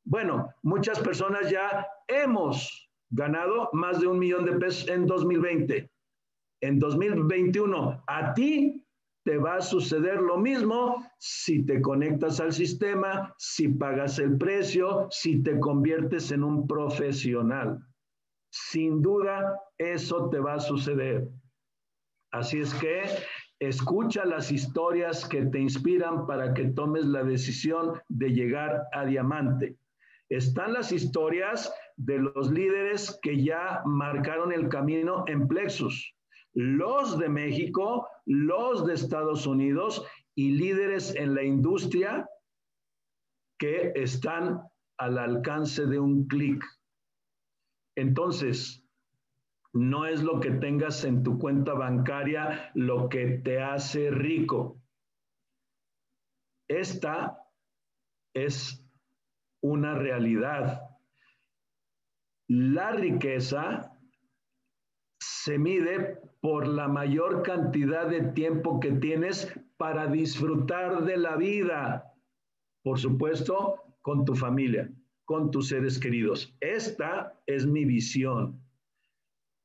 Bueno, 0.04 0.52
muchas 0.62 1.00
personas 1.00 1.50
ya 1.50 1.86
hemos 2.08 2.90
ganado 3.10 3.70
más 3.72 4.00
de 4.00 4.06
un 4.06 4.18
millón 4.18 4.44
de 4.44 4.52
pesos 4.52 4.88
en 4.88 5.06
2020. 5.06 5.90
En 6.60 6.78
2021, 6.78 8.04
a 8.06 8.34
ti 8.34 8.84
te 9.24 9.38
va 9.38 9.56
a 9.56 9.60
suceder 9.60 10.20
lo 10.20 10.36
mismo 10.38 11.04
si 11.18 11.64
te 11.64 11.80
conectas 11.80 12.40
al 12.40 12.52
sistema, 12.52 13.34
si 13.38 13.68
pagas 13.68 14.18
el 14.18 14.36
precio, 14.36 15.06
si 15.10 15.42
te 15.42 15.58
conviertes 15.58 16.32
en 16.32 16.44
un 16.44 16.66
profesional. 16.66 17.78
Sin 18.50 19.00
duda, 19.00 19.58
eso 19.78 20.28
te 20.28 20.38
va 20.38 20.54
a 20.54 20.60
suceder. 20.60 21.28
Así 22.32 22.60
es 22.60 22.74
que 22.74 23.04
escucha 23.60 24.24
las 24.24 24.50
historias 24.50 25.28
que 25.28 25.46
te 25.46 25.58
inspiran 25.58 26.26
para 26.26 26.52
que 26.52 26.64
tomes 26.66 27.04
la 27.06 27.22
decisión 27.22 28.00
de 28.08 28.30
llegar 28.30 28.82
a 28.92 29.04
diamante. 29.04 29.76
Están 30.28 30.72
las 30.72 30.92
historias 30.92 31.72
de 31.96 32.18
los 32.18 32.50
líderes 32.50 33.18
que 33.22 33.44
ya 33.44 33.82
marcaron 33.84 34.52
el 34.52 34.68
camino 34.68 35.24
en 35.28 35.46
Plexus 35.46 36.14
los 36.54 37.18
de 37.18 37.28
México, 37.28 38.08
los 38.26 38.86
de 38.86 38.94
Estados 38.94 39.46
Unidos 39.46 40.04
y 40.34 40.52
líderes 40.52 41.14
en 41.14 41.34
la 41.34 41.42
industria 41.42 42.28
que 43.58 43.92
están 43.94 44.60
al 44.98 45.18
alcance 45.18 45.86
de 45.86 45.98
un 45.98 46.26
clic. 46.26 46.64
Entonces, 47.96 48.81
no 49.72 50.06
es 50.06 50.22
lo 50.22 50.40
que 50.40 50.50
tengas 50.50 51.04
en 51.04 51.22
tu 51.22 51.38
cuenta 51.38 51.72
bancaria 51.72 52.70
lo 52.74 53.08
que 53.08 53.38
te 53.38 53.62
hace 53.62 54.10
rico. 54.10 54.80
Esta 56.68 57.38
es 58.34 58.84
una 59.62 59.94
realidad. 59.94 60.82
La 62.48 62.92
riqueza 62.92 63.98
se 65.18 65.58
mide 65.58 66.20
por 66.40 66.66
la 66.66 66.88
mayor 66.88 67.42
cantidad 67.42 68.08
de 68.08 68.22
tiempo 68.32 68.80
que 68.80 68.92
tienes 68.92 69.52
para 69.76 70.06
disfrutar 70.06 71.04
de 71.04 71.16
la 71.16 71.36
vida. 71.36 72.12
Por 72.82 72.98
supuesto, 72.98 73.76
con 74.02 74.24
tu 74.24 74.34
familia, 74.34 74.92
con 75.24 75.50
tus 75.50 75.68
seres 75.68 75.98
queridos. 75.98 76.54
Esta 76.60 77.40
es 77.46 77.66
mi 77.66 77.84
visión. 77.84 78.61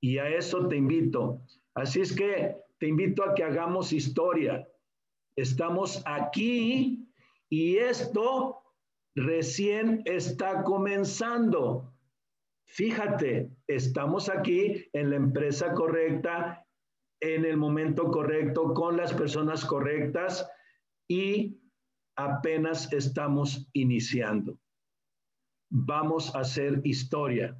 Y 0.01 0.17
a 0.17 0.29
eso 0.29 0.67
te 0.67 0.75
invito. 0.75 1.41
Así 1.73 2.01
es 2.01 2.15
que 2.15 2.55
te 2.79 2.87
invito 2.87 3.23
a 3.23 3.33
que 3.33 3.43
hagamos 3.43 3.93
historia. 3.93 4.67
Estamos 5.35 6.01
aquí 6.05 7.07
y 7.49 7.77
esto 7.77 8.61
recién 9.15 10.01
está 10.05 10.63
comenzando. 10.63 11.93
Fíjate, 12.67 13.49
estamos 13.67 14.29
aquí 14.29 14.87
en 14.93 15.09
la 15.09 15.15
empresa 15.15 15.73
correcta, 15.73 16.65
en 17.21 17.45
el 17.45 17.57
momento 17.57 18.11
correcto, 18.11 18.73
con 18.73 18.97
las 18.97 19.13
personas 19.13 19.65
correctas 19.65 20.47
y 21.09 21.57
apenas 22.17 22.91
estamos 22.91 23.69
iniciando. 23.73 24.59
Vamos 25.69 26.35
a 26.35 26.39
hacer 26.39 26.81
historia. 26.83 27.57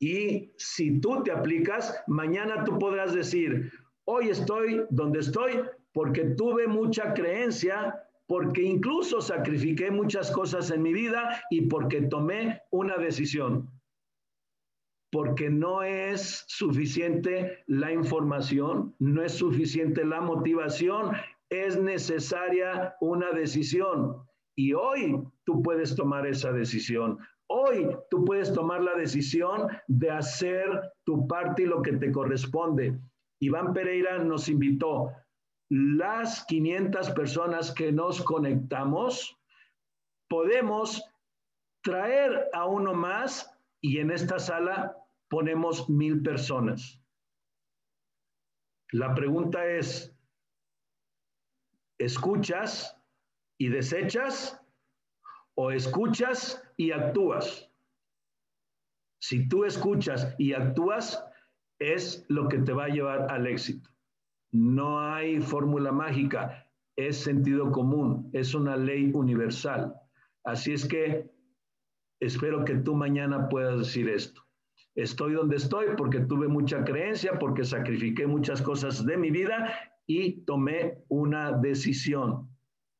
Y 0.00 0.52
si 0.56 1.00
tú 1.00 1.22
te 1.22 1.30
aplicas, 1.30 2.02
mañana 2.08 2.64
tú 2.64 2.78
podrás 2.78 3.14
decir, 3.14 3.70
hoy 4.06 4.30
estoy 4.30 4.82
donde 4.90 5.20
estoy 5.20 5.60
porque 5.92 6.24
tuve 6.36 6.66
mucha 6.66 7.14
creencia, 7.14 8.02
porque 8.26 8.62
incluso 8.62 9.20
sacrifiqué 9.20 9.90
muchas 9.90 10.30
cosas 10.30 10.70
en 10.70 10.82
mi 10.82 10.92
vida 10.92 11.42
y 11.50 11.62
porque 11.62 12.02
tomé 12.02 12.62
una 12.70 12.96
decisión 12.96 13.68
porque 15.10 15.50
no 15.50 15.82
es 15.82 16.44
suficiente 16.46 17.58
la 17.66 17.92
información, 17.92 18.94
no 18.98 19.22
es 19.22 19.32
suficiente 19.32 20.04
la 20.04 20.20
motivación, 20.20 21.16
es 21.48 21.80
necesaria 21.80 22.94
una 23.00 23.32
decisión. 23.32 24.22
Y 24.56 24.72
hoy 24.72 25.20
tú 25.44 25.62
puedes 25.62 25.96
tomar 25.96 26.26
esa 26.26 26.52
decisión. 26.52 27.18
Hoy 27.52 27.96
tú 28.10 28.24
puedes 28.24 28.54
tomar 28.54 28.80
la 28.80 28.94
decisión 28.94 29.66
de 29.88 30.08
hacer 30.08 30.92
tu 31.02 31.26
parte 31.26 31.64
y 31.64 31.66
lo 31.66 31.82
que 31.82 31.94
te 31.94 32.12
corresponde. 32.12 32.96
Iván 33.40 33.72
Pereira 33.74 34.18
nos 34.18 34.48
invitó. 34.48 35.10
Las 35.68 36.44
500 36.44 37.10
personas 37.10 37.72
que 37.72 37.90
nos 37.90 38.22
conectamos, 38.22 39.36
podemos 40.28 41.02
traer 41.82 42.48
a 42.52 42.66
uno 42.66 42.94
más 42.94 43.52
y 43.80 43.98
en 43.98 44.12
esta 44.12 44.38
sala 44.38 44.96
ponemos 45.28 45.90
mil 45.90 46.22
personas. 46.22 47.02
La 48.92 49.12
pregunta 49.12 49.66
es, 49.66 50.16
¿escuchas 51.98 52.96
y 53.58 53.70
desechas 53.70 54.59
o 55.54 55.70
escuchas 55.70 56.62
y 56.76 56.92
actúas? 56.92 57.70
Si 59.20 59.48
tú 59.48 59.64
escuchas 59.64 60.34
y 60.38 60.54
actúas, 60.54 61.22
es 61.78 62.24
lo 62.28 62.48
que 62.48 62.58
te 62.58 62.72
va 62.72 62.84
a 62.84 62.88
llevar 62.88 63.30
al 63.30 63.46
éxito. 63.46 63.90
No 64.52 65.00
hay 65.00 65.40
fórmula 65.40 65.92
mágica, 65.92 66.66
es 66.96 67.18
sentido 67.18 67.70
común, 67.70 68.30
es 68.32 68.54
una 68.54 68.76
ley 68.76 69.10
universal. 69.14 69.94
Así 70.44 70.72
es 70.72 70.86
que 70.86 71.30
espero 72.20 72.64
que 72.64 72.76
tú 72.76 72.94
mañana 72.94 73.48
puedas 73.48 73.78
decir 73.78 74.08
esto. 74.08 74.42
Estoy 74.94 75.34
donde 75.34 75.56
estoy 75.56 75.86
porque 75.96 76.20
tuve 76.20 76.48
mucha 76.48 76.84
creencia, 76.84 77.38
porque 77.38 77.64
sacrifiqué 77.64 78.26
muchas 78.26 78.60
cosas 78.60 79.04
de 79.06 79.16
mi 79.16 79.30
vida 79.30 79.72
y 80.06 80.42
tomé 80.44 81.04
una 81.08 81.52
decisión. 81.52 82.48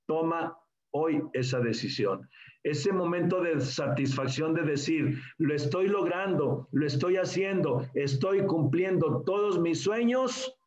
Toma 0.06 0.56
hoy 0.92 1.22
esa 1.32 1.60
decisión. 1.60 2.28
Ese 2.62 2.92
momento 2.92 3.40
de 3.40 3.60
satisfacción 3.60 4.54
de 4.54 4.62
decir, 4.62 5.18
lo 5.38 5.54
estoy 5.54 5.88
logrando, 5.88 6.68
lo 6.72 6.86
estoy 6.86 7.16
haciendo, 7.16 7.88
estoy 7.94 8.44
cumpliendo 8.46 9.22
todos 9.22 9.58
mis 9.58 9.82
sueños, 9.82 10.58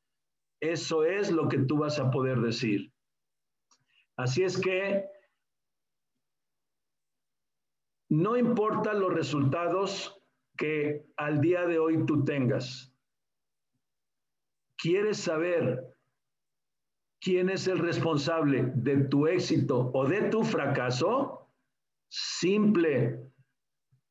eso 0.59 1.03
es 1.03 1.31
lo 1.31 1.47
que 1.49 1.59
tú 1.59 1.77
vas 1.77 1.99
a 1.99 2.09
poder 2.09 2.39
decir. 2.39 2.91
Así 4.15 4.43
es 4.43 4.59
que 4.59 5.05
no 8.09 8.37
importa 8.37 8.93
los 8.93 9.13
resultados 9.13 10.19
que 10.57 11.05
al 11.17 11.41
día 11.41 11.65
de 11.65 11.79
hoy 11.79 12.05
tú 12.05 12.23
tengas. 12.23 12.93
¿Quieres 14.77 15.17
saber 15.17 15.92
quién 17.23 17.49
es 17.49 17.67
el 17.67 17.79
responsable 17.79 18.71
de 18.75 18.97
tu 19.05 19.27
éxito 19.27 19.91
o 19.93 20.05
de 20.05 20.23
tu 20.23 20.43
fracaso? 20.43 21.47
Simple, 22.09 23.31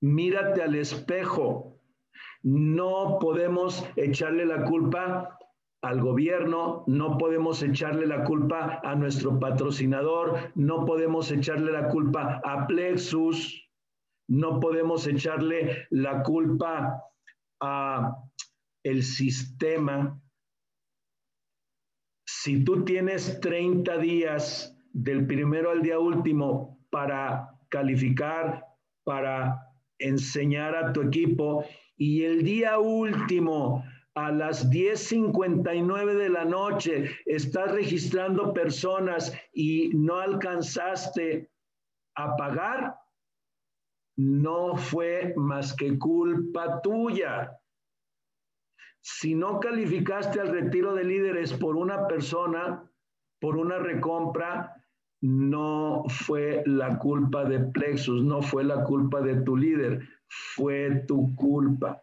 mírate 0.01 0.63
al 0.63 0.75
espejo. 0.75 1.79
No 2.43 3.19
podemos 3.21 3.87
echarle 3.97 4.47
la 4.47 4.65
culpa 4.65 5.39
al 5.83 6.01
gobierno, 6.01 6.85
no 6.87 7.19
podemos 7.19 7.63
echarle 7.63 8.07
la 8.07 8.25
culpa 8.25 8.81
a 8.83 8.95
nuestro 8.95 9.39
patrocinador, 9.39 10.53
no 10.55 10.85
podemos 10.87 11.31
echarle 11.31 11.73
la 11.73 11.89
culpa 11.89 12.41
a 12.45 12.67
Plexus, 12.67 13.69
no 14.29 14.59
podemos 14.59 15.07
echarle 15.07 15.87
la 15.91 16.23
culpa 16.23 17.03
a 17.61 18.17
el 18.85 19.03
sistema. 19.03 20.22
Si 22.45 22.65
tú 22.65 22.85
tienes 22.85 23.39
30 23.41 23.99
días 23.99 24.77
del 24.93 25.29
primero 25.29 25.71
al 25.71 25.81
día 25.81 26.01
último 26.01 26.77
para 26.91 27.57
calificar, 27.69 28.67
para 29.05 29.61
enseñar 30.01 30.75
a 30.75 30.93
tu 30.93 31.03
equipo 31.03 31.65
y 31.97 32.25
el 32.25 32.43
día 32.43 32.81
último 32.81 33.85
a 34.17 34.33
las 34.33 34.69
10.59 34.73 36.15
de 36.15 36.29
la 36.31 36.45
noche 36.45 37.11
estás 37.27 37.71
registrando 37.71 38.53
personas 38.53 39.33
y 39.53 39.91
no 39.95 40.17
alcanzaste 40.17 41.49
a 42.17 42.35
pagar, 42.35 42.97
no 44.17 44.75
fue 44.75 45.33
más 45.37 45.77
que 45.77 45.97
culpa 45.97 46.83
tuya. 46.83 47.57
Si 49.03 49.35
no 49.35 49.59
calificaste 49.59 50.41
al 50.41 50.49
retiro 50.49 50.95
de 50.95 51.05
líderes 51.05 51.53
por 51.53 51.77
una 51.77 52.07
persona, 52.07 52.89
por 53.41 53.57
una 53.57 53.79
recompra, 53.79 54.77
no 55.21 56.05
fue 56.09 56.63
la 56.67 56.99
culpa 56.99 57.45
de 57.45 57.61
Plexus, 57.61 58.23
no 58.23 58.43
fue 58.43 58.63
la 58.63 58.85
culpa 58.85 59.21
de 59.21 59.41
tu 59.43 59.57
líder, 59.57 60.09
fue 60.29 61.05
tu 61.07 61.35
culpa. 61.35 62.03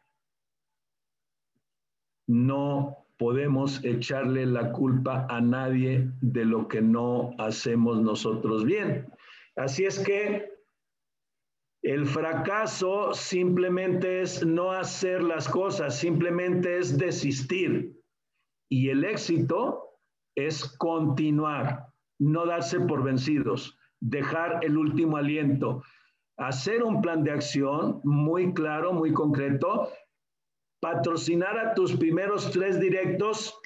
No 2.28 3.06
podemos 3.18 3.84
echarle 3.84 4.46
la 4.46 4.72
culpa 4.74 5.26
a 5.30 5.40
nadie 5.40 6.10
de 6.22 6.46
lo 6.46 6.68
que 6.68 6.82
no 6.82 7.34
hacemos 7.38 8.02
nosotros 8.02 8.66
bien. 8.66 9.08
Así 9.56 9.86
es 9.86 10.00
que 10.00 10.59
el 11.82 12.06
fracaso 12.06 13.14
simplemente 13.14 14.22
es 14.22 14.46
no 14.46 14.72
hacer 14.72 15.24
las 15.24 15.48
cosas, 15.48 15.98
simplemente 15.98 16.78
es 16.78 16.98
desistir. 16.98 17.96
Y 18.70 18.90
el 18.90 19.06
éxito 19.06 19.98
es 20.36 20.66
continuar, 20.78 21.88
no 22.20 22.46
darse 22.46 22.80
por 22.82 23.04
vencidos, 23.04 23.78
dejar 24.02 24.64
el 24.64 24.78
último 24.78 25.18
aliento, 25.18 25.84
hacer 26.38 26.84
un 26.84 27.02
plan 27.02 27.24
de 27.24 27.32
acción 27.32 28.02
muy 28.04 28.54
claro, 28.54 28.94
muy 28.94 29.14
concreto, 29.14 29.90
patrocinar 30.82 31.58
a 31.58 31.74
tus 31.74 31.96
primeros 31.96 32.52
tres 32.52 32.80
directos 32.80 33.58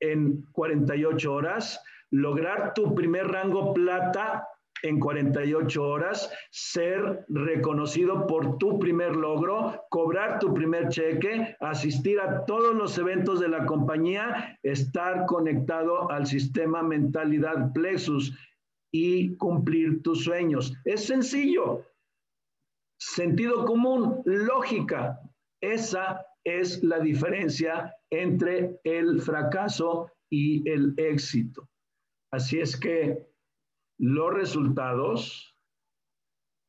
en 0.00 0.42
48 0.52 1.32
horas, 1.32 1.82
lograr 2.10 2.74
tu 2.74 2.94
primer 2.94 3.26
rango 3.28 3.72
plata 3.72 4.46
en 4.84 5.00
48 5.00 5.82
horas, 5.82 6.30
ser 6.50 7.24
reconocido 7.28 8.26
por 8.26 8.58
tu 8.58 8.78
primer 8.78 9.16
logro, 9.16 9.82
cobrar 9.88 10.38
tu 10.38 10.52
primer 10.52 10.88
cheque, 10.88 11.56
asistir 11.60 12.20
a 12.20 12.44
todos 12.44 12.74
los 12.74 12.96
eventos 12.98 13.40
de 13.40 13.48
la 13.48 13.64
compañía, 13.64 14.58
estar 14.62 15.24
conectado 15.26 16.10
al 16.10 16.26
sistema 16.26 16.82
mentalidad 16.82 17.72
Plexus 17.72 18.36
y 18.92 19.36
cumplir 19.36 20.02
tus 20.02 20.24
sueños. 20.24 20.74
Es 20.84 21.06
sencillo. 21.06 21.82
Sentido 23.00 23.64
común, 23.64 24.22
lógica. 24.26 25.18
Esa 25.62 26.26
es 26.44 26.84
la 26.84 26.98
diferencia 26.98 27.94
entre 28.10 28.78
el 28.84 29.22
fracaso 29.22 30.10
y 30.30 30.68
el 30.70 30.92
éxito. 30.98 31.68
Así 32.30 32.60
es 32.60 32.76
que 32.76 33.33
los 33.98 34.32
resultados 34.32 35.56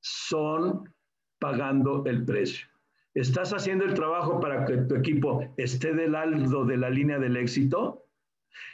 son 0.01 0.93
pagando 1.39 2.05
el 2.05 2.25
precio. 2.25 2.67
¿Estás 3.13 3.53
haciendo 3.53 3.85
el 3.85 3.93
trabajo 3.93 4.39
para 4.39 4.65
que 4.65 4.77
tu 4.77 4.95
equipo 4.95 5.41
esté 5.57 5.93
del 5.93 6.11
lado 6.11 6.65
de 6.65 6.77
la 6.77 6.89
línea 6.89 7.17
del 7.17 7.37
éxito? 7.37 8.05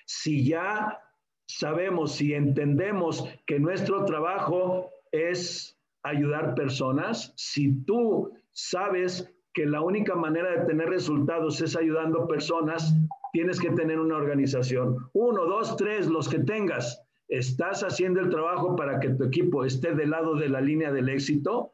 Si 0.05 0.45
ya 0.45 0.99
sabemos, 1.47 2.15
si 2.15 2.33
entendemos 2.33 3.27
que 3.45 3.59
nuestro 3.59 4.03
trabajo 4.05 4.89
es 5.11 5.79
ayudar 6.03 6.55
personas, 6.55 7.33
si 7.35 7.83
tú 7.83 8.33
sabes 8.51 9.31
que 9.53 9.65
la 9.65 9.81
única 9.81 10.15
manera 10.15 10.51
de 10.51 10.65
tener 10.65 10.89
resultados 10.89 11.61
es 11.61 11.75
ayudando 11.75 12.27
personas, 12.27 12.95
tienes 13.33 13.59
que 13.59 13.69
tener 13.71 13.99
una 13.99 14.15
organización. 14.15 15.09
Uno, 15.13 15.45
dos, 15.45 15.75
tres, 15.77 16.07
los 16.07 16.27
que 16.29 16.39
tengas 16.39 17.00
¿Estás 17.31 17.81
haciendo 17.81 18.19
el 18.19 18.29
trabajo 18.29 18.75
para 18.75 18.99
que 18.99 19.07
tu 19.11 19.23
equipo 19.23 19.63
esté 19.63 19.95
del 19.95 20.09
lado 20.09 20.35
de 20.35 20.49
la 20.49 20.59
línea 20.59 20.91
del 20.91 21.07
éxito? 21.07 21.71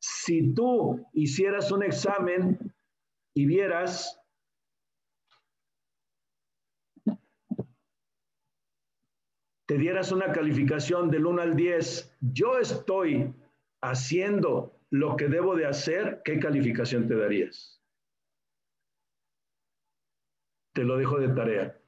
Si 0.00 0.52
tú 0.54 1.06
hicieras 1.12 1.70
un 1.70 1.84
examen 1.84 2.58
y 3.32 3.46
vieras 3.46 4.20
te 9.66 9.78
dieras 9.78 10.10
una 10.10 10.32
calificación 10.32 11.12
del 11.12 11.26
1 11.26 11.42
al 11.42 11.54
10, 11.54 12.16
yo 12.32 12.58
estoy 12.58 13.32
haciendo 13.82 14.76
lo 14.90 15.16
que 15.16 15.28
debo 15.28 15.54
de 15.54 15.66
hacer, 15.66 16.22
¿qué 16.24 16.40
calificación 16.40 17.06
te 17.06 17.14
darías? 17.14 17.80
Te 20.74 20.82
lo 20.82 20.96
dejo 20.96 21.20
de 21.20 21.28
tarea. 21.28 21.81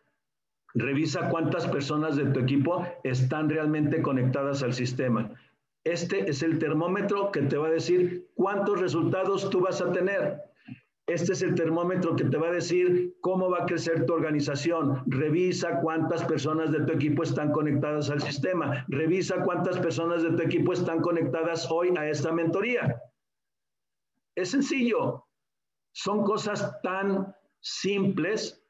Revisa 0.75 1.29
cuántas 1.29 1.69
personas 1.69 2.17
de 2.17 2.27
tu 2.27 2.41
equipo 2.41 2.85
están 3.05 3.49
realmente 3.49 4.03
conectadas 4.03 4.63
al 4.63 4.75
sistema. 4.75 5.31
Este 5.85 6.29
es 6.29 6.43
el 6.43 6.59
termómetro 6.59 7.31
que 7.31 7.43
te 7.43 7.57
va 7.57 7.69
a 7.69 7.71
decir 7.71 8.29
cuántos 8.35 8.81
resultados 8.81 9.51
tú 9.51 9.61
vas 9.61 9.81
a 9.81 9.93
tener. 9.93 10.43
Este 11.07 11.35
es 11.35 11.43
el 11.43 11.55
termómetro 11.55 12.17
que 12.17 12.25
te 12.25 12.39
va 12.39 12.49
a 12.49 12.53
decir 12.53 13.15
cómo 13.21 13.51
va 13.51 13.59
a 13.59 13.67
crecer 13.67 14.07
tu 14.07 14.15
organización. 14.15 15.03
Revisa 15.07 15.81
cuántas 15.81 16.25
personas 16.25 16.73
de 16.73 16.81
tu 16.81 16.93
equipo 16.95 17.23
están 17.23 17.53
conectadas 17.53 18.09
al 18.09 18.23
sistema. 18.23 18.87
Revisa 18.89 19.43
cuántas 19.45 19.79
personas 19.79 20.23
de 20.23 20.31
tu 20.31 20.43
equipo 20.43 20.73
están 20.73 21.03
conectadas 21.03 21.71
hoy 21.71 21.95
a 21.99 22.09
esta 22.09 22.33
mentoría. 22.33 23.01
Es 24.35 24.51
sencillo. 24.51 25.27
Son 25.93 26.25
cosas 26.25 26.81
tan 26.83 27.37
simples 27.61 28.64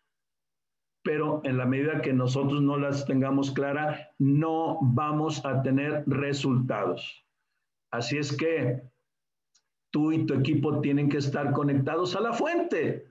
pero 1.05 1.43
en 1.45 1.59
la 1.59 1.67
medida 1.67 2.01
que 2.01 2.15
nosotros 2.15 2.63
no 2.63 2.79
las 2.79 3.05
tengamos 3.05 3.53
clara, 3.53 4.11
no 4.19 4.79
vamos 4.81 5.45
a 5.45 5.63
tener 5.63 6.03
resultados. 6.07 7.25
Así 7.93 8.17
es 8.17 8.35
que 8.35 8.83
tú 9.93 10.13
y 10.13 10.25
tu 10.25 10.35
equipo 10.35 10.81
tienen 10.81 11.11
que 11.11 11.19
estar 11.19 11.53
conectados 11.53 12.17
a 12.17 12.21
la 12.21 12.33
fuente. 12.33 13.07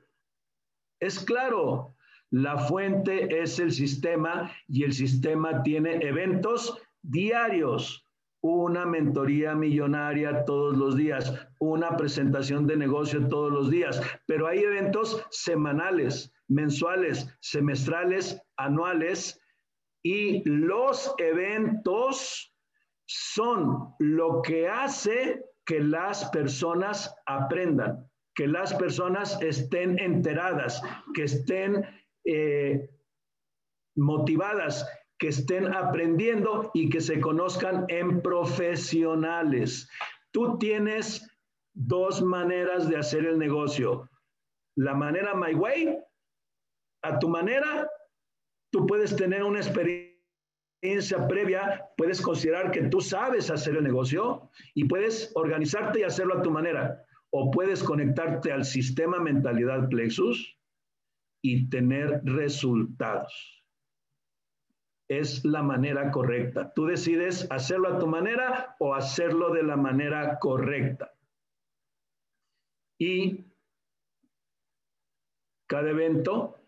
Es 1.00 1.20
claro, 1.20 1.96
la 2.32 2.58
fuente 2.58 3.41
es 3.41 3.60
el 3.60 3.72
sistema 3.72 4.52
y 4.68 4.84
el 4.84 4.94
sistema 4.94 5.62
tiene 5.62 5.98
eventos 6.04 6.82
diarios, 7.04 8.03
una 8.44 8.86
mentoría 8.86 9.56
millonaria 9.56 10.44
todos 10.44 10.78
los 10.78 10.98
días, 10.98 11.34
una 11.60 11.96
presentación 11.96 12.68
de 12.68 12.76
negocio 12.76 13.28
todos 13.30 13.52
los 13.52 13.72
días, 13.72 14.02
pero 14.28 14.48
hay 14.48 14.60
eventos 14.60 15.26
semanales, 15.32 16.34
mensuales, 16.50 17.34
semestrales, 17.39 18.41
anuales 18.58 19.41
y 20.04 20.44
los 20.44 21.16
eventos 21.20 22.54
son 23.06 23.94
lo 24.00 24.41
que 24.41 24.68
hace 24.68 25.46
que 25.66 25.80
las 25.80 26.30
personas 26.30 27.16
aprendan, 27.26 28.06
que 28.36 28.48
las 28.48 28.74
personas 28.74 29.41
estén 29.41 29.98
enteradas, 30.00 30.82
que 31.14 31.24
estén 31.24 31.86
eh, 32.26 32.89
motivadas, 33.96 34.86
que 35.24 35.30
estén 35.30 35.74
aprendiendo 35.74 36.69
y 36.74 36.89
que 36.89 36.99
se 36.99 37.21
conozcan 37.21 37.86
en 37.88 38.21
profesionales. 38.21 39.89
Tú 40.32 40.57
tienes 40.57 41.26
dos 41.74 42.21
maneras 42.21 42.89
de 42.89 42.97
hacer 42.97 43.26
el 43.26 43.39
negocio. 43.39 44.09
La 44.76 44.93
manera 44.93 45.34
My 45.34 45.53
Way 45.53 45.97
a 47.03 47.19
tu 47.19 47.30
manera, 47.30 47.89
tú 48.69 48.86
puedes 48.86 49.15
tener 49.15 49.43
una 49.43 49.61
experiencia 49.61 51.26
previa, 51.30 51.89
puedes 51.95 52.21
considerar 52.21 52.71
que 52.71 52.82
tú 52.89 52.99
sabes 52.99 53.49
hacer 53.49 53.78
el 53.78 53.86
negocio 53.86 54.49
y 54.74 54.84
puedes 54.89 55.32
organizarte 55.36 56.01
y 56.01 56.03
hacerlo 56.03 56.39
a 56.39 56.41
tu 56.41 56.51
manera. 56.51 57.01
O 57.30 57.49
puedes 57.49 57.82
conectarte 57.82 58.51
al 58.51 58.65
sistema 58.65 59.19
mentalidad 59.19 59.88
plexus 59.88 60.59
y 61.41 61.69
tener 61.69 62.19
resultados. 62.26 63.62
Es 65.10 65.43
la 65.43 65.62
manera 65.62 66.12
correcta. 66.12 66.74
Tú 66.74 66.86
decides 66.86 67.49
hacerlo 67.51 67.89
a 67.89 67.99
tu 67.99 68.08
manera 68.08 68.76
o 68.80 68.95
hacerlo 68.95 69.51
de 69.51 69.64
la 69.64 69.76
manera 69.76 70.39
correcta. 70.39 71.14
Y 72.99 73.45
cada 75.68 75.89
evento 75.89 76.64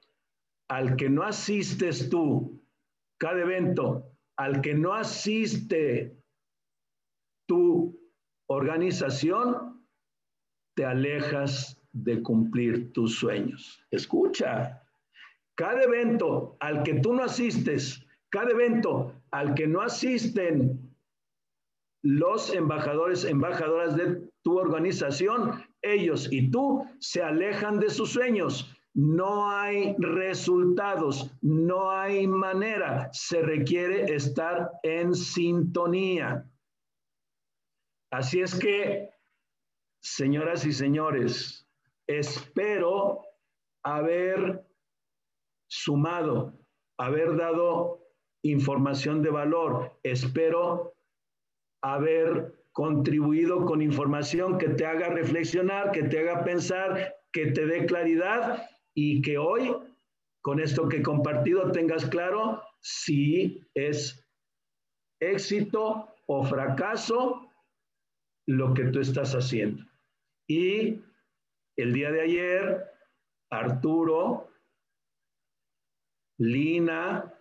al 0.68 0.96
que 0.96 1.10
no 1.10 1.24
asistes 1.24 2.10
tú, 2.10 2.62
cada 3.20 3.42
evento, 3.42 4.12
al 4.38 4.62
que 4.62 4.74
no 4.74 4.94
asiste 4.94 6.18
tu 7.48 7.98
organización, 8.48 9.88
te 10.76 10.86
alejas 10.86 11.82
de 11.94 12.22
cumplir 12.22 12.92
tus 12.92 13.16
sueños. 13.18 13.82
Escucha, 13.92 14.84
cada 15.56 15.84
evento 15.84 16.58
al 16.60 16.84
que 16.84 16.96
tú 16.96 17.14
no 17.14 17.24
asistes, 17.24 18.05
cada 18.36 18.52
evento 18.52 19.14
al 19.32 19.56
que 19.56 19.66
no 19.66 19.80
asisten 19.80 20.94
los 22.04 22.54
embajadores, 22.54 23.24
embajadoras 23.24 23.96
de 23.96 24.30
tu 24.44 24.60
organización, 24.60 25.64
ellos 25.82 26.28
y 26.30 26.52
tú 26.52 26.86
se 27.00 27.24
alejan 27.24 27.80
de 27.80 27.90
sus 27.90 28.12
sueños 28.12 28.76
no 28.94 29.50
hay 29.50 29.94
resultados, 30.00 31.30
no 31.42 31.92
hay 31.92 32.28
manera, 32.28 33.10
se 33.12 33.42
requiere 33.42 34.16
estar 34.16 34.72
en 34.84 35.14
sintonía. 35.14 36.50
Así 38.10 38.40
es 38.40 38.56
que, 38.56 39.10
señoras 40.02 40.66
y 40.66 40.72
señores, 40.72 41.68
espero 42.08 43.22
haber 43.84 44.66
sumado, 45.68 46.54
haber 46.98 47.36
dado 47.36 48.05
información 48.52 49.22
de 49.22 49.30
valor, 49.30 49.98
espero 50.04 50.94
haber 51.82 52.54
contribuido 52.72 53.66
con 53.66 53.82
información 53.82 54.58
que 54.58 54.70
te 54.70 54.86
haga 54.86 55.10
reflexionar, 55.10 55.92
que 55.92 56.04
te 56.04 56.20
haga 56.20 56.44
pensar, 56.44 57.16
que 57.32 57.48
te 57.48 57.66
dé 57.66 57.86
claridad 57.86 58.70
y 58.94 59.22
que 59.22 59.38
hoy, 59.38 59.76
con 60.42 60.60
esto 60.60 60.88
que 60.90 60.98
he 60.98 61.04
compartido, 61.04 61.72
tengas 61.72 62.06
claro 62.06 62.62
si 62.82 63.64
es 63.74 64.26
éxito 65.20 66.14
o 66.28 66.44
fracaso 66.44 67.50
lo 68.48 68.74
que 68.74 68.86
tú 68.86 69.00
estás 69.00 69.34
haciendo. 69.34 69.84
Y 70.48 71.02
el 71.78 71.94
día 71.94 72.12
de 72.12 72.22
ayer, 72.22 72.86
Arturo 73.50 74.50
Lina, 76.38 77.35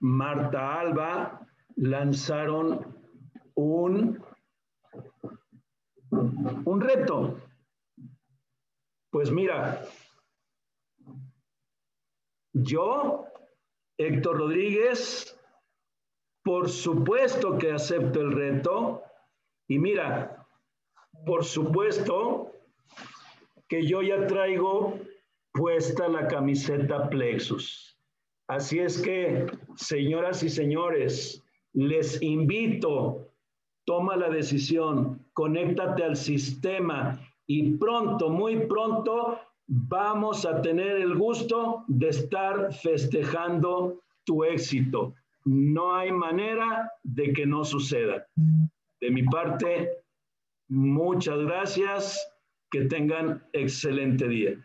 Marta 0.00 0.80
Alba 0.80 1.46
lanzaron 1.76 2.96
un, 3.54 4.24
un 6.10 6.80
reto. 6.80 7.38
Pues 9.10 9.30
mira, 9.30 9.84
yo, 12.52 13.26
Héctor 13.98 14.38
Rodríguez, 14.38 15.38
por 16.42 16.70
supuesto 16.70 17.58
que 17.58 17.72
acepto 17.72 18.20
el 18.20 18.32
reto. 18.32 19.02
Y 19.68 19.78
mira, 19.78 20.46
por 21.26 21.44
supuesto 21.44 22.52
que 23.68 23.86
yo 23.86 24.02
ya 24.02 24.26
traigo 24.26 24.98
puesta 25.52 26.08
la 26.08 26.26
camiseta 26.26 27.08
Plexus. 27.08 27.89
Así 28.50 28.80
es 28.80 29.00
que, 29.00 29.46
señoras 29.76 30.42
y 30.42 30.48
señores, 30.48 31.40
les 31.72 32.20
invito, 32.20 33.30
toma 33.84 34.16
la 34.16 34.28
decisión, 34.28 35.24
conéctate 35.34 36.02
al 36.02 36.16
sistema 36.16 37.16
y 37.46 37.76
pronto, 37.76 38.28
muy 38.28 38.66
pronto, 38.66 39.38
vamos 39.68 40.44
a 40.44 40.60
tener 40.62 40.96
el 40.96 41.14
gusto 41.14 41.84
de 41.86 42.08
estar 42.08 42.74
festejando 42.74 44.02
tu 44.24 44.42
éxito. 44.42 45.14
No 45.44 45.94
hay 45.94 46.10
manera 46.10 46.90
de 47.04 47.32
que 47.32 47.46
no 47.46 47.64
suceda. 47.64 48.26
De 49.00 49.12
mi 49.12 49.22
parte, 49.22 49.92
muchas 50.68 51.38
gracias. 51.38 52.18
Que 52.72 52.86
tengan 52.86 53.44
excelente 53.52 54.26
día. 54.26 54.56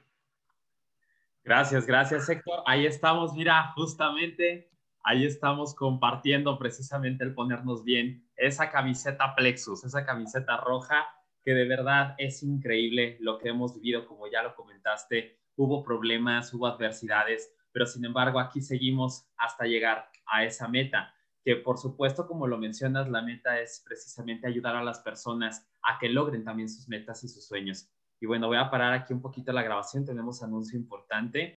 Gracias, 1.45 1.85
gracias 1.85 2.27
Héctor. 2.27 2.63
Ahí 2.65 2.87
estamos, 2.87 3.35
mira, 3.35 3.71
justamente 3.75 4.71
ahí 5.03 5.27
estamos 5.27 5.75
compartiendo 5.75 6.57
precisamente 6.57 7.23
el 7.23 7.35
ponernos 7.35 7.83
bien 7.83 8.27
esa 8.35 8.71
camiseta 8.71 9.35
Plexus, 9.35 9.83
esa 9.83 10.03
camiseta 10.07 10.57
roja 10.57 11.07
que 11.43 11.53
de 11.53 11.67
verdad 11.67 12.15
es 12.17 12.41
increíble 12.41 13.17
lo 13.19 13.37
que 13.37 13.49
hemos 13.49 13.75
vivido, 13.75 14.07
como 14.07 14.25
ya 14.25 14.41
lo 14.41 14.55
comentaste, 14.55 15.37
hubo 15.55 15.83
problemas, 15.83 16.51
hubo 16.51 16.65
adversidades, 16.65 17.53
pero 17.71 17.85
sin 17.85 18.03
embargo 18.05 18.39
aquí 18.39 18.59
seguimos 18.59 19.29
hasta 19.37 19.65
llegar 19.65 20.09
a 20.25 20.43
esa 20.45 20.67
meta, 20.67 21.13
que 21.43 21.57
por 21.57 21.77
supuesto, 21.77 22.25
como 22.25 22.47
lo 22.47 22.57
mencionas, 22.57 23.07
la 23.07 23.21
meta 23.21 23.59
es 23.59 23.83
precisamente 23.85 24.47
ayudar 24.47 24.75
a 24.75 24.83
las 24.83 24.97
personas 25.01 25.69
a 25.83 25.99
que 25.99 26.09
logren 26.09 26.43
también 26.43 26.69
sus 26.69 26.89
metas 26.89 27.23
y 27.23 27.27
sus 27.27 27.45
sueños. 27.47 27.87
Y 28.25 28.27
bueno, 28.27 28.47
voy 28.47 28.57
a 28.57 28.71
parar 28.71 28.91
aquí 28.91 29.13
un 29.13 29.21
poquito 29.21 29.53
la 29.53 29.61
grabación, 29.61 30.03
tenemos 30.03 30.41
anuncio 30.41 30.79
importante 30.79 31.53